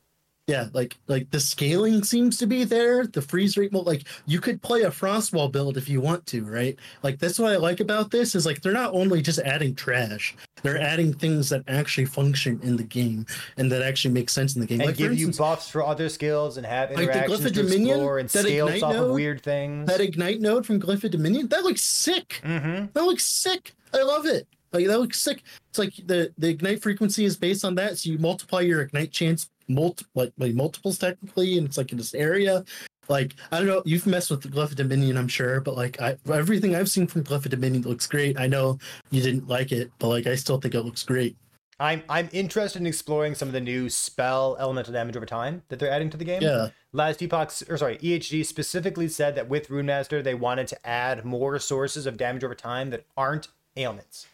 Yeah, 0.48 0.70
like 0.72 0.98
like 1.08 1.30
the 1.30 1.42
scaling 1.42 2.06
seems 2.06 2.38
to 2.38 2.48
be 2.48 2.64
there. 2.64 3.06
The 3.06 3.22
freeze 3.22 3.58
rate, 3.58 3.74
like 3.74 4.04
you 4.26 4.40
could 4.40 4.62
play 4.62 4.84
a 4.84 4.90
frostwall 4.90 5.52
build 5.52 5.76
if 5.76 5.90
you 5.90 6.00
want 6.00 6.26
to, 6.28 6.46
right? 6.46 6.78
Like 7.04 7.20
that's 7.20 7.38
what 7.38 7.52
I 7.52 7.58
like 7.58 7.82
about 7.82 8.12
this 8.12 8.34
is 8.34 8.46
like 8.46 8.62
they're 8.62 8.72
not 8.72 8.94
only 8.94 9.22
just 9.22 9.40
adding 9.40 9.76
trash, 9.76 10.38
they're 10.64 10.80
adding 10.80 11.14
things 11.14 11.50
that 11.50 11.64
actually 11.68 12.06
function 12.06 12.62
in 12.64 12.78
the 12.78 12.84
game 12.84 13.26
and 13.58 13.70
that 13.70 13.82
actually 13.82 14.14
make 14.14 14.30
sense 14.30 14.56
in 14.56 14.62
the 14.62 14.68
game. 14.68 14.80
And 14.80 14.88
like 14.88 14.96
give 14.96 15.20
you 15.20 15.34
buffs 15.34 15.68
for 15.70 15.84
other 15.84 16.08
skills 16.08 16.56
and 16.56 16.66
have 16.66 16.92
Like 16.92 16.98
the 16.98 17.04
interactions 17.04 17.40
Glyph 17.42 17.46
of 17.48 17.54
Dominion, 17.54 18.00
and 18.00 18.30
that 18.30 18.46
scales 18.46 18.70
Ignite 18.70 18.84
off 18.84 18.96
of 18.96 19.02
node, 19.02 19.16
weird 19.16 19.42
things. 19.42 19.88
that 19.90 20.00
ignite 20.00 20.40
node 20.40 20.66
from 20.66 20.80
Glyph 20.80 21.04
of 21.04 21.12
Dominion, 21.12 21.50
that 21.50 21.64
looks 21.64 21.84
sick. 21.84 22.40
mm-hmm. 22.46 22.86
That 22.94 23.04
looks 23.04 23.26
sick. 23.26 23.74
I 23.94 24.02
love 24.02 24.26
it. 24.26 24.48
Like 24.72 24.88
that 24.88 25.00
looks 25.00 25.20
sick. 25.20 25.44
It's 25.70 25.80
like 25.80 25.94
the 26.06 26.34
the 26.38 26.48
ignite 26.48 26.82
frequency 26.82 27.26
is 27.26 27.36
based 27.36 27.66
on 27.66 27.76
that, 27.76 27.98
so 27.98 28.10
you 28.10 28.18
multiply 28.18 28.62
your 28.62 28.82
ignite 28.82 29.12
chance 29.12 29.50
multi 29.68 30.06
like, 30.16 30.34
like 30.38 30.54
multiples 30.54 30.98
technically, 30.98 31.58
and 31.58 31.68
it's 31.68 31.78
like 31.78 31.92
in 31.92 31.98
this 31.98 32.14
area. 32.14 32.64
Like 33.10 33.36
I 33.52 33.60
don't 33.60 33.68
know, 33.68 33.84
you've 33.86 34.06
messed 34.06 34.32
with 34.32 34.42
the 34.42 34.50
Glyph 34.50 34.72
of 34.72 34.76
Dominion, 34.76 35.18
I'm 35.18 35.28
sure, 35.28 35.62
but 35.62 35.76
like 35.76 36.02
I 36.02 36.18
everything 36.32 36.76
I've 36.76 36.90
seen 36.90 37.08
from 37.08 37.24
Glyph 37.24 37.46
of 37.46 37.52
Dominion 37.52 37.84
looks 37.84 38.08
great. 38.08 38.40
I 38.40 38.48
know 38.48 38.80
you 39.12 39.22
didn't 39.22 39.48
like 39.48 39.72
it, 39.72 39.92
but 40.00 40.10
like 40.10 40.28
I 40.28 40.36
still 40.36 40.60
think 40.60 40.76
it 40.76 40.82
looks 40.82 41.04
great. 41.04 41.38
I'm 41.80 42.04
I'm 42.10 42.28
interested 42.32 42.82
in 42.82 42.88
exploring 42.88 43.36
some 43.36 43.48
of 43.48 43.54
the 43.54 43.62
new 43.62 43.90
spell 43.90 44.58
elemental 44.60 44.94
damage 44.94 45.16
over 45.16 45.26
time 45.26 45.62
that 45.70 45.80
they're 45.80 45.92
adding 45.92 46.10
to 46.10 46.18
the 46.18 46.26
game. 46.26 46.42
Yeah, 46.42 46.70
Last 46.92 47.22
Epoch, 47.22 47.52
or 47.70 47.78
sorry, 47.78 47.98
EHG 47.98 48.46
specifically 48.46 49.08
said 49.08 49.36
that 49.36 49.48
with 49.48 49.70
Runemaster 49.70 50.24
they 50.24 50.34
wanted 50.34 50.68
to 50.70 50.88
add 50.88 51.24
more 51.24 51.60
sources 51.60 52.06
of 52.08 52.18
damage 52.18 52.44
over 52.44 52.56
time 52.56 52.90
that 52.90 53.06
aren't 53.16 53.50
ailments. 53.76 54.28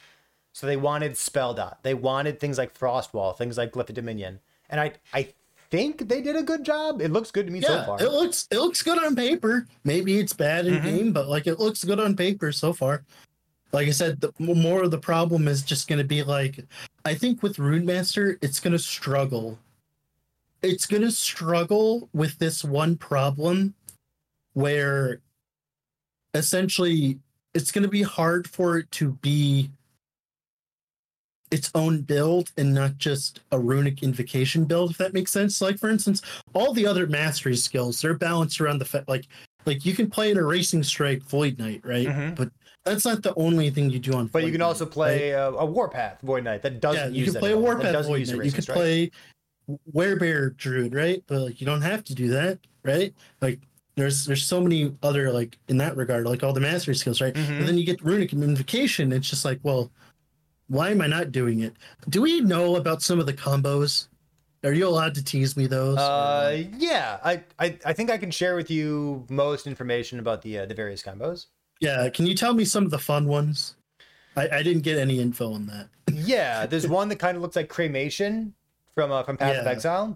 So 0.53 0.67
they 0.67 0.77
wanted 0.77 1.17
spell 1.17 1.53
dot. 1.53 1.79
They 1.83 1.93
wanted 1.93 2.39
things 2.39 2.57
like 2.57 2.77
Frostwall, 2.77 3.35
things 3.35 3.57
like 3.57 3.73
Glyph 3.73 3.89
of 3.89 3.95
Dominion, 3.95 4.39
and 4.69 4.79
I 4.79 4.93
I 5.13 5.33
think 5.71 6.07
they 6.07 6.21
did 6.21 6.35
a 6.35 6.43
good 6.43 6.63
job. 6.63 7.01
It 7.01 7.11
looks 7.11 7.31
good 7.31 7.47
to 7.47 7.51
me 7.51 7.61
so 7.61 7.73
yeah. 7.73 7.85
far. 7.85 8.01
It 8.01 8.11
looks 8.11 8.47
it 8.51 8.57
looks 8.57 8.81
good 8.81 9.03
on 9.03 9.15
paper. 9.15 9.67
Maybe 9.83 10.19
it's 10.19 10.33
bad 10.33 10.65
in 10.67 10.75
Mhm. 10.75 10.83
game, 10.83 11.13
but 11.13 11.27
like 11.27 11.47
it 11.47 11.59
looks 11.59 11.83
good 11.83 11.99
on 11.99 12.15
paper 12.15 12.51
so 12.51 12.73
far. 12.73 13.03
Like 13.71 13.87
I 13.87 13.91
said, 13.91 14.21
the 14.21 14.31
more 14.37 14.83
of 14.83 14.91
the 14.91 14.99
problem 14.99 15.47
is 15.47 15.63
just 15.63 15.87
going 15.87 15.97
to 15.97 16.05
be 16.05 16.21
like, 16.21 16.63
I 17.05 17.15
think 17.15 17.41
with 17.41 17.57
Rune 17.57 17.85
Master, 17.87 18.37
it's 18.43 18.59
going 18.59 18.73
to 18.73 18.77
struggle. 18.79 19.57
It's 20.61 20.85
going 20.85 21.01
to 21.01 21.11
struggle 21.11 22.07
with 22.13 22.37
this 22.37 22.63
one 22.63 22.95
problem 22.95 23.73
where 24.53 25.21
essentially 26.35 27.19
it's 27.55 27.71
going 27.71 27.81
to 27.83 27.89
be 27.89 28.03
hard 28.03 28.47
for 28.47 28.77
it 28.77 28.89
to 28.91 29.13
be 29.23 29.71
its 31.53 31.69
own 31.75 32.01
build 32.01 32.51
and 32.57 32.73
not 32.73 32.97
just 32.97 33.41
a 33.51 33.59
runic 33.59 34.01
invocation 34.01 34.65
build 34.65 34.89
if 34.91 34.97
that 34.97 35.13
makes 35.13 35.31
sense 35.31 35.61
like 35.61 35.77
for 35.77 35.89
instance 35.89 36.21
all 36.53 36.73
the 36.73 36.85
other 36.87 37.05
mastery 37.05 37.55
skills 37.55 38.01
they're 38.01 38.15
balanced 38.17 38.59
around 38.59 38.79
the 38.79 38.85
fact 38.85 39.07
like 39.07 39.25
like 39.67 39.85
you 39.85 39.93
can 39.93 40.09
play 40.09 40.31
an 40.31 40.37
erasing 40.37 40.81
strike 40.81 41.21
void 41.23 41.57
knight 41.59 41.79
right 41.85 42.07
Mhm. 42.07 42.35
but 42.35 42.49
that's 42.83 43.05
not 43.05 43.21
the 43.23 43.33
only 43.35 43.69
thing 43.69 43.89
you 43.91 43.99
do 43.99 44.13
on 44.13 44.25
but 44.27 44.43
you 44.43 44.51
can 44.51 44.59
Knight, 44.59 44.65
also 44.65 44.85
right? 44.85 44.91
play 44.93 45.29
a, 45.29 45.49
a 45.51 45.65
Warpath 45.65 46.19
Void 46.21 46.43
Knight 46.43 46.63
that 46.63 46.81
doesn't 46.81 47.13
yeah 47.13 47.17
use 47.17 47.17
you 47.19 47.23
can 47.25 47.33
that 47.33 47.39
play 47.39 47.51
a 47.51 47.53
at 47.53 47.57
all, 47.57 47.61
that 47.61 47.83
warpath 47.93 48.05
void 48.07 48.19
knight 48.19 48.27
you 48.27 48.35
Erasing 48.35 48.51
could 48.55 48.63
Strike. 48.63 48.75
play 48.77 49.11
werebear 49.93 50.57
druid 50.57 50.93
right 50.93 51.23
but 51.27 51.39
like 51.39 51.61
you 51.61 51.67
don't 51.67 51.81
have 51.81 52.03
to 52.03 52.15
do 52.15 52.27
that 52.29 52.57
right 52.83 53.13
like 53.41 53.59
there's 53.95 54.25
there's 54.25 54.43
so 54.43 54.59
many 54.59 54.91
other 55.03 55.31
like 55.31 55.57
in 55.69 55.77
that 55.77 55.95
regard 55.95 56.25
like 56.25 56.43
all 56.43 56.51
the 56.51 56.59
mastery 56.59 56.95
skills 56.95 57.21
right 57.21 57.33
Mhm. 57.35 57.59
and 57.59 57.67
then 57.67 57.77
you 57.77 57.85
get 57.85 58.01
runic 58.03 58.33
invocation 58.33 59.11
it's 59.13 59.29
just 59.29 59.45
like 59.45 59.59
well 59.63 59.91
why 60.67 60.89
am 60.89 61.01
i 61.01 61.07
not 61.07 61.31
doing 61.31 61.59
it? 61.61 61.73
Do 62.09 62.21
we 62.21 62.41
know 62.41 62.75
about 62.75 63.01
some 63.01 63.19
of 63.19 63.25
the 63.25 63.33
combos? 63.33 64.07
Are 64.63 64.71
you 64.73 64.87
allowed 64.87 65.13
to 65.15 65.23
tease 65.23 65.57
me 65.57 65.67
those? 65.67 65.97
Uh, 65.97 66.63
yeah, 66.77 67.19
I, 67.23 67.43
I 67.59 67.77
I 67.85 67.93
think 67.93 68.09
I 68.09 68.17
can 68.17 68.31
share 68.31 68.55
with 68.55 68.71
you 68.71 69.25
most 69.29 69.67
information 69.67 70.19
about 70.19 70.41
the 70.41 70.59
uh, 70.59 70.65
the 70.65 70.73
various 70.73 71.03
combos. 71.03 71.47
yeah 71.81 72.09
can 72.09 72.25
you 72.25 72.35
tell 72.35 72.53
me 72.53 72.65
some 72.65 72.85
of 72.85 72.91
the 72.91 72.99
fun 72.99 73.27
ones? 73.27 73.75
I, 74.35 74.49
I 74.49 74.63
didn't 74.63 74.83
get 74.83 74.97
any 74.97 75.19
info 75.19 75.53
on 75.53 75.67
that. 75.67 75.89
Yeah, 76.11 76.65
there's 76.65 76.87
one 76.99 77.09
that 77.09 77.17
kind 77.17 77.35
of 77.35 77.43
looks 77.43 77.55
like 77.55 77.69
cremation 77.69 78.53
from 78.95 79.11
uh, 79.11 79.23
from 79.23 79.37
Path 79.37 79.57
of 79.57 79.65
Yeah. 79.65 80.15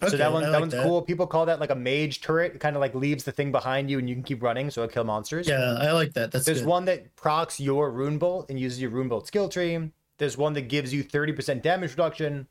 Exile. 0.00 0.10
so 0.10 0.16
that 0.18 0.32
one 0.32 0.42
I 0.44 0.46
that 0.46 0.52
like 0.52 0.60
one's 0.60 0.74
cool. 0.74 1.02
People 1.02 1.26
call 1.26 1.46
that 1.46 1.58
like 1.60 1.70
a 1.70 1.74
mage 1.74 2.20
turret. 2.20 2.54
It 2.54 2.58
kind 2.60 2.76
of 2.76 2.80
like 2.80 2.94
leaves 2.94 3.24
the 3.24 3.32
thing 3.32 3.50
behind 3.52 3.90
you, 3.90 3.98
and 3.98 4.08
you 4.08 4.14
can 4.14 4.22
keep 4.22 4.42
running, 4.42 4.70
so 4.70 4.82
it'll 4.84 4.92
kill 4.92 5.04
monsters. 5.04 5.48
yeah 5.48 5.76
i 5.80 5.90
like 5.92 6.12
that 6.14 6.30
that's 6.30 6.44
There's 6.44 6.60
good. 6.60 6.68
one 6.68 6.84
that 6.84 7.16
procs 7.16 7.58
your 7.58 7.90
rune 7.90 8.18
bolt 8.18 8.48
and 8.48 8.58
uses 8.60 8.80
your 8.80 8.90
rune 8.90 9.08
bolt 9.08 9.26
skill 9.26 9.48
tree. 9.48 9.90
There's 10.18 10.36
one 10.36 10.52
that 10.54 10.62
gives 10.62 10.92
you 10.92 11.04
30% 11.04 11.62
damage 11.62 11.90
reduction. 11.92 12.46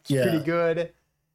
It's 0.00 0.10
Yeah. 0.10 0.22
pretty 0.24 0.44
good. 0.44 0.92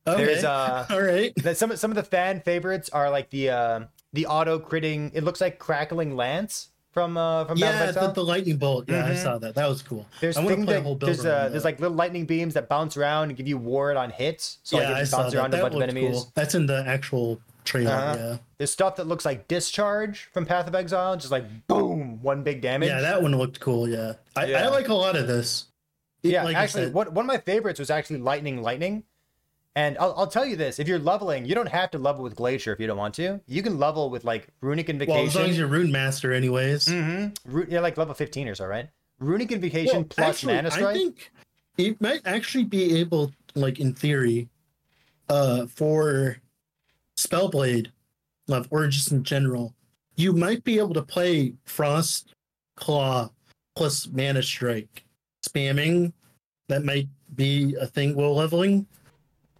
okay. 0.07 0.25
There's 0.25 0.43
uh 0.43 0.85
all 0.89 1.01
right 1.01 1.33
that 1.43 1.57
some 1.57 1.75
some 1.75 1.91
of 1.91 1.95
the 1.95 2.03
fan 2.03 2.41
favorites 2.41 2.89
are 2.89 3.09
like 3.09 3.29
the 3.29 3.49
uh 3.49 3.79
the 4.13 4.25
auto 4.27 4.59
critting. 4.59 5.11
It 5.13 5.23
looks 5.23 5.39
like 5.41 5.59
crackling 5.59 6.15
lance 6.15 6.69
from 6.99 7.17
uh 7.17 7.45
from 7.45 7.57
yeah 7.57 7.83
Exile. 7.87 8.07
the, 8.07 8.13
the 8.13 8.23
lightning 8.23 8.57
bolt 8.57 8.85
yeah 8.89 9.05
i 9.05 9.11
Mhm. 9.11 9.23
saw 9.23 9.37
that 9.37 9.55
that 9.55 9.67
was 9.69 9.81
cool 9.81 10.05
There's 10.19 10.35
I 10.37 10.45
thing 10.45 10.65
play 10.65 10.75
a 10.75 10.77
that, 10.77 10.83
whole 10.83 10.95
build 10.95 11.09
there's 11.09 11.25
uh 11.25 11.49
there's 11.49 11.63
like 11.63 11.79
little 11.79 11.95
lightning 11.95 12.25
beams 12.25 12.53
that 12.55 12.67
bounce 12.67 12.97
around 12.97 13.29
and 13.29 13.37
give 13.37 13.47
you 13.47 13.57
ward 13.57 13.95
on 13.97 14.09
hits. 14.09 14.57
So 14.63 14.77
like 14.77 14.87
yeah, 14.87 14.97
it 14.97 15.01
I 15.01 15.03
saw 15.05 15.29
that. 15.29 15.45
a 15.45 15.49
That 15.49 15.81
enemies. 15.81 16.11
cool. 16.11 16.31
That's 16.35 16.55
in 16.55 16.65
the 16.65 16.83
actual 16.85 17.39
trailer. 17.63 17.91
Uh-huh. 17.91 18.15
Yeah, 18.19 18.37
There's 18.57 18.71
stuff 18.71 18.95
that 18.97 19.07
looks 19.07 19.25
like 19.25 19.47
discharge 19.47 20.29
from 20.33 20.45
Path 20.45 20.67
of 20.67 20.75
Exile, 20.75 21.15
just 21.17 21.31
like 21.31 21.45
boom, 21.67 22.21
one 22.21 22.43
big 22.43 22.61
damage. 22.61 22.89
yeah, 22.89 23.01
that 23.01 23.21
one 23.21 23.35
looked 23.37 23.59
cool. 23.59 23.87
Yeah, 23.87 24.13
I, 24.35 24.45
Yeah. 24.45 24.63
I 24.65 24.67
like 24.69 24.89
a 24.89 24.93
lot 24.93 25.15
of 25.15 25.27
this. 25.27 25.65
It- 26.23 26.31
Yeah, 26.31 26.43
like 26.43 26.55
I 26.57 26.63
actually, 26.63 26.89
what 26.91 27.13
one 27.13 27.23
of 27.23 27.27
my 27.27 27.37
favorites 27.37 27.79
was 27.79 27.89
actually 27.89 28.19
lightning, 28.19 28.61
lightning. 28.61 29.03
And 29.75 29.97
I'll, 29.99 30.13
I'll 30.17 30.27
tell 30.27 30.45
you 30.45 30.55
this: 30.55 30.79
if 30.79 30.87
you're 30.87 30.99
leveling, 30.99 31.45
you 31.45 31.55
don't 31.55 31.69
have 31.69 31.91
to 31.91 31.97
level 31.97 32.23
with 32.23 32.35
glacier 32.35 32.73
if 32.73 32.79
you 32.79 32.87
don't 32.87 32.97
want 32.97 33.13
to. 33.15 33.39
You 33.47 33.61
can 33.61 33.77
level 33.77 34.09
with 34.09 34.23
like 34.25 34.47
runic 34.61 34.89
Invocation. 34.89 35.15
well, 35.17 35.27
as 35.27 35.35
long 35.35 35.45
as 35.45 35.57
you're 35.57 35.67
rune 35.67 35.91
master, 35.91 36.33
anyways. 36.33 36.85
mm-hmm. 36.85 37.51
Ru- 37.51 37.67
yeah, 37.69 37.79
like 37.79 37.97
level 37.97 38.13
15 38.13 38.47
or 38.49 38.55
so, 38.55 38.65
right? 38.65 38.89
Runic 39.19 39.51
invocation 39.51 39.95
Well, 39.95 40.03
plus 40.05 40.27
actually, 40.29 40.53
mana 40.55 40.71
Strike. 40.71 40.85
I 40.87 40.93
think 40.93 41.31
it 41.77 42.01
might 42.01 42.21
actually 42.25 42.63
be 42.63 42.97
able, 42.99 43.31
like 43.53 43.79
in 43.79 43.93
theory, 43.93 44.49
uh, 45.29 45.65
for 45.67 46.37
Spellblade, 47.17 47.87
love 48.47 48.67
or 48.71 48.87
just 48.87 49.11
in 49.11 49.23
general, 49.23 49.73
you 50.15 50.33
might 50.33 50.63
be 50.63 50.79
able 50.79 50.93
to 50.93 51.01
play 51.01 51.53
Frost 51.65 52.33
Claw 52.75 53.29
plus 53.75 54.07
Mana 54.07 54.41
Strike, 54.41 55.05
spamming. 55.47 56.13
That 56.67 56.83
might 56.83 57.07
be 57.35 57.75
a 57.79 57.87
thing 57.87 58.15
while 58.15 58.35
leveling, 58.35 58.85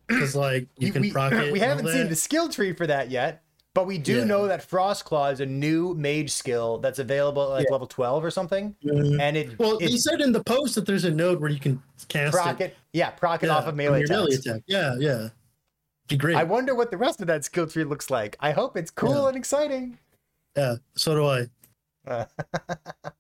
because 0.10 0.36
like 0.36 0.68
you 0.78 0.88
You- 0.88 0.94
can 0.94 1.02
we, 1.04 1.12
proc 1.12 1.32
it. 1.34 1.52
we 1.54 1.60
haven't 1.60 1.88
seen 1.88 2.00
that. 2.04 2.10
the 2.10 2.16
skill 2.16 2.50
tree 2.50 2.74
for 2.74 2.86
that 2.88 3.10
yet, 3.12 3.44
but 3.74 3.86
we 3.88 3.98
do 3.98 4.18
Yeah. 4.18 4.24
know 4.26 4.48
that 4.48 4.62
Frost 4.64 5.06
Claw 5.06 5.28
is 5.30 5.40
a 5.40 5.46
new 5.46 5.94
mage 5.94 6.32
skill 6.32 6.80
that's 6.80 7.00
available 7.00 7.44
at 7.44 7.50
like 7.50 7.66
Yeah. 7.68 7.74
level 7.74 7.88
12 7.88 8.26
or 8.26 8.32
something. 8.32 8.76
Mhm. 8.84 9.20
And 9.22 9.38
it, 9.38 9.58
Well, 9.60 9.78
they 9.80 9.96
said 9.98 10.20
in 10.22 10.32
the 10.34 10.44
post 10.44 10.76
that 10.76 10.86
there's 10.86 11.06
a 11.06 11.12
node 11.12 11.40
where 11.40 11.52
you 11.52 11.60
can 11.60 11.82
cast 12.10 12.34
proc 12.36 12.60
it, 12.60 12.72
it, 12.72 12.78
yeah, 12.94 13.12
proc 13.12 13.44
it 13.44 13.48
yeah, 13.48 13.54
off 13.56 13.64
of 13.64 13.70
on 13.70 13.76
melee 13.78 14.00
your 14.00 14.10
melee 14.10 14.34
attack. 14.36 14.64
Yeah, 14.68 14.96
yeah. 15.00 15.30
Be 16.08 16.18
great. 16.18 16.36
I 16.36 16.44
wonder 16.44 16.74
what 16.74 16.90
the 16.90 16.98
rest 16.98 17.22
of 17.22 17.28
that 17.28 17.46
skill 17.46 17.68
tree 17.68 17.84
looks 17.84 18.10
like. 18.10 18.36
I 18.40 18.52
hope 18.52 18.76
it's 18.76 18.90
cool 18.92 19.14
Yeah. 19.24 19.28
and 19.28 19.38
exciting. 19.38 20.00
yeah, 20.58 20.76
so 20.96 21.14
do 21.14 21.26
I. 21.28 21.48
Uh, 22.08 22.26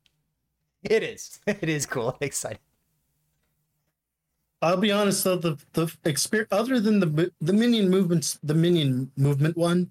it 0.84 1.04
is. 1.04 1.40
It 1.48 1.70
is 1.70 1.86
cool 1.86 2.10
and 2.10 2.22
exciting. 2.22 2.60
I'll 4.62 4.78
be 4.78 4.91
honest 4.91 5.24
though, 5.24 5.38
the 5.38 5.57
the 5.74 5.91
experience 6.05 6.49
other 6.51 6.80
than 6.80 6.99
the 6.99 7.32
the 7.41 7.53
minion 7.53 7.89
movements, 7.89 8.39
the 8.43 8.53
minion 8.53 9.12
movement 9.16 9.55
one, 9.55 9.89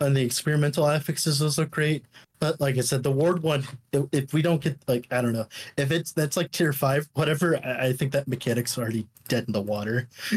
and 0.00 0.16
the 0.16 0.22
experimental 0.22 0.88
affixes 0.88 1.38
those 1.38 1.58
look 1.58 1.70
great. 1.70 2.04
But 2.38 2.60
like 2.60 2.76
I 2.76 2.82
said, 2.82 3.02
the 3.02 3.10
ward 3.10 3.42
one, 3.42 3.66
if, 3.92 4.04
if 4.12 4.32
we 4.32 4.42
don't 4.42 4.60
get 4.60 4.78
like 4.86 5.06
I 5.10 5.20
don't 5.20 5.32
know, 5.32 5.46
if 5.76 5.90
it's 5.90 6.12
that's 6.12 6.36
like 6.36 6.52
tier 6.52 6.72
five, 6.72 7.08
whatever, 7.14 7.56
I, 7.64 7.86
I 7.88 7.92
think 7.92 8.12
that 8.12 8.28
mechanic's 8.28 8.78
already 8.78 9.06
dead 9.28 9.44
in 9.46 9.52
the 9.52 9.62
water. 9.62 10.08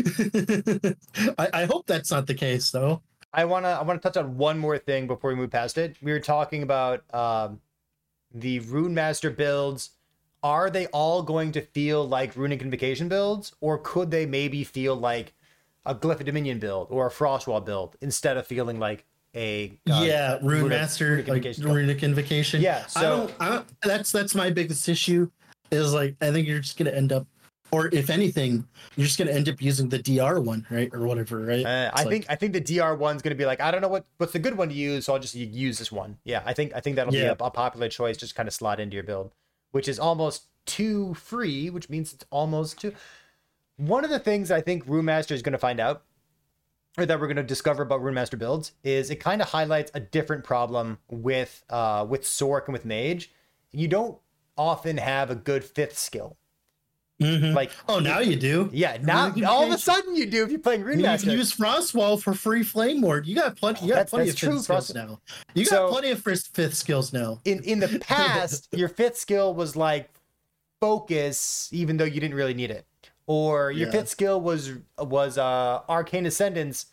I, 1.38 1.62
I 1.62 1.66
hope 1.66 1.86
that's 1.86 2.12
not 2.12 2.26
the 2.26 2.34
case 2.34 2.72
though. 2.72 3.02
I 3.34 3.46
wanna 3.46 3.70
I 3.70 3.84
wanna 3.84 4.00
touch 4.00 4.18
on 4.18 4.38
one 4.38 4.58
more 4.58 4.78
thing 4.78 5.08
before 5.08 5.30
we 5.30 5.36
move 5.36 5.52
past 5.52 5.78
it. 5.78 5.98
We 6.02 6.12
were 6.12 6.20
talking 6.20 6.64
about 6.64 7.04
um, 7.14 7.60
the 8.34 8.60
Rune 8.62 8.94
Master 8.94 9.30
builds. 9.30 9.92
Are 10.42 10.70
they 10.70 10.86
all 10.88 11.22
going 11.24 11.52
to 11.54 11.62
feel 11.62 12.08
like 12.08 12.36
Runic 12.36 12.62
Invocation 12.62 13.10
builds, 13.10 13.54
or 13.62 13.78
could 13.78 14.10
they 14.12 14.26
maybe 14.26 14.64
feel 14.64 14.96
like 14.96 15.34
a 15.86 15.94
Glyph 15.96 16.20
of 16.20 16.26
Dominion 16.26 16.60
build 16.60 16.88
or 16.92 17.08
a 17.08 17.12
Frostwall 17.12 17.64
build 17.66 17.96
instead 18.02 18.38
of 18.38 18.48
feeling 18.48 18.80
like 18.80 19.06
a 19.36 19.78
uh, 19.90 20.02
yeah, 20.04 20.34
Rune 20.42 20.64
Runic- 20.64 20.70
Master, 20.70 21.10
Runic 21.12 21.28
like 21.28 21.38
Invocation 21.38 21.64
build? 21.64 21.76
Runic 21.76 22.04
Invocation. 22.04 22.62
Yeah, 22.62 22.84
I 22.86 22.88
so 22.88 23.02
don't, 23.02 23.34
I 23.40 23.50
don't. 23.50 23.68
That's 23.84 24.12
that's 24.12 24.34
my 24.36 24.50
biggest 24.50 24.88
issue. 24.88 25.30
Is 25.72 25.94
like 25.94 26.16
I 26.22 26.32
think 26.32 26.48
you're 26.48 26.60
just 26.60 26.78
gonna 26.78 26.90
end 26.92 27.12
up, 27.12 27.28
or 27.72 27.94
if 27.94 28.10
anything, 28.10 28.66
you're 28.96 29.06
just 29.06 29.20
gonna 29.20 29.32
end 29.32 29.48
up 29.50 29.62
using 29.62 29.90
the 29.90 30.00
DR 30.00 30.40
one, 30.42 30.66
right, 30.72 30.90
or 30.94 31.02
whatever, 31.06 31.42
right? 31.46 31.66
Uh, 31.66 31.92
I 31.94 32.04
like- 32.04 32.10
think 32.10 32.26
I 32.30 32.36
think 32.36 32.54
the 32.54 32.62
DR 32.62 32.96
one's 32.98 33.22
going 33.22 33.32
to 33.32 33.38
be 33.38 33.46
like 33.46 33.60
I 33.62 33.70
don't 33.72 33.82
know 33.82 33.88
what 33.90 34.06
what's 34.18 34.34
the 34.34 34.40
good 34.40 34.58
one 34.58 34.70
to 34.70 34.76
use, 34.76 35.06
so 35.06 35.14
I'll 35.14 35.20
just 35.20 35.36
use 35.36 35.78
this 35.78 35.92
one. 35.92 36.18
Yeah, 36.24 36.42
I 36.46 36.54
think 36.54 36.72
I 36.76 36.80
think 36.80 36.96
that'll 36.96 37.14
Yeah. 37.14 37.34
be 37.36 37.44
a, 37.44 37.46
a 37.46 37.52
popular 37.52 37.88
choice, 37.90 38.18
just 38.18 38.34
kind 38.36 38.48
of 38.48 38.54
slot 38.54 38.80
into 38.80 38.96
your 38.96 39.04
build, 39.04 39.32
which 39.72 39.88
is 39.88 40.00
almost 40.00 40.46
too 40.66 41.14
free, 41.14 41.70
which 41.70 41.90
means 41.90 42.14
it's 42.14 42.26
almost 42.30 42.80
too. 42.80 42.94
One 43.78 44.04
of 44.04 44.10
the 44.10 44.20
things 44.20 44.52
I 44.52 44.62
think 44.62 44.84
Rune 44.86 45.06
Master 45.06 45.34
is 45.34 45.42
going 45.42 45.54
to 45.54 45.60
find 45.60 45.80
out, 45.80 46.04
or 46.98 47.06
that 47.06 47.20
we're 47.20 47.28
going 47.28 47.38
to 47.38 47.44
discover 47.44 47.84
about 47.84 48.02
Rune 48.02 48.14
Master 48.14 48.38
builds, 48.38 48.74
is 48.84 49.10
it 49.10 49.18
kind 49.18 49.42
of 49.42 49.50
highlights 49.50 49.92
a 49.94 50.00
different 50.00 50.44
problem 50.44 50.98
with 51.10 51.64
uh 51.70 52.06
with 52.08 52.24
Sorc 52.24 52.66
and 52.66 52.74
with 52.74 52.86
Mage. 52.86 53.32
You 53.72 53.88
don't 53.88 54.18
often 54.58 54.98
have 54.98 55.30
a 55.30 55.36
good 55.36 55.64
fifth 55.64 55.98
skill. 55.98 56.39
Mhm. 57.22 57.54
Like 57.54 57.72
oh, 57.90 58.00
now 58.00 58.20
you 58.20 58.36
do. 58.38 58.70
yeah, 58.72 58.98
now 59.02 59.34
all 59.46 59.66
of 59.66 59.72
a 59.72 59.78
sudden 59.78 60.16
you 60.16 60.26
do 60.26 60.44
if 60.46 60.52
you're 60.52 60.60
playing 60.60 60.82
Rune 60.84 60.98
mean, 60.98 61.00
you 61.00 61.06
Master. 61.06 61.28
can 61.30 61.38
use 61.38 61.54
Frostwall 61.54 62.22
for 62.22 62.34
free 62.34 62.64
Flame 62.64 63.02
Ward. 63.02 63.28
You 63.28 63.36
got 63.36 63.58
plenty. 63.58 63.82
You 63.86 63.90
got 63.90 63.96
That's- 63.96 64.10
plenty 64.12 64.26
that's 64.28 64.36
of 64.36 64.40
fifth 64.40 64.50
true, 64.52 64.62
skills 64.64 64.68
Frost- 64.92 64.96
now. 64.96 65.20
You 65.54 65.66
got 65.66 65.70
So- 65.70 65.90
plenty 65.90 66.12
of 66.12 66.22
first 66.22 66.56
fifth 66.56 66.76
skills 66.76 67.12
now. 67.12 67.42
in 67.44 67.62
in 67.64 67.80
the 67.80 68.00
past 68.02 68.70
your 68.72 68.88
fifth 68.90 69.18
skill 69.18 69.54
was 69.54 69.76
like 69.76 70.10
focus 70.80 71.70
even 71.72 71.98
though 71.98 72.06
you 72.06 72.20
didn't 72.22 72.36
really 72.36 72.54
need 72.54 72.72
it 72.72 72.86
or 73.28 73.72
your 73.72 73.88
Yeah. 73.88 73.92
fifth 73.92 74.10
skill 74.10 74.40
was 74.40 74.72
was 74.98 75.38
uh 75.38 75.82
arcane 75.90 76.26
ascendance 76.26 76.86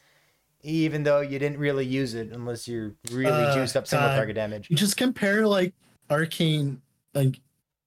even 0.62 1.04
though 1.04 1.20
you 1.20 1.38
didn't 1.38 1.58
really 1.58 1.86
use 1.86 2.14
it 2.14 2.32
unless 2.32 2.66
you're 2.66 2.94
really 3.12 3.30
Uh, 3.30 3.54
juiced 3.54 3.76
up 3.76 3.86
single 3.86 4.08
God. 4.08 4.16
target 4.16 4.34
damage 4.34 4.68
You 4.68 4.76
just 4.76 4.96
compare 4.96 5.46
like 5.46 5.72
arcane, 6.10 6.82
like, 7.14 7.38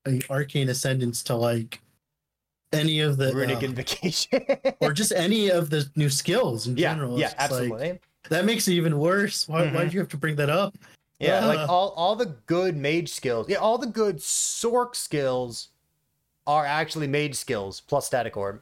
like 0.06 0.26
arcane 0.30 0.70
ascendance 0.70 1.22
to 1.24 1.36
like 1.36 1.82
any 2.72 3.00
of 3.00 3.18
the 3.18 3.34
runic 3.34 3.58
uh, 3.58 3.66
invocation 3.66 4.42
or 4.82 4.94
just 4.94 5.12
any 5.12 5.50
of 5.50 5.70
the 5.70 5.90
new 5.96 6.10
skills 6.10 6.68
in 6.68 6.78
yeah 6.78 6.94
general. 6.94 7.18
yeah 7.20 7.28
just, 7.28 7.38
like, 7.38 7.52
absolutely 7.52 8.00
that 8.30 8.46
makes 8.46 8.68
it 8.68 8.74
even 8.74 9.00
worse. 9.00 9.48
Why, 9.48 9.64
Mhm. 9.68 9.74
why 9.74 9.86
do 9.86 9.94
you 9.94 10.00
have 10.00 10.10
to 10.10 10.18
bring 10.18 10.36
that 10.38 10.50
up? 10.50 10.76
yeah 11.20 11.46
like 11.46 11.60
uh. 11.60 11.66
all 11.66 11.90
all 11.98 12.16
the 12.16 12.28
good 12.46 12.78
mage 12.78 13.10
skills 13.10 13.48
yeah 13.50 13.58
all 13.58 13.78
the 13.78 13.88
good 13.88 14.18
sorc 14.20 14.96
skills 14.96 15.70
are 16.48 16.66
actually 16.66 17.08
mage 17.08 17.36
skills 17.36 17.82
plus 17.82 18.06
static 18.06 18.38
orb 18.38 18.62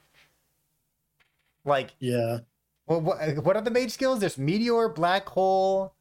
like 1.65 1.91
Yeah. 1.99 2.39
Well, 2.87 3.01
what, 3.01 3.43
what 3.43 3.55
are 3.57 3.61
the 3.61 3.69
mage 3.71 3.91
skills? 3.91 4.21
There's 4.21 4.37
Meteor, 4.37 4.87
Black 4.89 5.27
Hole, 5.27 5.93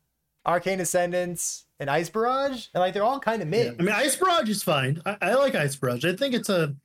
Arcane 0.47 0.79
Ascendance, 0.81 1.65
and 1.81 1.91
Ice 1.91 2.09
Barrage, 2.09 2.69
and 2.73 2.81
like 2.81 2.95
they're 2.95 3.03
all 3.05 3.19
kind 3.19 3.43
of 3.43 3.49
yeah. 3.53 3.65
mid. 3.71 3.81
I 3.81 3.83
mean, 3.83 3.93
Ice 3.95 4.15
Barrage 4.15 4.49
is 4.49 4.63
fine. 4.63 5.03
I, 5.05 5.17
I 5.21 5.35
like 5.35 5.57
Ice 5.57 5.75
Barrage. 5.75 6.05
I 6.05 6.15
think 6.15 6.33
it's 6.35 6.49
a. 6.49 6.77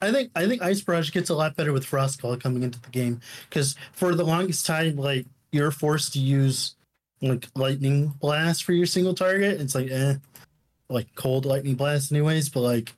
I 0.00 0.12
think 0.12 0.30
I 0.34 0.46
think 0.46 0.62
Ice 0.62 0.80
Barrage 0.80 1.10
gets 1.10 1.30
a 1.30 1.34
lot 1.34 1.56
better 1.56 1.72
with 1.72 1.84
Frost 1.84 2.20
Claw 2.20 2.36
coming 2.36 2.62
into 2.62 2.80
the 2.80 2.90
game 2.90 3.20
because 3.48 3.76
for 3.92 4.14
the 4.14 4.24
longest 4.24 4.66
time, 4.66 4.96
like 4.96 5.26
you're 5.52 5.70
forced 5.70 6.12
to 6.14 6.18
use 6.18 6.74
like 7.22 7.48
Lightning 7.54 8.08
Blast 8.20 8.64
for 8.64 8.72
your 8.72 8.86
single 8.86 9.14
target. 9.14 9.60
It's 9.60 9.74
like 9.74 9.90
eh, 9.90 10.16
like 10.88 11.14
cold 11.14 11.46
Lightning 11.46 11.74
Blast, 11.74 12.12
anyways. 12.12 12.50
But 12.50 12.60
like 12.60 12.92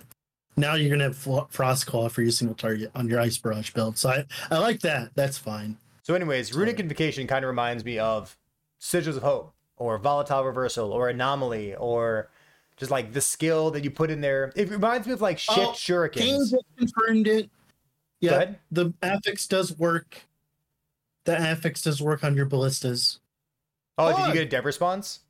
now 0.57 0.75
you're 0.75 0.91
gonna 0.91 1.13
have 1.15 1.51
Frost 1.51 1.87
Claw 1.87 2.09
for 2.09 2.23
your 2.23 2.33
single 2.33 2.57
target 2.57 2.91
on 2.95 3.09
your 3.09 3.21
Ice 3.21 3.39
Barrage 3.39 3.71
build. 3.71 3.97
So 3.97 4.11
I 4.11 4.25
I 4.51 4.59
like 4.59 4.81
that. 4.81 5.11
That's 5.15 5.39
fine. 5.39 5.77
So, 6.09 6.15
anyways, 6.15 6.55
Runic 6.55 6.81
Invocation 6.81 7.27
kind 7.27 7.45
of 7.45 7.49
reminds 7.51 7.85
me 7.85 7.99
of 7.99 8.35
Sigils 8.81 9.19
of 9.19 9.23
Hope, 9.23 9.53
or 9.77 9.99
Volatile 9.99 10.43
Reversal, 10.43 10.91
or 10.91 11.11
Anomaly, 11.11 11.75
or 11.75 12.31
just 12.79 12.91
like 12.91 13.13
the 13.13 13.21
skill 13.21 13.71
that 13.73 13.85
you 13.85 13.91
put 13.91 14.11
in 14.11 14.21
there. 14.21 14.53
It 14.57 14.71
reminds 14.71 15.07
me 15.07 15.13
of 15.13 15.21
like 15.21 15.39
Shift 15.39 15.59
Oh, 15.59 15.73
Shurikens. 15.73 16.55
Confirmed 16.77 17.27
it. 17.27 17.51
Yeah, 18.21 18.53
the 18.73 18.93
affix 19.03 19.47
does 19.47 19.77
work. 19.79 20.23
The 21.25 21.37
affix 21.39 21.83
does 21.83 22.01
work 22.03 22.25
on 22.25 22.35
your 22.37 22.47
ballistas. 22.47 23.21
Oh, 23.97 24.17
did 24.17 24.27
you 24.29 24.33
get 24.33 24.43
a 24.43 24.49
dev 24.49 24.65
response? 24.65 25.21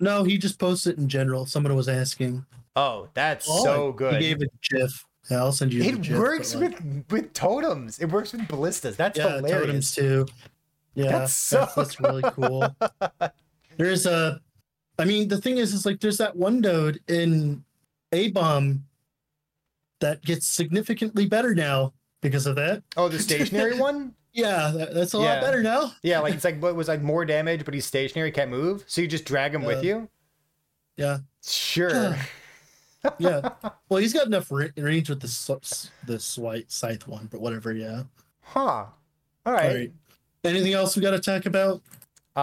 No, 0.00 0.24
he 0.24 0.38
just 0.38 0.58
posted 0.58 0.98
in 0.98 1.08
general. 1.08 1.46
Someone 1.46 1.74
was 1.74 1.88
asking. 1.88 2.44
Oh, 2.76 3.08
that's 3.14 3.46
Oh, 3.48 3.64
so 3.64 3.92
good. 3.92 4.20
He 4.20 4.28
gave 4.28 4.42
a 4.42 4.46
GIF. 4.70 5.04
Yeah, 5.30 5.38
I'll 5.38 5.52
send 5.52 5.72
you. 5.72 5.82
It 5.82 6.00
GIF, 6.02 6.18
works 6.18 6.54
like, 6.54 6.78
with 6.80 7.04
with 7.10 7.32
totems. 7.32 7.98
It 7.98 8.06
works 8.06 8.32
with 8.32 8.46
ballistas. 8.46 8.96
That's 8.96 9.18
yeah 9.18 9.36
hilarious. 9.36 9.60
totems 9.66 9.94
too. 9.94 10.26
Yeah, 10.94 11.12
That's 11.12 11.50
that's 11.50 11.74
that's, 11.74 12.00
really 12.00 12.22
cool. 12.32 12.74
There's 13.76 14.06
a, 14.06 14.40
I 14.98 15.04
mean, 15.04 15.28
the 15.28 15.38
thing 15.40 15.58
is, 15.58 15.72
is 15.72 15.86
like 15.86 16.00
there's 16.00 16.18
that 16.18 16.34
one 16.36 16.60
node 16.60 17.00
in 17.08 17.64
A 18.12 18.30
bomb 18.30 18.84
that 20.00 20.22
gets 20.24 20.46
significantly 20.46 21.26
better 21.26 21.54
now 21.54 21.92
because 22.20 22.46
of 22.46 22.56
that. 22.56 22.82
Oh, 22.96 23.08
the 23.08 23.18
stationary 23.18 23.78
one. 23.78 24.14
Yeah, 24.32 24.70
that, 24.74 24.94
that's 24.94 25.14
a 25.14 25.18
Yeah. 25.18 25.24
lot 25.34 25.40
better 25.40 25.62
now. 25.62 25.92
Yeah, 26.02 26.20
like 26.20 26.34
it's 26.34 26.44
like 26.44 26.60
what 26.62 26.74
was 26.76 26.88
like 26.88 27.02
more 27.02 27.24
damage, 27.24 27.64
but 27.64 27.74
he's 27.74 27.86
stationary, 27.86 28.30
can't 28.30 28.50
move. 28.50 28.84
So 28.86 29.00
you 29.00 29.08
just 29.08 29.24
drag 29.24 29.54
him 29.54 29.64
with 29.64 29.82
you. 29.84 30.08
Yeah. 30.96 31.18
Sure. 31.44 32.16
yeah. 33.18 33.50
Well, 33.88 34.00
he's 34.00 34.12
got 34.12 34.26
enough 34.26 34.50
range 34.50 35.08
with 35.08 35.20
the 35.20 35.88
the 36.06 36.20
swipe 36.20 36.70
scythe 36.70 37.08
one, 37.08 37.26
but 37.30 37.40
whatever. 37.40 37.72
Yeah. 37.72 38.02
huh. 38.42 38.60
All 38.60 38.92
All 39.46 39.52
right. 39.52 39.74
right. 39.74 39.92
Anything 40.44 40.74
else 40.74 40.94
we 40.94 41.00
got 41.02 41.12
to 41.12 41.20
talk 41.20 41.46
about? 41.46 41.80
Uh, 42.36 42.40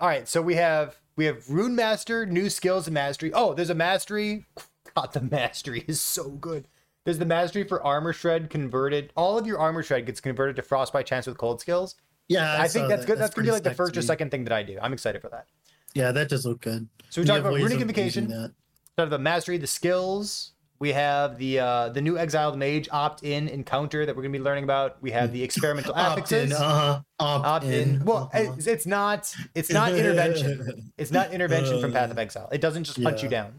all 0.00 0.08
right. 0.08 0.26
So 0.28 0.42
we 0.42 0.56
have 0.56 0.98
we 1.16 1.24
have 1.26 1.48
Rune 1.48 1.74
Master, 1.74 2.26
new 2.26 2.48
skills 2.48 2.86
and 2.86 2.94
mastery. 2.94 3.32
Oh, 3.32 3.54
there's 3.54 3.70
a 3.70 3.74
mastery. 3.74 4.46
God, 4.94 5.12
the 5.12 5.20
mastery 5.20 5.84
is 5.86 6.00
so 6.00 6.30
good. 6.30 6.68
There's 7.04 7.18
the 7.18 7.26
mastery 7.26 7.64
for 7.64 7.82
armor 7.82 8.12
shred 8.12 8.48
converted. 8.50 9.12
All 9.16 9.38
of 9.38 9.46
your 9.46 9.58
armor 9.58 9.82
shred 9.82 10.06
gets 10.06 10.20
converted 10.20 10.56
to 10.56 10.62
frostbite 10.62 11.06
chance 11.06 11.26
with 11.26 11.36
cold 11.36 11.60
skills. 11.60 11.96
Yeah, 12.28 12.56
I, 12.60 12.68
think 12.68 12.88
that's 12.88 13.02
that. 13.02 13.06
good. 13.06 13.18
That's, 13.18 13.34
gonna 13.34 13.44
be 13.44 13.50
pretty 13.50 13.50
like 13.50 13.62
the 13.64 13.74
first 13.74 13.96
or 13.96 14.02
second 14.02 14.30
thing 14.30 14.44
that 14.44 14.52
I 14.52 14.62
do. 14.62 14.78
I'm 14.80 14.92
excited 14.92 15.20
for 15.20 15.28
that. 15.30 15.46
Yeah, 15.94 16.12
that 16.12 16.28
does 16.28 16.46
look 16.46 16.60
good. 16.60 16.88
So 17.10 17.20
we 17.20 17.26
talked 17.26 17.40
about 17.40 17.54
runic 17.54 17.80
invocation. 17.80 18.54
So 18.98 19.06
the 19.06 19.18
mastery, 19.18 19.58
the 19.58 19.66
skills. 19.66 20.52
We 20.82 20.90
have 20.94 21.38
the 21.38 21.60
uh, 21.60 21.88
the 21.90 22.00
new 22.00 22.18
exiled 22.18 22.58
mage 22.58 22.88
opt-in 22.90 23.46
encounter 23.46 24.04
that 24.04 24.16
we're 24.16 24.22
gonna 24.22 24.32
be 24.32 24.40
learning 24.40 24.64
about. 24.64 25.00
We 25.00 25.12
have 25.12 25.32
the 25.32 25.40
experimental 25.40 25.94
opt-in, 25.94 26.52
uh-huh. 26.52 27.02
Opt, 27.20 27.46
opt-in. 27.46 28.04
Well, 28.04 28.28
uh-huh. 28.34 28.54
it's, 28.56 28.66
it's 28.66 28.84
not 28.84 29.32
it's 29.54 29.70
not 29.70 29.92
intervention. 29.92 30.90
It's 30.98 31.12
not 31.12 31.32
intervention 31.32 31.80
from 31.80 31.92
Path 31.92 32.10
of 32.10 32.18
Exile. 32.18 32.48
It 32.50 32.60
doesn't 32.60 32.82
just 32.82 33.00
hunt 33.00 33.22
you 33.22 33.28
down. 33.28 33.52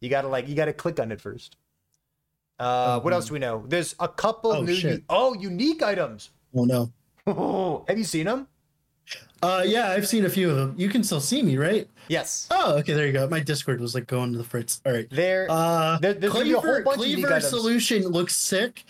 You 0.00 0.08
gotta 0.08 0.28
like 0.28 0.48
you 0.48 0.54
gotta 0.54 0.72
click 0.72 0.98
on 0.98 1.12
it 1.12 1.20
first. 1.20 1.56
Uh, 2.58 3.00
what 3.00 3.12
Um, 3.12 3.18
else 3.18 3.26
do 3.26 3.34
we 3.34 3.38
know? 3.38 3.62
There's 3.68 3.94
a 4.00 4.08
couple 4.08 4.52
oh, 4.52 4.62
new 4.62 4.74
shit. 4.74 5.02
oh 5.10 5.34
unique 5.34 5.82
items. 5.82 6.30
Oh 6.54 6.64
no. 6.64 6.90
have 7.86 7.98
you 7.98 8.04
seen 8.04 8.24
them? 8.24 8.48
Uh, 9.42 9.62
yeah, 9.66 9.90
I've 9.90 10.08
seen 10.08 10.24
a 10.24 10.30
few 10.30 10.50
of 10.50 10.56
them. 10.56 10.74
You 10.76 10.88
can 10.88 11.04
still 11.04 11.20
see 11.20 11.42
me, 11.42 11.56
right? 11.58 11.88
Yes. 12.08 12.46
Oh, 12.50 12.76
okay, 12.78 12.94
there 12.94 13.06
you 13.06 13.12
go. 13.12 13.28
My 13.28 13.40
Discord 13.40 13.80
was 13.80 13.94
like 13.94 14.06
going 14.06 14.32
to 14.32 14.38
the 14.38 14.44
fritz. 14.44 14.80
All 14.86 14.92
right. 14.92 15.08
There. 15.10 15.46
Uh, 15.50 15.98
There- 15.98 16.14
there's 16.14 16.32
be 16.32 16.52
a 16.52 16.54
whole 16.54 16.62
Cleaver, 16.62 16.82
bunch 16.82 16.96
of 16.96 17.02
Cleaver 17.02 17.26
items. 17.28 17.48
solution 17.48 18.02
looks 18.08 18.34
sick 18.36 18.84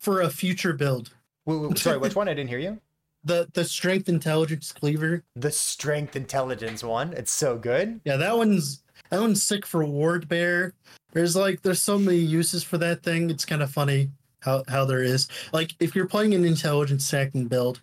for 0.00 0.22
a 0.22 0.30
future 0.30 0.72
build. 0.72 1.10
Wait, 1.46 1.56
wait, 1.56 1.78
sorry, 1.78 1.98
which 1.98 2.14
one? 2.16 2.28
I 2.28 2.34
didn't 2.34 2.48
hear 2.50 2.58
you. 2.58 2.80
The 3.22 3.48
the 3.52 3.66
strength 3.66 4.08
intelligence 4.08 4.72
cleaver. 4.72 5.22
The 5.36 5.50
strength 5.52 6.16
intelligence 6.16 6.82
one. 6.82 7.12
It's 7.12 7.30
so 7.30 7.58
good. 7.58 8.00
Yeah, 8.06 8.16
that 8.16 8.34
one's 8.34 8.82
that 9.10 9.20
one's 9.20 9.42
sick 9.42 9.66
for 9.66 9.84
ward 9.84 10.26
bear. 10.26 10.72
There's 11.12 11.36
like 11.36 11.60
there's 11.60 11.82
so 11.82 11.98
many 11.98 12.16
uses 12.16 12.64
for 12.64 12.78
that 12.78 13.02
thing. 13.02 13.28
It's 13.28 13.44
kind 13.44 13.62
of 13.62 13.70
funny 13.70 14.08
how 14.40 14.64
how 14.68 14.86
there 14.86 15.02
is. 15.02 15.28
Like 15.52 15.74
if 15.80 15.94
you're 15.94 16.06
playing 16.08 16.32
an 16.32 16.46
intelligence 16.46 17.04
stacking 17.04 17.44
build, 17.46 17.82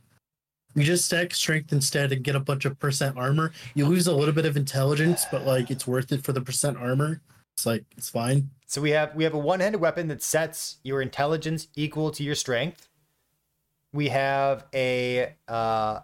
you 0.77 0.83
just 0.83 1.05
stack 1.05 1.33
strength 1.33 1.73
instead 1.73 2.11
and 2.11 2.23
get 2.23 2.35
a 2.35 2.39
bunch 2.39 2.65
of 2.65 2.77
percent 2.77 3.17
armor. 3.17 3.51
You 3.73 3.87
lose 3.87 4.05
a 4.05 4.15
little 4.15 4.33
bit 4.33 4.45
of 4.45 4.55
intelligence, 4.55 5.25
but 5.31 5.45
like 5.45 5.71
it's 5.71 5.87
worth 5.87 6.11
it 6.11 6.23
for 6.23 6.33
the 6.33 6.41
percent 6.41 6.77
armor. 6.77 7.21
It's 7.55 7.65
like 7.65 7.83
it's 7.97 8.09
fine. 8.09 8.51
So 8.67 8.81
we 8.81 8.91
have 8.91 9.15
we 9.15 9.23
have 9.23 9.33
a 9.33 9.39
one-handed 9.39 9.81
weapon 9.81 10.07
that 10.09 10.21
sets 10.21 10.77
your 10.83 11.01
intelligence 11.01 11.67
equal 11.75 12.11
to 12.11 12.23
your 12.23 12.35
strength. 12.35 12.87
We 13.91 14.09
have 14.09 14.65
a 14.73 15.33
uh 15.47 16.01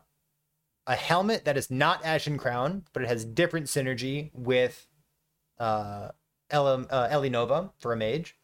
a 0.88 0.96
helmet 0.96 1.46
that 1.46 1.56
is 1.58 1.72
not 1.72 2.04
Ashen 2.04 2.38
Crown, 2.38 2.84
but 2.94 3.04
it 3.04 3.08
has 3.08 3.24
different 3.24 3.68
synergy 3.68 4.32
with 4.34 4.88
uh, 5.60 6.10
Ele, 6.50 6.86
uh, 6.90 7.08
Ele 7.10 7.30
Nova 7.30 7.72
for 7.80 7.94
a 7.94 7.98
mage. 7.98 8.36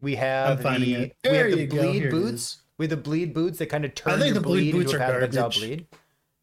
We 0.00 0.16
have 0.16 0.62
the 0.62 1.12
we 1.24 1.36
have 1.36 1.52
the 1.52 1.66
bleed 1.66 2.10
boots. 2.10 2.58
Have 2.82 2.90
the 2.90 2.96
bleed 2.96 3.32
boots 3.34 3.58
that 3.58 3.66
kind 3.66 3.84
of 3.84 3.94
turn 3.94 4.20
think 4.20 4.34
the 4.34 4.40
bleed 4.40 4.70
bleed 4.70 4.72
boots 4.72 4.92
into 4.92 5.02
a 5.02 5.06
are 5.06 5.10
path 5.12 5.16
of 5.16 5.22
exile 5.22 5.42
garbage. 5.44 5.58
bleed. 5.60 5.86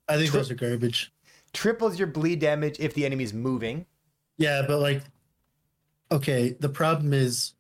I 0.07 0.17
think 0.17 0.29
Tri- 0.31 0.39
those 0.39 0.51
are 0.51 0.55
garbage. 0.55 1.11
Triples 1.53 1.97
your 1.97 2.07
bleed 2.07 2.39
damage 2.39 2.79
if 2.79 2.93
the 2.93 3.05
enemy's 3.05 3.33
moving. 3.33 3.85
Yeah, 4.37 4.63
but 4.67 4.79
like, 4.79 5.01
okay, 6.11 6.55
the 6.59 6.69
problem 6.69 7.13
is, 7.13 7.53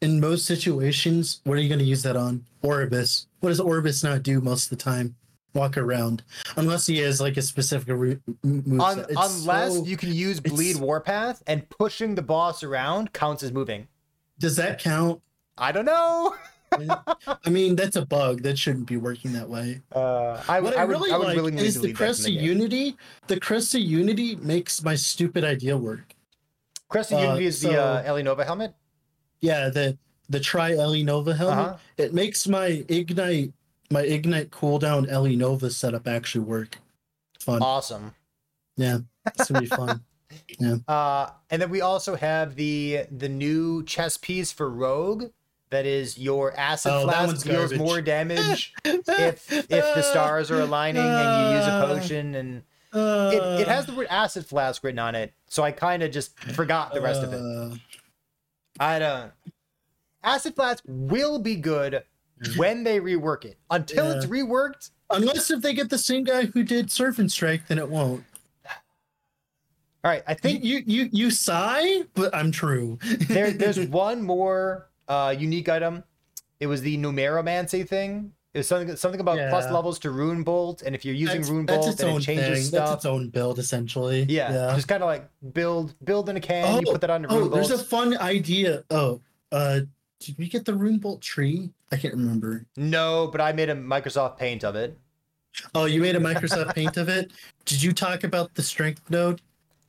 in 0.00 0.20
most 0.20 0.44
situations, 0.46 1.40
what 1.44 1.54
are 1.58 1.60
you 1.60 1.68
going 1.68 1.78
to 1.78 1.84
use 1.84 2.02
that 2.02 2.16
on? 2.16 2.44
Orobyss. 2.62 3.26
What 3.40 3.50
does 3.50 3.60
Orobyss 3.60 4.04
not 4.04 4.22
do 4.22 4.40
most 4.40 4.64
of 4.70 4.70
the 4.78 4.82
time? 4.82 5.16
Walk 5.54 5.76
around, 5.76 6.24
unless 6.56 6.84
he 6.86 6.98
has 6.98 7.20
like 7.20 7.36
a 7.36 7.42
specific 7.42 7.86
move. 7.88 8.20
Un- 8.42 9.06
unless 9.16 9.86
you 9.86 9.96
can 9.96 10.12
use 10.12 10.40
bleed 10.40 10.76
warpath 10.78 11.44
and 11.46 11.68
pushing 11.68 12.16
the 12.16 12.22
boss 12.22 12.64
around 12.64 13.12
counts 13.12 13.42
as 13.44 13.52
moving. 13.52 13.86
does 14.40 14.56
that 14.56 14.80
count? 14.80 15.22
I 15.56 15.70
don't 15.70 15.84
know. 15.84 16.34
I 17.44 17.50
mean, 17.50 17.76
that's 17.76 17.96
a 17.96 18.04
bug. 18.06 18.42
That 18.42 18.58
shouldn't 18.58 18.86
be 18.86 18.96
working 18.96 19.32
that 19.32 19.48
way. 19.48 19.80
Uh, 19.94 20.42
I, 20.48 20.60
would- 20.60 20.70
What 20.70 20.78
I, 20.78 20.82
I 20.82 20.84
would, 20.84 20.92
really 20.92 21.12
I 21.12 21.16
would 21.18 21.36
like 21.54 21.62
is 21.62 21.80
the 21.80 21.92
Crest 21.92 22.26
of. 22.26 22.32
Unity. 22.32 22.96
The 23.28 23.38
Crest 23.40 23.74
of 23.74 23.80
Unity 23.80 24.36
makes 24.36 24.82
my 24.82 24.94
stupid 24.94 25.44
idea 25.44 25.76
work. 25.76 26.14
Crest 26.88 27.12
of 27.12 27.18
uh, 27.18 27.22
Unity 27.22 27.46
is 27.46 27.60
the 27.60 27.80
uh, 27.80 28.02
so- 28.02 28.08
Ele 28.08 28.22
Nova 28.22 28.44
helmet. 28.44 28.74
Yeah, 29.40 29.68
the 29.68 29.96
the 30.28 30.40
Tri 30.40 30.72
Ele 30.72 31.02
Nova 31.04 31.34
helmet. 31.34 31.58
Uh-huh. 31.58 31.76
It 31.98 32.14
makes 32.14 32.46
my 32.48 32.84
ignite 32.88 33.52
my 33.90 34.00
ignite 34.02 34.50
cooldown 34.50 35.08
Ele 35.10 35.36
Nova 35.36 35.70
setup 35.70 36.08
actually 36.08 36.44
work. 36.44 36.78
Fun. 37.40 37.60
Awesome. 37.62 38.14
Yeah, 38.76 38.98
it's 39.26 39.48
gonna 39.50 39.60
be 39.60 39.66
fun. 39.66 40.00
Uh, 40.88 41.30
and 41.50 41.62
then 41.62 41.70
we 41.70 41.80
also 41.80 42.16
have 42.16 42.56
the 42.56 43.04
the 43.16 43.28
new 43.28 43.84
chess 43.84 44.16
piece 44.16 44.50
for 44.50 44.68
Rogue. 44.68 45.26
That 45.74 45.86
is 45.86 46.16
your 46.16 46.56
acid 46.56 46.92
Oh, 46.92 47.02
flask 47.02 47.44
deals 47.44 47.56
garbage. 47.72 47.78
more 47.78 48.00
damage 48.00 48.72
if 48.84 49.52
if 49.52 49.68
the 49.68 50.02
stars 50.02 50.50
are 50.52 50.60
aligning 50.60 51.02
and 51.02 51.50
you 51.50 51.56
use 51.58 51.66
a 51.66 51.70
Uh, 51.72 51.86
potion 51.86 52.34
and 52.36 52.62
it, 52.92 53.60
it 53.62 53.66
has 53.66 53.86
the 53.86 53.92
word 53.92 54.06
acid 54.08 54.46
flask 54.46 54.84
written 54.84 55.00
on 55.00 55.16
it. 55.16 55.32
So 55.48 55.64
I 55.64 55.72
kind 55.72 56.04
of 56.04 56.12
just 56.12 56.38
forgot 56.38 56.94
the 56.94 57.00
rest 57.00 57.24
of 57.24 57.32
it. 57.32 57.40
Uh, 57.40 57.74
I 58.78 58.98
don't. 59.00 59.32
Acid 60.22 60.54
flask 60.54 60.84
will 60.86 61.40
be 61.40 61.56
good 61.56 62.04
when 62.56 62.84
they 62.84 63.00
rework 63.00 63.44
it. 63.44 63.58
Until 63.68 64.12
it's 64.12 64.26
reworked, 64.26 64.90
unless 65.10 65.50
if 65.50 65.60
they 65.60 65.74
get 65.74 65.90
the 65.90 65.98
same 65.98 66.22
guy 66.22 66.44
who 66.46 66.62
did 66.62 66.90
Serpent 66.92 67.32
Strike, 67.32 67.66
then 67.66 67.78
it 67.78 67.88
won't. 67.88 68.22
all 70.04 70.10
right. 70.10 70.22
I 70.28 70.34
think 70.34 70.62
you 70.62 70.82
you 70.86 71.08
you 71.10 71.30
sigh, 71.32 72.02
but 72.14 72.32
I'm 72.32 72.52
true. 72.52 72.98
there 73.28 73.50
there's 73.50 73.80
one 73.88 74.22
more 74.22 74.88
uh, 75.08 75.34
unique 75.36 75.68
item. 75.68 76.04
It 76.60 76.66
was 76.66 76.82
the 76.82 76.96
numeromancy 76.96 77.86
thing. 77.88 78.32
It 78.54 78.58
was 78.58 78.68
something 78.68 78.94
something 78.94 79.20
about 79.20 79.36
plus 79.50 79.70
levels 79.70 79.98
to 80.00 80.10
rune 80.10 80.44
bolt, 80.44 80.82
and 80.82 80.94
if 80.94 81.04
you're 81.04 81.14
using 81.14 81.40
that's, 81.40 81.50
rune 81.50 81.66
bolt, 81.66 81.96
then 81.96 82.16
it 82.16 82.20
changes 82.20 82.46
thing. 82.46 82.62
stuff. 82.62 82.88
That's 82.90 82.98
its 82.98 83.06
own 83.06 83.28
build 83.30 83.58
essentially. 83.58 84.22
yeah, 84.28 84.72
just 84.76 84.86
kind 84.86 85.02
of 85.02 85.08
like 85.08 85.28
build 85.52 85.94
build 86.04 86.28
in 86.28 86.36
a 86.36 86.40
can. 86.40 86.80
you 86.80 86.92
put 86.92 87.00
that 87.00 87.10
on 87.10 87.22
the 87.22 87.28
rune 87.28 87.42
oh, 87.42 87.48
there's 87.48 87.68
bolts. 87.70 87.82
a 87.82 87.84
fun 87.86 88.16
idea. 88.18 88.84
Oh, 88.90 89.20
uh, 89.50 89.80
did 90.20 90.38
we 90.38 90.48
get 90.48 90.64
the 90.64 90.74
rune 90.74 90.98
bolt 90.98 91.20
tree? 91.20 91.70
I 91.90 91.96
can't 91.96 92.14
remember. 92.14 92.64
No, 92.76 93.26
but 93.26 93.40
I 93.40 93.52
made 93.52 93.70
a 93.70 93.74
Microsoft 93.74 94.38
Paint 94.38 94.62
of 94.64 94.76
it. 94.76 94.96
Oh, 95.74 95.86
you 95.86 96.00
made 96.00 96.14
a 96.14 96.20
Microsoft 96.20 96.74
Paint 96.76 96.96
of 96.96 97.08
it. 97.08 97.32
Did 97.64 97.82
you 97.82 97.92
talk 97.92 98.22
about 98.22 98.54
the 98.54 98.62
strength 98.62 99.10
node? 99.10 99.42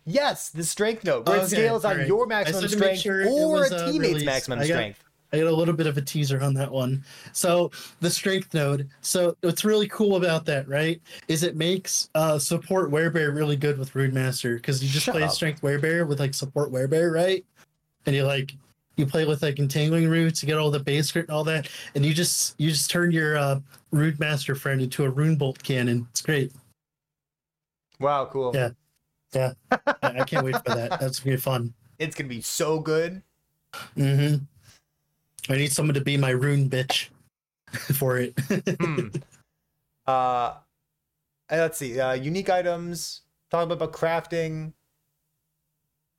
Yes, 0.05 0.49
the 0.49 0.63
strength 0.63 1.03
node, 1.03 1.27
where 1.27 1.37
it 1.37 1.39
Okay, 1.41 1.47
scales 1.55 1.85
on 1.85 1.93
alright. 1.93 2.07
your 2.07 2.27
maximum 2.27 2.61
just 2.61 2.75
wanted 2.75 2.83
to 2.85 2.91
make 2.91 2.99
strength 2.99 3.27
sure 3.27 3.31
or 3.31 3.51
was, 3.53 3.71
a 3.71 3.75
uh, 3.75 3.91
teammate's 3.91 4.09
released. 4.13 4.25
maximum 4.25 4.59
got- 4.59 4.65
strength. 4.65 4.99
I 5.33 5.39
got 5.39 5.47
a 5.47 5.55
little 5.55 5.73
bit 5.73 5.87
of 5.87 5.97
a 5.97 6.01
teaser 6.01 6.41
on 6.41 6.53
that 6.53 6.71
one. 6.71 7.03
So 7.33 7.71
the 7.99 8.09
strength 8.09 8.53
node. 8.53 8.89
So 9.01 9.35
what's 9.41 9.65
really 9.65 9.87
cool 9.87 10.15
about 10.15 10.45
that, 10.45 10.67
right, 10.67 11.01
is 11.27 11.43
it 11.43 11.55
makes 11.55 12.09
uh, 12.15 12.39
support 12.39 12.91
werebear 12.91 13.35
really 13.35 13.55
good 13.57 13.77
with 13.77 13.95
Rune 13.95 14.13
Master 14.13 14.55
because 14.55 14.83
you 14.83 14.89
just 14.89 15.05
Shut 15.05 15.13
play 15.15 15.23
up. 15.23 15.31
strength 15.31 15.61
werebear 15.61 16.07
with 16.07 16.19
like 16.19 16.33
support 16.33 16.71
werebear, 16.71 17.13
right? 17.13 17.45
And 18.05 18.15
you 18.15 18.23
like 18.23 18.53
you 18.97 19.05
play 19.05 19.25
with 19.25 19.41
like 19.43 19.59
entangling 19.59 20.07
roots, 20.07 20.41
you 20.41 20.47
get 20.47 20.57
all 20.57 20.71
the 20.71 20.79
base 20.79 21.11
crit 21.11 21.27
and 21.27 21.35
all 21.35 21.43
that, 21.43 21.67
and 21.95 22.05
you 22.05 22.13
just 22.13 22.55
you 22.59 22.69
just 22.69 22.89
turn 22.89 23.11
your 23.11 23.37
uh, 23.37 23.59
Rune 23.91 24.15
Master 24.19 24.55
friend 24.55 24.81
into 24.81 25.03
a 25.03 25.09
Rune 25.09 25.35
Bolt 25.35 25.61
cannon. 25.61 26.07
It's 26.11 26.21
great. 26.21 26.53
Wow, 27.99 28.25
cool. 28.31 28.51
Yeah. 28.53 28.69
I, 29.71 30.19
I 30.19 30.23
can't 30.23 30.45
wait 30.45 30.55
for 30.65 30.73
that. 30.73 30.97
That's 30.99 31.19
gonna 31.19 31.35
be 31.35 31.41
fun. 31.41 31.73
It's 31.99 32.15
gonna 32.15 32.29
be 32.29 32.41
so 32.41 32.79
good. 32.79 33.21
hmm 33.95 34.35
I 35.49 35.55
need 35.55 35.71
someone 35.71 35.93
to 35.95 36.01
be 36.01 36.17
my 36.17 36.31
rune 36.31 36.69
bitch 36.69 37.09
for 37.93 38.17
it. 38.17 38.33
Hmm. 38.81 39.07
uh, 40.07 40.53
let's 41.51 41.77
see. 41.77 41.99
Uh, 41.99 42.13
unique 42.13 42.49
items. 42.49 43.21
Talk 43.51 43.69
about, 43.69 43.93
crafting. 43.93 44.73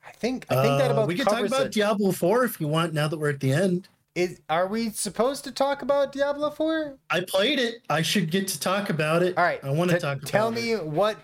I 0.07 0.13
think 0.13 0.47
I 0.49 0.63
think 0.63 0.79
that 0.79 0.91
Uh, 0.91 0.95
about 0.95 1.09
we 1.09 1.17
can 1.17 1.25
talk 1.27 1.45
about 1.45 1.67
it. 1.67 1.73
Diablo 1.73 2.13
4 2.13 2.45
if 2.45 2.61
you 2.61 2.69
want 2.69 2.95
now 2.95 3.09
that 3.09 3.19
we're 3.19 3.31
at 3.31 3.41
the 3.41 3.53
end. 3.53 3.89
Is 4.15 4.41
are 4.49 4.67
we 4.67 4.89
supposed 4.91 5.45
to 5.45 5.53
talk 5.53 5.83
about 5.83 6.11
Diablo 6.13 6.49
Four? 6.51 6.97
I 7.11 7.21
played 7.21 7.59
it. 7.59 7.83
I 7.91 8.01
should 8.01 8.31
get 8.31 8.49
to 8.49 8.59
talk 8.59 8.89
about 8.89 9.23
it. 9.23 9.37
All 9.37 9.45
right. 9.45 9.63
I 9.63 9.69
want 9.71 9.91
to 9.91 9.97
t- 9.97 10.01
talk 10.01 10.17
about 10.19 10.27
Tell 10.29 10.49
it. 10.49 10.55
me 10.55 10.75
what. 10.77 11.19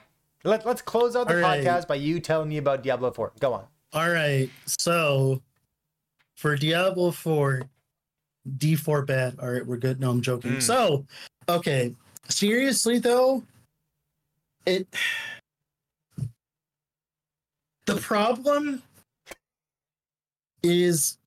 Let, 0.45 0.67
let's 0.67 0.83
close 0.83 1.17
out 1.17 1.27
the 1.27 1.37
All 1.37 1.41
right. 1.41 1.65
podcast 1.65 1.87
by 1.89 1.95
you 1.95 2.21
telling 2.21 2.51
me 2.51 2.59
about 2.59 2.83
Diablo 2.83 3.11
Four. 3.11 3.33
Go 3.41 3.55
on. 3.55 3.65
All 3.95 4.11
right. 4.11 4.51
So 4.67 5.41
for 6.37 6.55
Diablo 6.55 7.13
4, 7.13 7.63
D4 8.59 9.07
bad. 9.07 9.39
All 9.41 9.51
right, 9.51 9.67
we're 9.67 9.77
good. 9.77 10.01
No, 10.01 10.11
I'm 10.11 10.21
joking. 10.21 10.53
Mm. 10.53 10.63
So, 10.63 11.07
okay. 11.49 11.95
Seriously 12.29 12.99
though, 12.99 13.43
it 14.65 14.87
the 17.87 17.97
problem 17.97 18.83
is 20.63 21.19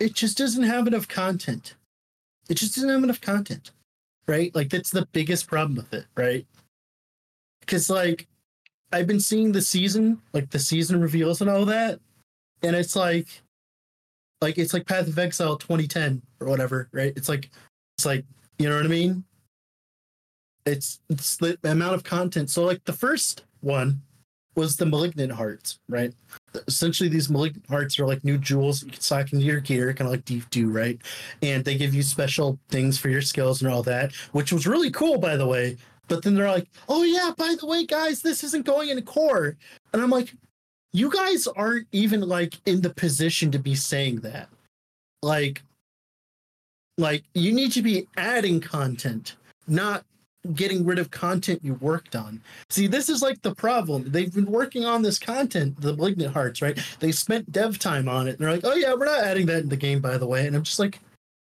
it 0.00 0.14
just 0.14 0.38
doesn't 0.38 0.62
have 0.62 0.86
enough 0.86 1.06
content. 1.06 1.74
It 2.48 2.54
just 2.54 2.74
doesn't 2.74 2.88
have 2.88 3.04
enough 3.04 3.20
content. 3.20 3.72
Right? 4.26 4.54
Like 4.54 4.70
that's 4.70 4.90
the 4.90 5.06
biggest 5.12 5.46
problem 5.46 5.76
with 5.76 5.92
it, 5.94 6.06
right? 6.16 6.46
Cuz 7.66 7.88
like 7.90 8.26
I've 8.92 9.06
been 9.06 9.20
seeing 9.20 9.52
the 9.52 9.62
season, 9.62 10.20
like 10.32 10.50
the 10.50 10.58
season 10.58 11.00
reveals 11.00 11.40
and 11.40 11.50
all 11.50 11.66
that, 11.66 12.00
and 12.62 12.74
it's 12.74 12.96
like, 12.96 13.42
like 14.40 14.58
it's 14.58 14.72
like 14.72 14.86
Path 14.86 15.08
of 15.08 15.18
Exile 15.18 15.56
2010 15.56 16.22
or 16.40 16.46
whatever, 16.46 16.88
right? 16.92 17.12
It's 17.16 17.28
like, 17.28 17.50
it's 17.96 18.06
like, 18.06 18.24
you 18.58 18.68
know 18.68 18.76
what 18.76 18.84
I 18.84 18.88
mean? 18.88 19.24
It's 20.66 21.00
it's 21.08 21.36
the 21.36 21.58
amount 21.64 21.94
of 21.94 22.04
content. 22.04 22.50
So 22.50 22.64
like 22.64 22.84
the 22.84 22.92
first 22.92 23.44
one 23.60 24.02
was 24.54 24.76
the 24.76 24.84
Malignant 24.86 25.32
Hearts, 25.32 25.78
right? 25.88 26.12
Essentially, 26.66 27.08
these 27.08 27.30
Malignant 27.30 27.66
Hearts 27.68 27.98
are 27.98 28.06
like 28.06 28.24
new 28.24 28.36
jewels 28.36 28.82
you 28.82 28.90
can 28.90 29.00
stock 29.00 29.32
into 29.32 29.44
your 29.44 29.60
gear, 29.60 29.94
kind 29.94 30.08
of 30.08 30.12
like 30.12 30.24
Deep 30.24 30.50
do, 30.50 30.68
right? 30.68 31.00
And 31.42 31.64
they 31.64 31.76
give 31.76 31.94
you 31.94 32.02
special 32.02 32.58
things 32.68 32.98
for 32.98 33.08
your 33.08 33.22
skills 33.22 33.62
and 33.62 33.70
all 33.70 33.82
that, 33.84 34.12
which 34.32 34.52
was 34.52 34.66
really 34.66 34.90
cool, 34.90 35.18
by 35.18 35.36
the 35.36 35.46
way. 35.46 35.76
But 36.08 36.22
then 36.22 36.34
they're 36.34 36.50
like, 36.50 36.68
oh 36.88 37.04
yeah, 37.04 37.32
by 37.36 37.54
the 37.58 37.66
way, 37.66 37.86
guys, 37.86 38.20
this 38.20 38.42
isn't 38.42 38.66
going 38.66 38.88
in 38.88 39.00
core. 39.02 39.56
And 39.92 40.02
I'm 40.02 40.10
like, 40.10 40.34
you 40.92 41.10
guys 41.10 41.46
aren't 41.46 41.86
even 41.92 42.20
like 42.20 42.54
in 42.66 42.80
the 42.80 42.90
position 42.90 43.50
to 43.52 43.58
be 43.58 43.74
saying 43.74 44.20
that. 44.20 44.48
Like, 45.22 45.62
like 46.96 47.24
you 47.34 47.52
need 47.52 47.72
to 47.72 47.82
be 47.82 48.06
adding 48.16 48.60
content, 48.60 49.36
not 49.66 50.04
getting 50.54 50.84
rid 50.84 50.98
of 50.98 51.10
content 51.10 51.60
you 51.62 51.74
worked 51.74 52.16
on. 52.16 52.40
See, 52.70 52.86
this 52.86 53.08
is 53.08 53.22
like 53.22 53.42
the 53.42 53.54
problem. 53.54 54.04
They've 54.06 54.32
been 54.32 54.50
working 54.50 54.84
on 54.84 55.02
this 55.02 55.18
content, 55.18 55.80
the 55.80 55.94
Malignant 55.94 56.32
Hearts, 56.32 56.62
right? 56.62 56.78
They 57.00 57.12
spent 57.12 57.52
dev 57.52 57.78
time 57.78 58.08
on 58.08 58.28
it. 58.28 58.32
And 58.32 58.38
they're 58.38 58.52
like, 58.52 58.64
oh 58.64 58.74
yeah, 58.74 58.94
we're 58.94 59.06
not 59.06 59.24
adding 59.24 59.46
that 59.46 59.62
in 59.62 59.68
the 59.68 59.76
game, 59.76 60.00
by 60.00 60.16
the 60.16 60.26
way. 60.26 60.46
And 60.46 60.56
I'm 60.56 60.62
just 60.62 60.78
like, 60.78 61.00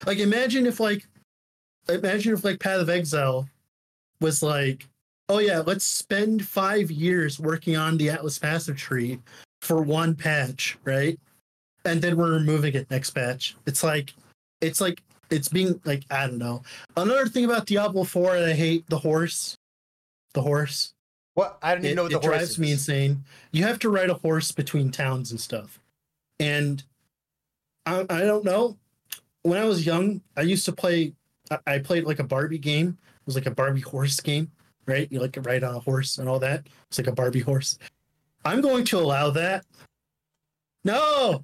like 0.07 0.19
imagine 0.19 0.67
if 0.67 0.79
like, 0.79 1.07
imagine 1.89 2.35
if 2.35 2.45
like 2.45 2.61
Path 2.61 2.81
of 2.81 2.91
Exile 2.91 3.49
was 4.21 4.43
like, 4.43 4.87
oh 5.29 5.39
yeah, 5.39 5.61
let's 5.61 5.85
spend 5.85 6.47
five 6.47 6.91
years 6.91 7.39
working 7.41 7.77
on 7.77 7.97
the 7.97 8.11
Atlas 8.11 8.39
passive 8.39 8.77
tree 8.77 9.19
for 9.61 9.83
one 9.83 10.15
patch, 10.15 10.79
right? 10.85 11.19
And 11.85 12.01
then 12.01 12.17
we're 12.17 12.33
removing 12.33 12.75
it 12.75 12.91
next 12.91 13.11
patch. 13.11 13.57
It's 13.67 13.83
like, 13.83 14.13
it's 14.61 14.81
like, 14.81 15.03
it's 15.31 15.49
being 15.49 15.81
like, 15.85 16.05
I 16.11 16.27
don't 16.27 16.39
know. 16.39 16.63
Another 16.97 17.27
thing 17.27 17.45
about 17.45 17.67
Diablo 17.67 18.05
4, 18.05 18.37
I 18.37 18.53
hate 18.53 18.89
the 18.89 18.99
horse. 18.99 19.57
The 20.35 20.43
horse. 20.43 20.95
What? 21.35 21.59
I 21.63 21.75
don't 21.75 21.85
even 21.85 21.93
It, 21.93 21.95
know 21.97 22.03
what 22.05 22.13
it 22.13 22.15
the 22.21 22.21
horse 22.21 22.37
drives 22.37 22.51
is. 22.51 22.59
me 22.59 22.73
insane. 22.73 23.25
You 23.53 23.65
have 23.65 23.79
to 23.81 23.91
ride 23.91 24.11
a 24.11 24.15
horse 24.15 24.53
between 24.53 24.91
towns 24.91 25.31
and 25.31 25.41
stuff. 25.41 25.81
And 26.39 26.83
I, 27.87 28.05
I 28.11 28.21
don't 28.21 28.45
know. 28.45 28.77
When 29.43 29.59
I 29.59 29.65
was 29.65 29.87
young, 29.87 30.21
I 30.37 30.43
used 30.43 30.65
to 30.67 30.73
play. 30.73 31.15
I 31.67 31.79
played 31.79 32.05
like 32.05 32.19
a 32.19 32.25
Barbie 32.25 32.59
game. 32.59 32.97
It 33.01 33.27
was 33.27 33.35
like 33.35 33.47
a 33.47 33.51
Barbie 33.51 33.81
horse 33.81 34.21
game. 34.21 34.51
Right? 34.87 35.11
You 35.11 35.21
like 35.21 35.33
to 35.33 35.41
ride 35.41 35.65
on 35.65 35.75
a 35.75 35.81
horse 35.81 36.19
and 36.19 36.29
all 36.29 36.39
that. 36.41 36.67
It's 36.89 36.99
like 36.99 37.07
a 37.07 37.13
Barbie 37.13 37.41
horse. 37.41 37.79
I'm 38.45 38.61
going 38.61 38.85
to 38.87 38.99
allow 38.99 39.31
that. 39.31 39.65
No, 40.85 41.41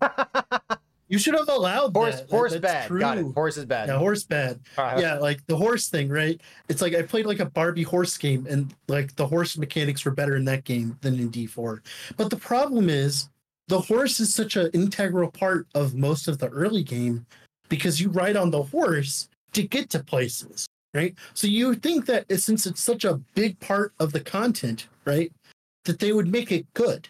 you 1.08 1.18
should 1.18 1.34
have 1.34 1.48
allowed 1.48 1.94
horse, 1.94 2.20
that. 2.20 2.30
horse 2.30 2.52
That's 2.52 2.88
bad. 2.88 2.98
Got 2.98 3.18
it. 3.18 3.26
Horse 3.34 3.56
is 3.56 3.64
bad. 3.66 3.88
Yeah, 3.88 3.98
horse 3.98 4.24
bad. 4.24 4.60
Uh, 4.76 4.96
Yeah, 4.98 5.14
like 5.14 5.46
the 5.46 5.56
horse 5.56 5.88
thing, 5.88 6.08
right? 6.08 6.40
It's 6.68 6.82
like 6.82 6.94
I 6.94 7.02
played 7.02 7.26
like 7.26 7.38
a 7.38 7.46
Barbie 7.46 7.84
horse 7.84 8.16
game, 8.18 8.46
and 8.50 8.74
like 8.88 9.14
the 9.14 9.26
horse 9.26 9.56
mechanics 9.56 10.04
were 10.04 10.10
better 10.10 10.36
in 10.36 10.44
that 10.46 10.64
game 10.64 10.98
than 11.00 11.14
in 11.14 11.30
D4. 11.30 11.80
But 12.16 12.30
the 12.30 12.36
problem 12.36 12.88
is, 12.90 13.28
the 13.68 13.80
horse 13.80 14.18
is 14.18 14.34
such 14.34 14.56
an 14.56 14.70
integral 14.72 15.30
part 15.30 15.66
of 15.74 15.94
most 15.94 16.26
of 16.26 16.38
the 16.38 16.48
early 16.48 16.82
game 16.82 17.26
because 17.68 18.00
you 18.00 18.08
ride 18.08 18.36
on 18.36 18.50
the 18.50 18.62
horse 18.62 19.28
to 19.52 19.62
get 19.62 19.90
to 19.90 20.02
places, 20.02 20.66
right? 20.94 21.14
So 21.34 21.46
you 21.46 21.74
think 21.74 22.06
that 22.06 22.30
since 22.40 22.66
it's 22.66 22.82
such 22.82 23.04
a 23.04 23.20
big 23.34 23.58
part 23.60 23.92
of 23.98 24.12
the 24.12 24.20
content, 24.20 24.88
right, 25.04 25.32
that 25.84 25.98
they 25.98 26.12
would 26.12 26.28
make 26.28 26.52
it 26.52 26.72
good, 26.74 27.08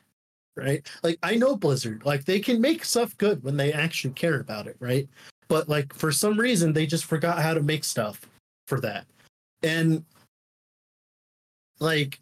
right? 0.56 0.86
Like 1.02 1.18
I 1.22 1.34
know 1.36 1.56
Blizzard, 1.56 2.04
like 2.04 2.24
they 2.24 2.40
can 2.40 2.60
make 2.60 2.84
stuff 2.84 3.16
good 3.18 3.42
when 3.42 3.56
they 3.56 3.72
actually 3.72 4.14
care 4.14 4.40
about 4.40 4.66
it, 4.66 4.76
right? 4.80 5.08
But 5.48 5.68
like 5.68 5.92
for 5.94 6.12
some 6.12 6.38
reason 6.38 6.72
they 6.72 6.86
just 6.86 7.04
forgot 7.04 7.42
how 7.42 7.54
to 7.54 7.62
make 7.62 7.84
stuff 7.84 8.20
for 8.66 8.80
that. 8.80 9.06
And 9.62 10.04
like 11.80 12.20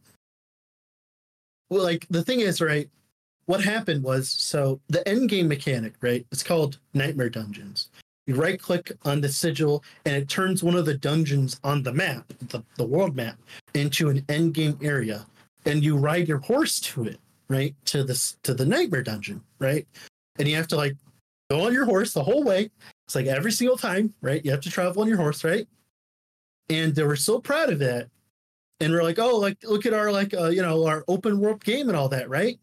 well 1.71 1.83
like 1.83 2.07
the 2.11 2.23
thing 2.23 2.41
is, 2.41 2.61
right, 2.61 2.89
what 3.47 3.63
happened 3.63 4.03
was 4.03 4.29
so 4.29 4.81
the 4.89 5.07
end 5.09 5.29
game 5.29 5.49
mechanic, 5.49 5.95
right? 6.01 6.27
It's 6.31 6.43
called 6.43 6.79
Nightmare 6.95 7.31
Dungeons. 7.31 7.91
You 8.27 8.35
right 8.35 8.61
click 8.61 8.93
on 9.05 9.20
the 9.20 9.29
sigil 9.29 9.85
and 10.05 10.16
it 10.16 10.29
turns 10.29 10.62
one 10.62 10.74
of 10.74 10.85
the 10.85 10.99
dungeons 10.99 11.61
on 11.62 11.83
the 11.83 11.93
map, 11.93 12.27
the, 12.49 12.62
the 12.77 12.85
world 12.85 13.14
map, 13.14 13.39
into 13.74 14.09
an 14.09 14.24
end 14.29 14.55
game 14.55 14.79
area. 14.83 15.27
And 15.64 15.83
you 15.83 15.97
ride 15.97 16.29
your 16.29 16.39
horse 16.39 16.81
to 16.81 17.05
it, 17.05 17.20
right? 17.49 17.74
To 17.87 18.03
this 18.05 18.37
to 18.43 18.55
the 18.55 18.66
nightmare 18.66 19.03
dungeon, 19.03 19.43
right? 19.59 19.87
And 20.39 20.49
you 20.49 20.57
have 20.57 20.68
to 20.68 20.77
like 20.77 20.97
go 21.51 21.66
on 21.66 21.72
your 21.72 21.85
horse 21.85 22.12
the 22.12 22.22
whole 22.22 22.43
way. 22.43 22.70
It's 23.07 23.14
like 23.14 23.27
every 23.27 23.53
single 23.53 23.77
time, 23.77 24.12
right? 24.20 24.45
You 24.45 24.51
have 24.51 24.61
to 24.62 24.70
travel 24.70 25.03
on 25.03 25.09
your 25.09 25.16
horse, 25.16 25.45
right? 25.45 25.68
And 26.68 26.95
they 26.95 27.05
were 27.05 27.16
so 27.16 27.39
proud 27.39 27.70
of 27.70 27.79
that. 27.79 28.09
And 28.81 28.93
we're 28.93 29.03
like, 29.05 29.18
oh, 29.18 29.37
like 29.39 29.59
look 29.62 29.87
at 29.87 29.95
our 29.95 30.11
like 30.11 30.35
uh, 30.35 30.49
you 30.49 30.62
know, 30.62 30.87
our 30.87 31.05
open 31.07 31.39
world 31.39 31.64
game 31.64 31.89
and 31.89 31.97
all 31.97 32.09
that, 32.09 32.29
right? 32.29 32.59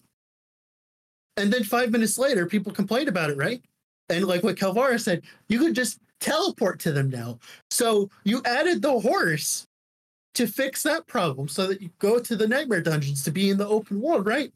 And 1.38 1.52
then 1.52 1.64
five 1.64 1.90
minutes 1.90 2.18
later, 2.18 2.46
people 2.46 2.72
complained 2.72 3.08
about 3.08 3.30
it, 3.30 3.38
right? 3.38 3.64
And 4.10 4.26
like 4.26 4.44
what 4.44 4.56
Calvara 4.58 5.00
said, 5.00 5.24
you 5.48 5.60
could 5.60 5.76
just 5.76 6.00
teleport 6.20 6.80
to 6.82 6.92
them 6.92 7.10
now. 7.10 7.40
So 7.70 8.10
you 8.24 8.42
added 8.46 8.82
the 8.82 9.00
horse 9.00 9.68
to 10.36 10.48
fix 10.48 10.84
that 10.84 11.08
problem 11.08 11.48
so 11.48 11.68
that 11.68 11.82
you 11.82 11.90
go 12.00 12.20
to 12.20 12.36
the 12.36 12.48
nightmare 12.48 12.82
dungeons 12.82 13.24
to 13.24 13.32
be 13.32 13.50
in 13.50 13.58
the 13.58 13.68
open 13.68 14.02
world, 14.02 14.26
right? 14.26 14.52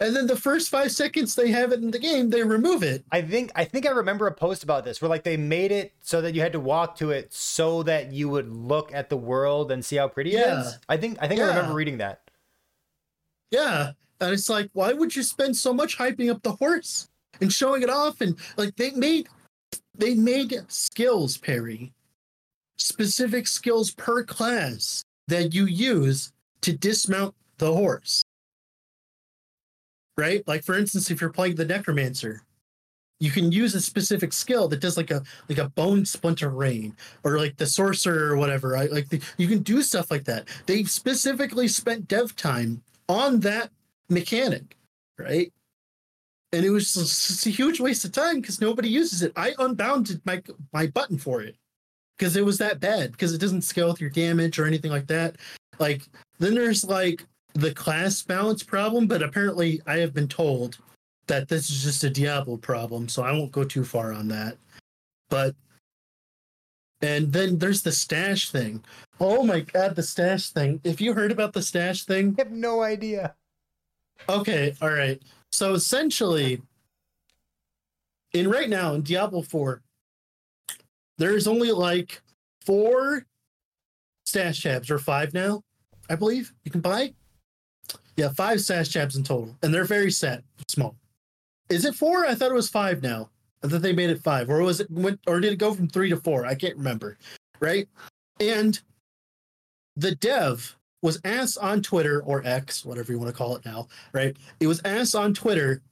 And 0.00 0.14
then 0.14 0.28
the 0.28 0.36
first 0.36 0.68
five 0.68 0.92
seconds 0.92 1.34
they 1.34 1.50
have 1.50 1.72
it 1.72 1.80
in 1.80 1.90
the 1.90 1.98
game, 1.98 2.30
they 2.30 2.44
remove 2.44 2.84
it. 2.84 3.04
I 3.10 3.20
think 3.20 3.50
I 3.56 3.64
think 3.64 3.84
I 3.84 3.90
remember 3.90 4.28
a 4.28 4.32
post 4.32 4.62
about 4.62 4.84
this 4.84 5.02
where 5.02 5.08
like 5.08 5.24
they 5.24 5.36
made 5.36 5.72
it 5.72 5.92
so 6.00 6.20
that 6.20 6.36
you 6.36 6.40
had 6.40 6.52
to 6.52 6.60
walk 6.60 6.96
to 6.98 7.10
it 7.10 7.32
so 7.32 7.82
that 7.82 8.12
you 8.12 8.28
would 8.28 8.48
look 8.48 8.94
at 8.94 9.08
the 9.10 9.16
world 9.16 9.72
and 9.72 9.84
see 9.84 9.96
how 9.96 10.06
pretty 10.06 10.30
it 10.36 10.38
Yeah. 10.40 10.60
is. 10.60 10.78
I 10.88 10.98
think 10.98 11.18
I 11.20 11.26
think 11.26 11.40
I 11.40 11.46
remember 11.48 11.74
reading 11.74 11.98
that. 11.98 12.30
Yeah. 13.50 13.92
And 14.20 14.32
it's 14.32 14.48
like, 14.48 14.70
why 14.72 14.92
would 14.92 15.14
you 15.16 15.22
spend 15.22 15.56
so 15.56 15.72
much 15.72 15.98
hyping 15.98 16.30
up 16.30 16.42
the 16.42 16.52
horse 16.52 17.08
and 17.40 17.52
showing 17.52 17.82
it 17.82 17.90
off? 17.90 18.20
And 18.20 18.36
like 18.56 18.76
they 18.76 18.90
made 18.92 19.28
they 19.96 20.14
made 20.14 20.54
skills, 20.68 21.36
Perry. 21.36 21.92
Specific 22.76 23.46
skills 23.46 23.90
per 23.90 24.22
class 24.24 25.02
that 25.26 25.52
you 25.52 25.66
use 25.66 26.32
to 26.62 26.76
dismount 26.76 27.34
the 27.58 27.72
horse. 27.72 28.24
Right? 30.16 30.46
Like 30.46 30.64
for 30.64 30.76
instance, 30.76 31.10
if 31.10 31.20
you're 31.20 31.30
playing 31.30 31.56
the 31.56 31.64
necromancer, 31.64 32.42
you 33.20 33.30
can 33.30 33.50
use 33.50 33.74
a 33.74 33.80
specific 33.80 34.32
skill 34.32 34.68
that 34.68 34.80
does 34.80 34.96
like 34.96 35.10
a 35.10 35.22
like 35.48 35.58
a 35.58 35.68
bone 35.70 36.04
splinter 36.04 36.50
rain 36.50 36.96
or 37.24 37.38
like 37.38 37.56
the 37.56 37.66
sorcerer 37.66 38.32
or 38.32 38.36
whatever 38.36 38.68
right 38.68 38.92
like 38.92 39.08
the, 39.08 39.20
you 39.36 39.48
can 39.48 39.62
do 39.62 39.82
stuff 39.82 40.10
like 40.10 40.24
that 40.24 40.46
they 40.66 40.84
specifically 40.84 41.68
spent 41.68 42.06
dev 42.08 42.34
time 42.36 42.80
on 43.08 43.40
that 43.40 43.70
mechanic 44.08 44.76
right 45.18 45.52
and 46.52 46.64
it 46.64 46.70
was 46.70 46.94
just 46.94 47.46
a 47.46 47.50
huge 47.50 47.80
waste 47.80 48.04
of 48.04 48.12
time 48.12 48.40
because 48.40 48.60
nobody 48.60 48.88
uses 48.88 49.22
it 49.22 49.32
i 49.36 49.54
unbounded 49.58 50.20
my 50.24 50.42
my 50.72 50.86
button 50.86 51.18
for 51.18 51.42
it 51.42 51.56
because 52.16 52.36
it 52.36 52.44
was 52.44 52.58
that 52.58 52.80
bad 52.80 53.12
because 53.12 53.32
it 53.32 53.40
doesn't 53.40 53.62
scale 53.62 53.88
with 53.88 54.00
your 54.00 54.10
damage 54.10 54.58
or 54.58 54.66
anything 54.66 54.90
like 54.90 55.06
that 55.06 55.36
like 55.78 56.02
then 56.38 56.54
there's 56.54 56.84
like 56.84 57.24
the 57.54 57.72
class 57.74 58.22
balance 58.22 58.62
problem 58.62 59.06
but 59.06 59.22
apparently 59.22 59.80
i 59.86 59.96
have 59.96 60.14
been 60.14 60.28
told 60.28 60.78
that 61.28 61.48
this 61.48 61.70
is 61.70 61.82
just 61.84 62.02
a 62.04 62.10
Diablo 62.10 62.56
problem, 62.56 63.08
so 63.08 63.22
I 63.22 63.32
won't 63.32 63.52
go 63.52 63.62
too 63.62 63.84
far 63.84 64.12
on 64.12 64.28
that. 64.28 64.58
But 65.30 65.54
and 67.00 67.32
then 67.32 67.58
there's 67.58 67.82
the 67.82 67.92
stash 67.92 68.50
thing. 68.50 68.84
Oh 69.20 69.44
my 69.44 69.60
god, 69.60 69.94
the 69.94 70.02
stash 70.02 70.50
thing. 70.50 70.80
If 70.82 71.00
you 71.00 71.12
heard 71.12 71.30
about 71.30 71.52
the 71.52 71.62
stash 71.62 72.04
thing, 72.04 72.34
I 72.38 72.42
have 72.42 72.50
no 72.50 72.82
idea. 72.82 73.34
okay, 74.28 74.74
all 74.82 74.90
right. 74.90 75.22
So 75.52 75.74
essentially, 75.74 76.62
in 78.32 78.48
right 78.48 78.68
now 78.68 78.94
in 78.94 79.02
Diablo 79.02 79.42
4, 79.42 79.82
there's 81.18 81.48
only 81.48 81.72
like 81.72 82.20
four 82.64 83.26
stash 84.24 84.62
tabs 84.62 84.90
or 84.90 84.98
five 84.98 85.34
now, 85.34 85.62
I 86.08 86.14
believe 86.14 86.52
you 86.64 86.70
can 86.70 86.80
buy. 86.80 87.14
Yeah, 88.16 88.28
five 88.30 88.60
stash 88.60 88.92
tabs 88.92 89.16
in 89.16 89.22
total, 89.24 89.56
and 89.62 89.72
they're 89.72 89.84
very 89.84 90.10
set, 90.10 90.42
small. 90.68 90.96
Is 91.68 91.84
it 91.84 91.94
four? 91.94 92.26
I 92.26 92.34
thought 92.34 92.50
it 92.50 92.54
was 92.54 92.68
five 92.68 93.02
now. 93.02 93.30
I 93.62 93.68
thought 93.68 93.82
they 93.82 93.92
made 93.92 94.10
it 94.10 94.22
five, 94.22 94.50
or 94.50 94.60
was 94.62 94.80
it 94.80 94.90
went, 94.90 95.20
or 95.26 95.40
did 95.40 95.52
it 95.52 95.58
go 95.58 95.72
from 95.74 95.88
three 95.88 96.10
to 96.10 96.16
four? 96.16 96.46
I 96.46 96.54
can't 96.54 96.76
remember. 96.76 97.16
Right, 97.60 97.88
and 98.40 98.80
the 99.96 100.14
dev 100.14 100.76
was 101.02 101.20
asked 101.24 101.58
on 101.58 101.82
Twitter 101.82 102.22
or 102.22 102.44
X, 102.44 102.84
whatever 102.84 103.12
you 103.12 103.18
want 103.18 103.30
to 103.30 103.36
call 103.36 103.56
it 103.56 103.64
now. 103.64 103.88
Right, 104.12 104.36
it 104.60 104.66
was 104.66 104.80
asked 104.84 105.14
on 105.14 105.34
Twitter, 105.34 105.82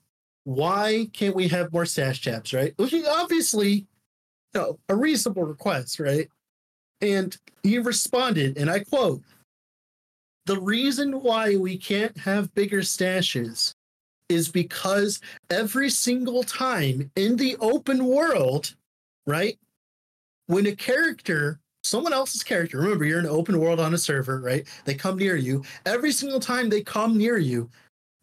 why 0.44 1.08
can't 1.12 1.34
we 1.34 1.48
have 1.48 1.72
more 1.72 1.86
stash 1.86 2.22
tabs? 2.22 2.52
Right, 2.52 2.72
which 2.76 2.92
is 2.92 3.06
obviously, 3.06 3.70
you 3.72 4.60
know, 4.60 4.78
a 4.88 4.96
reasonable 4.96 5.44
request, 5.44 6.00
right? 6.00 6.28
And 7.00 7.36
he 7.62 7.78
responded, 7.78 8.56
and 8.56 8.70
I 8.70 8.80
quote, 8.80 9.22
the 10.46 10.60
reason 10.60 11.20
why 11.22 11.56
we 11.56 11.76
can't 11.76 12.16
have 12.18 12.54
bigger 12.54 12.80
stashes 12.80 13.74
is 14.28 14.48
because 14.48 15.20
every 15.50 15.90
single 15.90 16.42
time 16.42 17.10
in 17.16 17.36
the 17.36 17.56
open 17.60 18.06
world, 18.06 18.74
right? 19.26 19.58
When 20.46 20.66
a 20.66 20.76
character, 20.76 21.58
someone 21.86 22.12
else's 22.12 22.42
character, 22.42 22.78
remember 22.78 23.04
you're 23.04 23.18
in 23.18 23.26
an 23.26 23.30
open 23.30 23.58
world 23.58 23.80
on 23.80 23.94
a 23.94 23.98
server, 23.98 24.40
right? 24.40 24.66
They 24.84 24.94
come 24.94 25.16
near 25.16 25.36
you. 25.36 25.64
Every 25.84 26.12
single 26.12 26.40
time 26.40 26.68
they 26.68 26.82
come 26.82 27.16
near 27.16 27.38
you, 27.38 27.70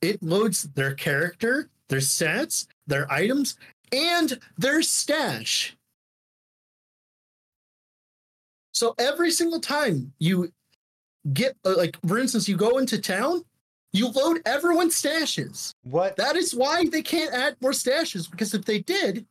it 0.01 0.21
loads 0.21 0.63
their 0.75 0.93
character, 0.93 1.69
their 1.89 1.99
stats, 1.99 2.67
their 2.87 3.11
items, 3.11 3.57
and 3.91 4.39
their 4.57 4.81
stash. 4.81 5.75
So 8.73 8.95
every 8.97 9.31
single 9.31 9.59
time 9.59 10.11
you 10.19 10.51
get, 11.31 11.55
uh, 11.63 11.75
like, 11.77 11.97
for 12.07 12.17
instance, 12.17 12.49
you 12.49 12.57
go 12.57 12.79
into 12.79 12.99
town, 12.99 13.43
you 13.93 14.09
load 14.09 14.41
everyone's 14.45 14.99
stashes. 14.99 15.73
What? 15.83 16.17
That 16.17 16.35
is 16.35 16.53
why 16.53 16.85
they 16.85 17.03
can't 17.03 17.33
add 17.33 17.55
more 17.61 17.71
stashes 17.71 18.29
because 18.29 18.53
if 18.53 18.65
they 18.65 18.79
did, 18.79 19.25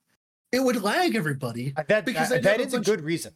it 0.53 0.61
would 0.61 0.83
lag 0.83 1.17
everybody. 1.17 1.75
that 1.89 2.05
because 2.05 2.29
that, 2.29 2.43
that 2.45 2.61
is 2.61 2.73
a 2.73 2.81
good 2.81 3.01
reason. 3.01 3.33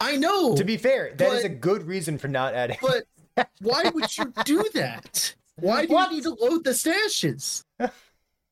I 0.00 0.16
know, 0.16 0.56
To 0.56 0.64
be 0.64 0.76
fair, 0.76 1.12
that 1.16 1.32
is 1.32 1.42
but- 1.42 1.50
a 1.50 1.54
good 1.54 1.82
reason 1.86 2.18
for 2.18 2.28
not 2.28 2.54
adding. 2.54 2.78
but 2.80 3.04
why 3.60 3.90
would 3.94 4.16
you 4.16 4.32
do 4.44 4.64
that? 4.74 5.34
Why 5.56 5.84
do 5.86 5.92
What? 5.92 6.10
you 6.10 6.16
need 6.16 6.22
to 6.24 6.30
load 6.34 6.64
the 6.64 6.70
stashes? 6.70 7.64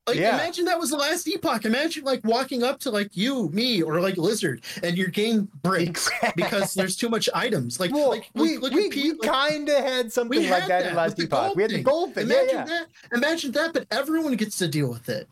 Like 0.06 0.16
Yeah. 0.16 0.36
imagine 0.36 0.64
that 0.64 0.78
was 0.80 0.88
the 0.88 0.96
last 0.96 1.28
epoch. 1.28 1.66
Imagine 1.66 2.02
like 2.02 2.22
walking 2.24 2.62
up 2.62 2.80
to 2.80 2.90
like 2.90 3.14
you, 3.14 3.50
me, 3.50 3.82
or 3.82 4.00
like 4.00 4.16
Lizard, 4.16 4.64
and 4.82 4.96
your 4.96 5.08
game 5.08 5.50
breaks 5.62 6.08
because 6.34 6.72
there's 6.72 6.96
too 6.96 7.10
much 7.10 7.28
items. 7.34 7.78
Like, 7.78 7.92
well, 7.92 8.08
like 8.08 8.30
we, 8.32 8.56
look 8.56 8.72
we, 8.72 8.88
we 8.88 9.12
like, 9.12 9.20
kind 9.30 9.68
of 9.68 9.84
had 9.84 10.10
something 10.10 10.48
like 10.48 10.62
had 10.62 10.70
that, 10.70 10.86
in 10.86 10.94
last 10.96 11.20
epoch. 11.20 11.54
We 11.56 11.60
had 11.62 11.72
the 11.72 11.82
gold 11.82 12.14
thing. 12.14 12.24
Imagine 12.24 12.56
yeah, 12.56 12.64
that. 12.64 12.86
Imagine 13.12 13.52
that, 13.52 13.74
but 13.74 13.86
everyone 13.90 14.34
gets 14.36 14.56
to 14.56 14.66
deal 14.68 14.88
with 14.88 15.10
it. 15.10 15.28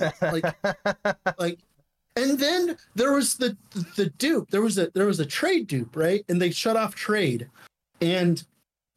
yeah. 0.00 0.10
like 1.38 1.58
and 2.16 2.38
then 2.38 2.76
there 2.94 3.12
was 3.12 3.34
the 3.36 3.56
the 3.96 4.06
dupe. 4.18 4.50
There 4.50 4.62
was 4.62 4.78
a 4.78 4.90
there 4.94 5.06
was 5.06 5.20
a 5.20 5.26
trade 5.26 5.66
dupe 5.66 5.94
right? 5.94 6.24
And 6.28 6.40
they 6.40 6.50
shut 6.50 6.76
off 6.76 6.94
trade. 6.94 7.48
And 8.00 8.42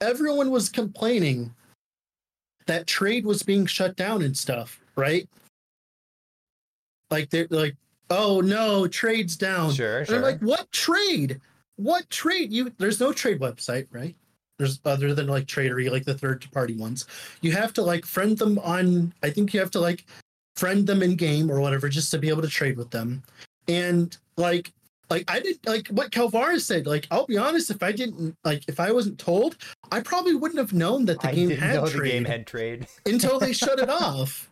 everyone 0.02 0.50
was 0.50 0.70
complaining 0.70 1.54
that 2.66 2.88
trade 2.88 3.26
was 3.26 3.44
being 3.44 3.66
shut 3.66 3.96
down 3.96 4.22
and 4.22 4.36
stuff 4.36 4.80
right? 4.96 5.28
Like 7.12 7.30
they're 7.30 7.48
like 7.50 7.76
oh 8.10 8.42
no 8.42 8.88
trade's 8.88 9.36
down. 9.36 9.74
Sure, 9.74 10.00
and 10.00 10.08
sure. 10.08 10.18
i'm 10.18 10.22
like 10.24 10.40
what 10.42 10.72
trade? 10.72 11.40
What 11.76 12.10
trade? 12.10 12.52
You 12.52 12.72
there's 12.78 13.00
no 13.00 13.12
trade 13.12 13.40
website 13.40 13.88
right? 13.92 14.16
There's 14.58 14.82
other 14.84 15.14
than 15.14 15.28
like 15.28 15.46
Tradery, 15.46 15.90
like 15.90 16.04
the 16.04 16.14
third 16.14 16.46
party 16.52 16.76
ones. 16.76 17.06
You 17.40 17.54
have 17.54 17.72
to 17.74 17.82
like 17.82 18.06
friend 18.06 18.38
them 18.38 18.60
on. 18.60 19.14
I 19.24 19.30
think 19.30 19.54
you 19.54 19.60
have 19.62 19.72
to 19.72 19.80
like 19.80 20.06
friend 20.60 20.86
them 20.86 21.02
in 21.02 21.16
game 21.16 21.50
or 21.50 21.62
whatever 21.62 21.88
just 21.88 22.12
to 22.12 22.18
be 22.18 22.30
able 22.30 22.42
to 22.42 22.50
trade 22.50 22.78
with 22.78 22.92
them. 22.92 23.24
And 23.68 24.16
like 24.38 24.74
like 25.10 25.30
I 25.30 25.40
did 25.40 25.60
like 25.66 25.88
what 25.88 26.12
Calvaris 26.12 26.62
said. 26.62 26.86
Like 26.86 27.08
I'll 27.12 27.26
be 27.26 27.38
honest, 27.38 27.72
if 27.72 27.82
I 27.82 27.92
didn't 27.92 28.36
like 28.44 28.64
if 28.68 28.80
I 28.80 28.92
wasn't 28.92 29.18
told, 29.20 29.58
I 29.92 30.02
probably 30.02 30.36
wouldn't 30.36 30.60
have 30.60 30.74
known 30.74 31.06
that 31.06 31.22
the 31.22 31.30
I 31.30 31.34
game 31.34 31.50
had 31.50 31.80
trade 31.88 31.94
the 31.94 32.10
game 32.10 32.26
had 32.26 32.46
trade. 32.46 32.88
until 33.06 33.40
they 33.40 33.54
shut 33.54 33.80
it 33.80 33.90
off. 34.02 34.50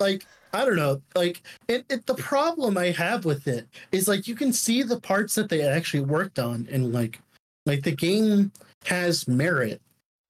Like 0.00 0.26
I 0.52 0.64
don't 0.64 0.76
know. 0.76 1.02
Like 1.14 1.42
it, 1.68 1.84
it, 1.90 2.06
the 2.06 2.14
problem 2.14 2.78
I 2.78 2.90
have 2.90 3.24
with 3.24 3.46
it 3.46 3.68
is 3.92 4.08
like 4.08 4.26
you 4.26 4.34
can 4.34 4.52
see 4.52 4.82
the 4.82 5.00
parts 5.00 5.34
that 5.34 5.48
they 5.48 5.62
actually 5.62 6.00
worked 6.00 6.38
on, 6.38 6.66
and 6.70 6.92
like 6.92 7.20
like 7.66 7.82
the 7.82 7.94
game 7.94 8.52
has 8.86 9.28
merit. 9.28 9.80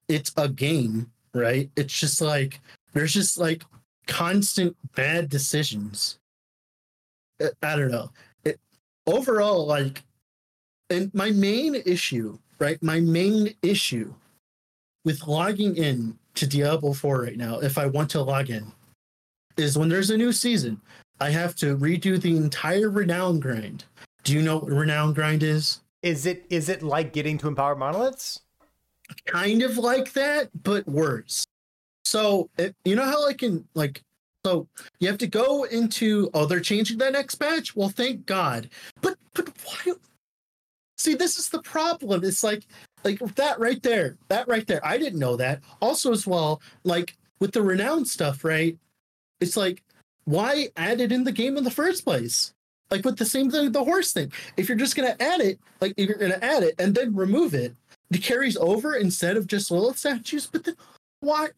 It's 0.08 0.32
a 0.36 0.48
game, 0.48 1.10
right? 1.34 1.70
It's 1.76 1.98
just 1.98 2.20
like 2.20 2.60
there's 2.92 3.12
just 3.12 3.38
like 3.38 3.64
constant 4.06 4.76
bad 4.94 5.28
decisions. 5.28 6.18
I- 7.40 7.76
don't 7.76 7.90
know. 7.90 8.10
It 8.44 8.58
overall 9.06 9.66
like, 9.66 10.02
and 10.90 11.12
my 11.14 11.30
main 11.30 11.74
issue, 11.74 12.38
right? 12.58 12.82
My 12.82 13.00
main 13.00 13.54
issue 13.62 14.14
with 15.04 15.26
logging 15.26 15.76
in 15.76 16.18
to 16.34 16.46
Diablo 16.46 16.92
4 16.92 17.22
right 17.22 17.36
now, 17.36 17.58
if 17.60 17.78
I 17.78 17.86
want 17.86 18.10
to 18.10 18.22
log 18.22 18.50
in, 18.50 18.72
is 19.56 19.78
when 19.78 19.88
there's 19.88 20.10
a 20.10 20.16
new 20.16 20.32
season, 20.32 20.80
I 21.20 21.30
have 21.30 21.54
to 21.56 21.76
redo 21.76 22.20
the 22.20 22.36
entire 22.36 22.90
renown 22.90 23.40
grind. 23.40 23.84
Do 24.22 24.34
you 24.34 24.42
know 24.42 24.58
what 24.58 24.72
renown 24.72 25.14
grind 25.14 25.42
is? 25.42 25.80
Is 26.02 26.26
it 26.26 26.44
is 26.50 26.68
it 26.68 26.82
like 26.82 27.12
getting 27.12 27.38
to 27.38 27.48
empower 27.48 27.74
monoliths? 27.74 28.40
Kind 29.24 29.62
of 29.62 29.78
like 29.78 30.12
that, 30.12 30.50
but 30.62 30.86
worse. 30.86 31.45
So 32.16 32.48
it, 32.56 32.74
you 32.86 32.96
know 32.96 33.04
how 33.04 33.28
I 33.28 33.34
can 33.34 33.68
like 33.74 34.00
so 34.42 34.66
you 35.00 35.08
have 35.08 35.18
to 35.18 35.26
go 35.26 35.64
into 35.64 36.30
oh 36.32 36.46
they're 36.46 36.60
changing 36.60 36.96
that 36.96 37.12
next 37.12 37.34
patch. 37.34 37.76
Well, 37.76 37.90
thank 37.90 38.24
God. 38.24 38.70
But 39.02 39.18
but 39.34 39.50
why? 39.66 39.92
See, 40.96 41.14
this 41.14 41.38
is 41.38 41.50
the 41.50 41.60
problem. 41.60 42.24
It's 42.24 42.42
like 42.42 42.66
like 43.04 43.18
that 43.34 43.60
right 43.60 43.82
there, 43.82 44.16
that 44.28 44.48
right 44.48 44.66
there. 44.66 44.80
I 44.82 44.96
didn't 44.96 45.18
know 45.18 45.36
that. 45.36 45.60
Also, 45.82 46.10
as 46.10 46.26
well, 46.26 46.62
like 46.84 47.18
with 47.38 47.52
the 47.52 47.60
renown 47.60 48.06
stuff, 48.06 48.44
right? 48.44 48.78
It's 49.42 49.58
like 49.58 49.82
why 50.24 50.70
add 50.78 51.02
it 51.02 51.12
in 51.12 51.22
the 51.22 51.32
game 51.32 51.58
in 51.58 51.64
the 51.64 51.70
first 51.70 52.02
place? 52.02 52.54
Like 52.90 53.04
with 53.04 53.18
the 53.18 53.26
same 53.26 53.50
thing, 53.50 53.72
the 53.72 53.84
horse 53.84 54.14
thing. 54.14 54.32
If 54.56 54.70
you're 54.70 54.78
just 54.78 54.96
gonna 54.96 55.16
add 55.20 55.42
it, 55.42 55.60
like 55.82 55.92
if 55.98 56.08
you're 56.08 56.16
gonna 56.16 56.38
add 56.40 56.62
it 56.62 56.76
and 56.78 56.94
then 56.94 57.14
remove 57.14 57.52
it, 57.52 57.76
it 58.10 58.22
carries 58.22 58.56
over 58.56 58.94
instead 58.94 59.36
of 59.36 59.46
just 59.46 59.70
Lilith 59.70 59.98
statues. 59.98 60.46
But 60.46 60.64
then 60.64 60.76
why? 61.20 61.48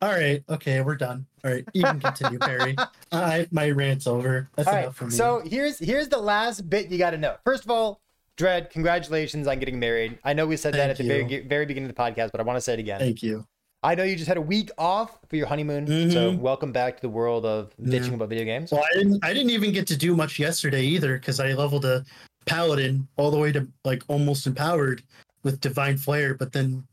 All 0.00 0.10
right, 0.12 0.44
okay, 0.48 0.80
we're 0.80 0.94
done. 0.94 1.26
All 1.44 1.50
right, 1.50 1.64
you 1.74 1.82
can 1.82 1.98
continue, 1.98 2.38
Perry. 2.38 2.76
I 3.12 3.48
my 3.50 3.70
rant's 3.70 4.06
over. 4.06 4.48
That's 4.54 4.68
All 4.68 4.74
enough 4.74 4.86
right. 4.86 4.94
for 4.94 5.04
me. 5.06 5.10
So 5.10 5.42
here's 5.44 5.78
here's 5.78 6.08
the 6.08 6.18
last 6.18 6.68
bit 6.70 6.88
you 6.90 6.98
got 6.98 7.10
to 7.10 7.18
know. 7.18 7.34
First 7.44 7.64
of 7.64 7.70
all, 7.70 8.00
Dread, 8.36 8.70
congratulations 8.70 9.48
on 9.48 9.58
getting 9.58 9.80
married. 9.80 10.18
I 10.24 10.34
know 10.34 10.46
we 10.46 10.56
said 10.56 10.74
that 10.74 10.78
Thank 10.78 10.90
at 10.92 10.98
the 10.98 11.08
very 11.08 11.46
very 11.48 11.66
beginning 11.66 11.90
of 11.90 11.96
the 11.96 12.00
podcast, 12.00 12.30
but 12.30 12.40
I 12.40 12.44
want 12.44 12.56
to 12.58 12.60
say 12.60 12.74
it 12.74 12.78
again. 12.78 13.00
thank 13.00 13.22
you. 13.24 13.44
I 13.82 13.94
know 13.96 14.02
you 14.04 14.14
just 14.14 14.28
had 14.28 14.36
a 14.36 14.40
week 14.42 14.70
off 14.78 15.18
for 15.28 15.34
your 15.36 15.46
honeymoon, 15.46 15.86
so 16.10 16.32
Mhm. 16.32 16.38
welcome 16.38 16.70
back 16.72 16.96
to 16.96 17.02
the 17.02 17.08
world 17.08 17.44
of 17.44 17.72
bitching 17.80 18.08
Yeah. 18.08 18.14
about 18.14 18.28
video 18.28 18.44
games. 18.44 18.70
Well, 18.72 18.84
I 18.92 18.96
didn't. 18.98 19.24
I 19.24 19.32
didn't 19.32 19.50
even 19.50 19.72
get 19.72 19.86
to 19.88 19.96
do 19.96 20.14
much 20.14 20.38
yesterday 20.38 20.82
either 20.84 21.18
because 21.18 21.40
I 21.40 21.52
leveled 21.54 21.84
a 21.84 22.04
paladin 22.46 23.08
all 23.16 23.32
the 23.32 23.36
way 23.38 23.50
to 23.52 23.66
like 23.84 24.02
almost 24.08 24.46
empowered 24.46 25.02
with 25.42 25.60
divine 25.60 25.96
flare, 25.96 26.34
but 26.34 26.52
then 26.52 26.86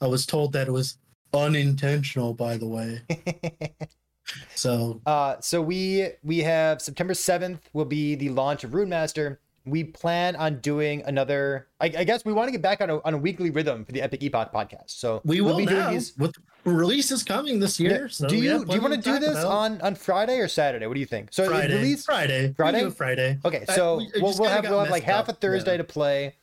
I 0.00 0.06
was 0.08 0.26
told 0.26 0.52
that 0.54 0.66
it 0.68 0.72
was 0.72 0.98
unintentional. 1.34 2.34
By 2.34 2.56
the 2.56 2.66
way, 2.66 3.00
so 4.54 5.00
Uh, 5.06 5.36
so 5.40 5.60
we 5.62 6.10
we 6.22 6.38
have 6.40 6.80
September 6.82 7.14
seventh 7.14 7.68
will 7.72 7.84
be 7.84 8.14
the 8.14 8.28
launch 8.30 8.64
of 8.64 8.74
Rune 8.74 8.88
Master. 8.88 9.40
We 9.64 9.84
plan 9.84 10.34
on 10.36 10.60
doing 10.60 11.02
another. 11.04 11.66
I, 11.78 11.86
I 11.98 12.04
guess 12.04 12.24
we 12.24 12.32
want 12.32 12.48
to 12.48 12.52
get 12.52 12.62
back 12.62 12.80
on 12.80 12.88
a, 12.88 13.02
on 13.02 13.12
a 13.12 13.18
weekly 13.18 13.50
rhythm 13.50 13.84
for 13.84 13.92
the 13.92 14.00
Epic 14.00 14.22
Epoch 14.22 14.50
podcast. 14.50 14.88
So 14.90 15.20
we 15.26 15.42
we'll 15.42 15.58
be 15.58 15.66
now. 15.66 15.72
doing 15.72 15.90
these. 15.94 16.16
With 16.16 16.34
release 16.64 17.10
is 17.10 17.22
coming 17.22 17.58
this 17.60 17.78
year. 17.78 18.08
So 18.08 18.26
do 18.28 18.36
you 18.36 18.64
do 18.64 18.74
you 18.76 18.80
want 18.80 18.94
to 18.94 19.00
do 19.00 19.18
this 19.18 19.30
about. 19.38 19.46
on 19.46 19.80
on 19.82 19.94
Friday 19.94 20.38
or 20.38 20.48
Saturday? 20.48 20.86
What 20.86 20.94
do 20.94 21.00
you 21.00 21.06
think? 21.06 21.28
So 21.32 21.46
Friday? 21.48 21.74
release 21.76 22.04
Friday. 22.06 22.54
Friday? 22.56 22.88
Friday. 22.90 23.38
Okay, 23.44 23.64
I- 23.68 23.74
so 23.74 23.98
we, 23.98 24.10
we'll, 24.22 24.34
we'll 24.38 24.48
have 24.48 24.64
we'll 24.64 24.80
have 24.80 24.90
like 24.90 25.02
half 25.04 25.28
a. 25.28 25.34
Thursday 25.34 25.72
Yeah. 25.72 25.76
to 25.78 25.84
play. 25.84 26.34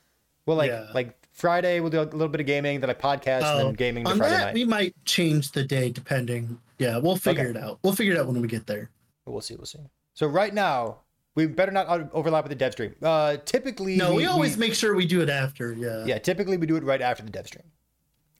We'll 0.45 0.57
like 0.57 0.69
Yeah. 0.69 0.87
like 0.93 1.17
Friday 1.35 1.79
we'll 1.81 1.89
do 1.91 2.01
a 2.01 2.03
little 2.03 2.29
bit 2.29 2.39
of 2.41 2.47
gaming, 2.47 2.79
then 2.79 2.89
a 2.89 2.95
podcast, 2.95 3.43
and 3.43 3.61
Oh, 3.61 3.65
then 3.65 3.73
gaming 3.73 4.03
the 4.05 4.09
On 4.11 4.17
Friday 4.17 4.31
that, 4.33 4.45
night. 4.47 4.53
we 4.55 4.65
might 4.65 4.95
change 5.05 5.51
the 5.51 5.63
day 5.63 5.89
depending. 5.91 6.57
Yeah, 6.79 6.97
we'll 6.97 7.17
figure 7.17 7.49
Okay. 7.49 7.59
it 7.59 7.63
out. 7.63 7.79
We'll 7.83 7.93
figure 7.93 8.13
it 8.13 8.19
out 8.19 8.25
when 8.27 8.41
we 8.41 8.47
get 8.47 8.65
there. 8.67 8.89
We'll 9.25 9.41
see, 9.41 9.55
we'll 9.55 9.65
see. 9.65 9.79
So 10.13 10.27
right 10.27 10.53
now 10.53 10.99
we 11.35 11.45
better 11.45 11.71
not 11.73 11.87
overlap 12.13 12.45
with 12.45 12.49
the 12.51 12.55
dev 12.55 12.71
stream. 12.71 12.95
Uh, 13.03 13.37
typically 13.45 13.97
No, 13.97 14.13
we, 14.15 14.25
always 14.25 14.57
make 14.57 14.73
sure 14.73 14.95
we 14.95 15.05
do 15.05 15.21
it 15.21 15.29
after. 15.29 15.73
Yeah. 15.73 16.05
yeah 16.05 16.17
typically 16.17 16.55
we 16.57 16.65
do 16.67 16.77
it 16.77 16.83
right 16.83 17.01
after 17.01 17.23
the 17.23 17.29
dev 17.31 17.47
stream 17.47 17.65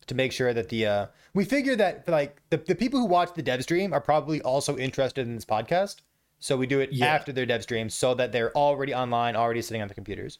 to 0.08 0.16
make 0.16 0.32
sure 0.32 0.54
that 0.54 0.70
the 0.70 0.86
uh 0.86 1.06
we 1.34 1.44
figure 1.44 1.76
that 1.76 2.08
like 2.08 2.40
the, 2.52 2.58
the 2.58 2.76
people 2.76 3.00
who 3.00 3.06
watch 3.08 3.34
the 3.34 3.42
dev 3.42 3.62
stream 3.64 3.92
are 3.92 4.00
probably 4.00 4.40
also 4.44 4.78
interested 4.78 5.28
in 5.28 5.34
this 5.36 5.44
podcast 5.46 5.98
so 6.40 6.56
we 6.56 6.68
do 6.68 6.80
it 6.80 6.92
Yeah. 6.94 7.08
after 7.08 7.34
their 7.34 7.48
dev 7.48 7.64
stream 7.64 7.90
so 7.90 8.14
that 8.14 8.32
they're 8.32 8.56
already 8.56 8.94
online 8.94 9.36
already 9.36 9.64
sitting 9.64 9.82
on 9.82 9.88
the 9.88 9.96
computers 9.96 10.38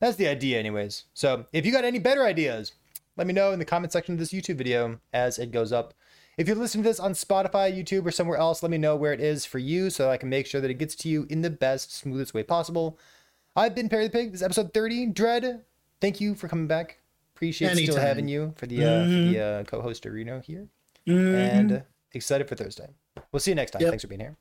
that's 0.00 0.16
the 0.16 0.28
idea 0.28 0.58
anyways. 0.58 1.04
So 1.14 1.46
if 1.52 1.66
you 1.66 1.72
got 1.72 1.84
any 1.84 1.98
better 1.98 2.24
ideas 2.24 2.72
let 3.16 3.26
me 3.26 3.32
know 3.32 3.50
in 3.50 3.58
the 3.58 3.64
comment 3.64 3.92
section 3.92 4.14
of 4.14 4.18
this 4.20 4.32
youtube 4.32 4.56
video 4.56 5.00
as 5.12 5.38
it 5.38 5.50
goes 5.50 5.72
up. 5.72 5.92
If 6.36 6.46
you're 6.46 6.56
listening 6.56 6.84
to 6.84 6.90
this 6.90 7.00
on 7.00 7.12
spotify 7.12 7.76
youtube 7.76 8.06
or 8.06 8.12
somewhere 8.12 8.38
else 8.38 8.62
let 8.62 8.70
me 8.70 8.78
know 8.78 8.94
where 8.96 9.12
it 9.12 9.20
is 9.20 9.44
for 9.44 9.58
you 9.58 9.90
so 9.90 10.04
that 10.04 10.10
i 10.12 10.16
can 10.16 10.28
make 10.28 10.46
sure 10.46 10.60
that 10.60 10.70
it 10.70 10.78
gets 10.78 10.94
to 10.96 11.08
you 11.08 11.26
in 11.28 11.42
the 11.42 11.50
best 11.50 11.92
smoothest 11.94 12.32
way 12.32 12.42
possible. 12.42 12.98
I've 13.56 13.74
been 13.74 13.88
perry 13.88 14.04
the 14.04 14.10
pig. 14.10 14.30
This 14.30 14.40
is 14.40 14.44
episode 14.44 14.72
30 14.72 15.06
dread 15.06 15.64
thank 16.00 16.20
you 16.20 16.36
for 16.36 16.46
coming 16.46 16.68
back. 16.68 16.98
Appreciate 17.34 17.76
still 17.76 17.96
having 17.96 18.28
you 18.28 18.52
for 18.56 18.66
the 18.66 18.84
uh, 18.84 19.02
for 19.04 19.08
the 19.08 19.40
uh, 19.40 19.64
co-host 19.64 20.04
Reno 20.04 20.40
here. 20.40 20.68
Mhm. 21.06 21.34
and 21.34 21.82
excited 22.12 22.48
for 22.48 22.54
thursday. 22.54 22.88
We'll 23.32 23.40
see 23.40 23.50
you 23.50 23.54
next 23.56 23.72
time. 23.72 23.82
Yep. 23.82 23.90
thanks 23.90 24.02
for 24.02 24.08
being 24.08 24.20
here 24.20 24.36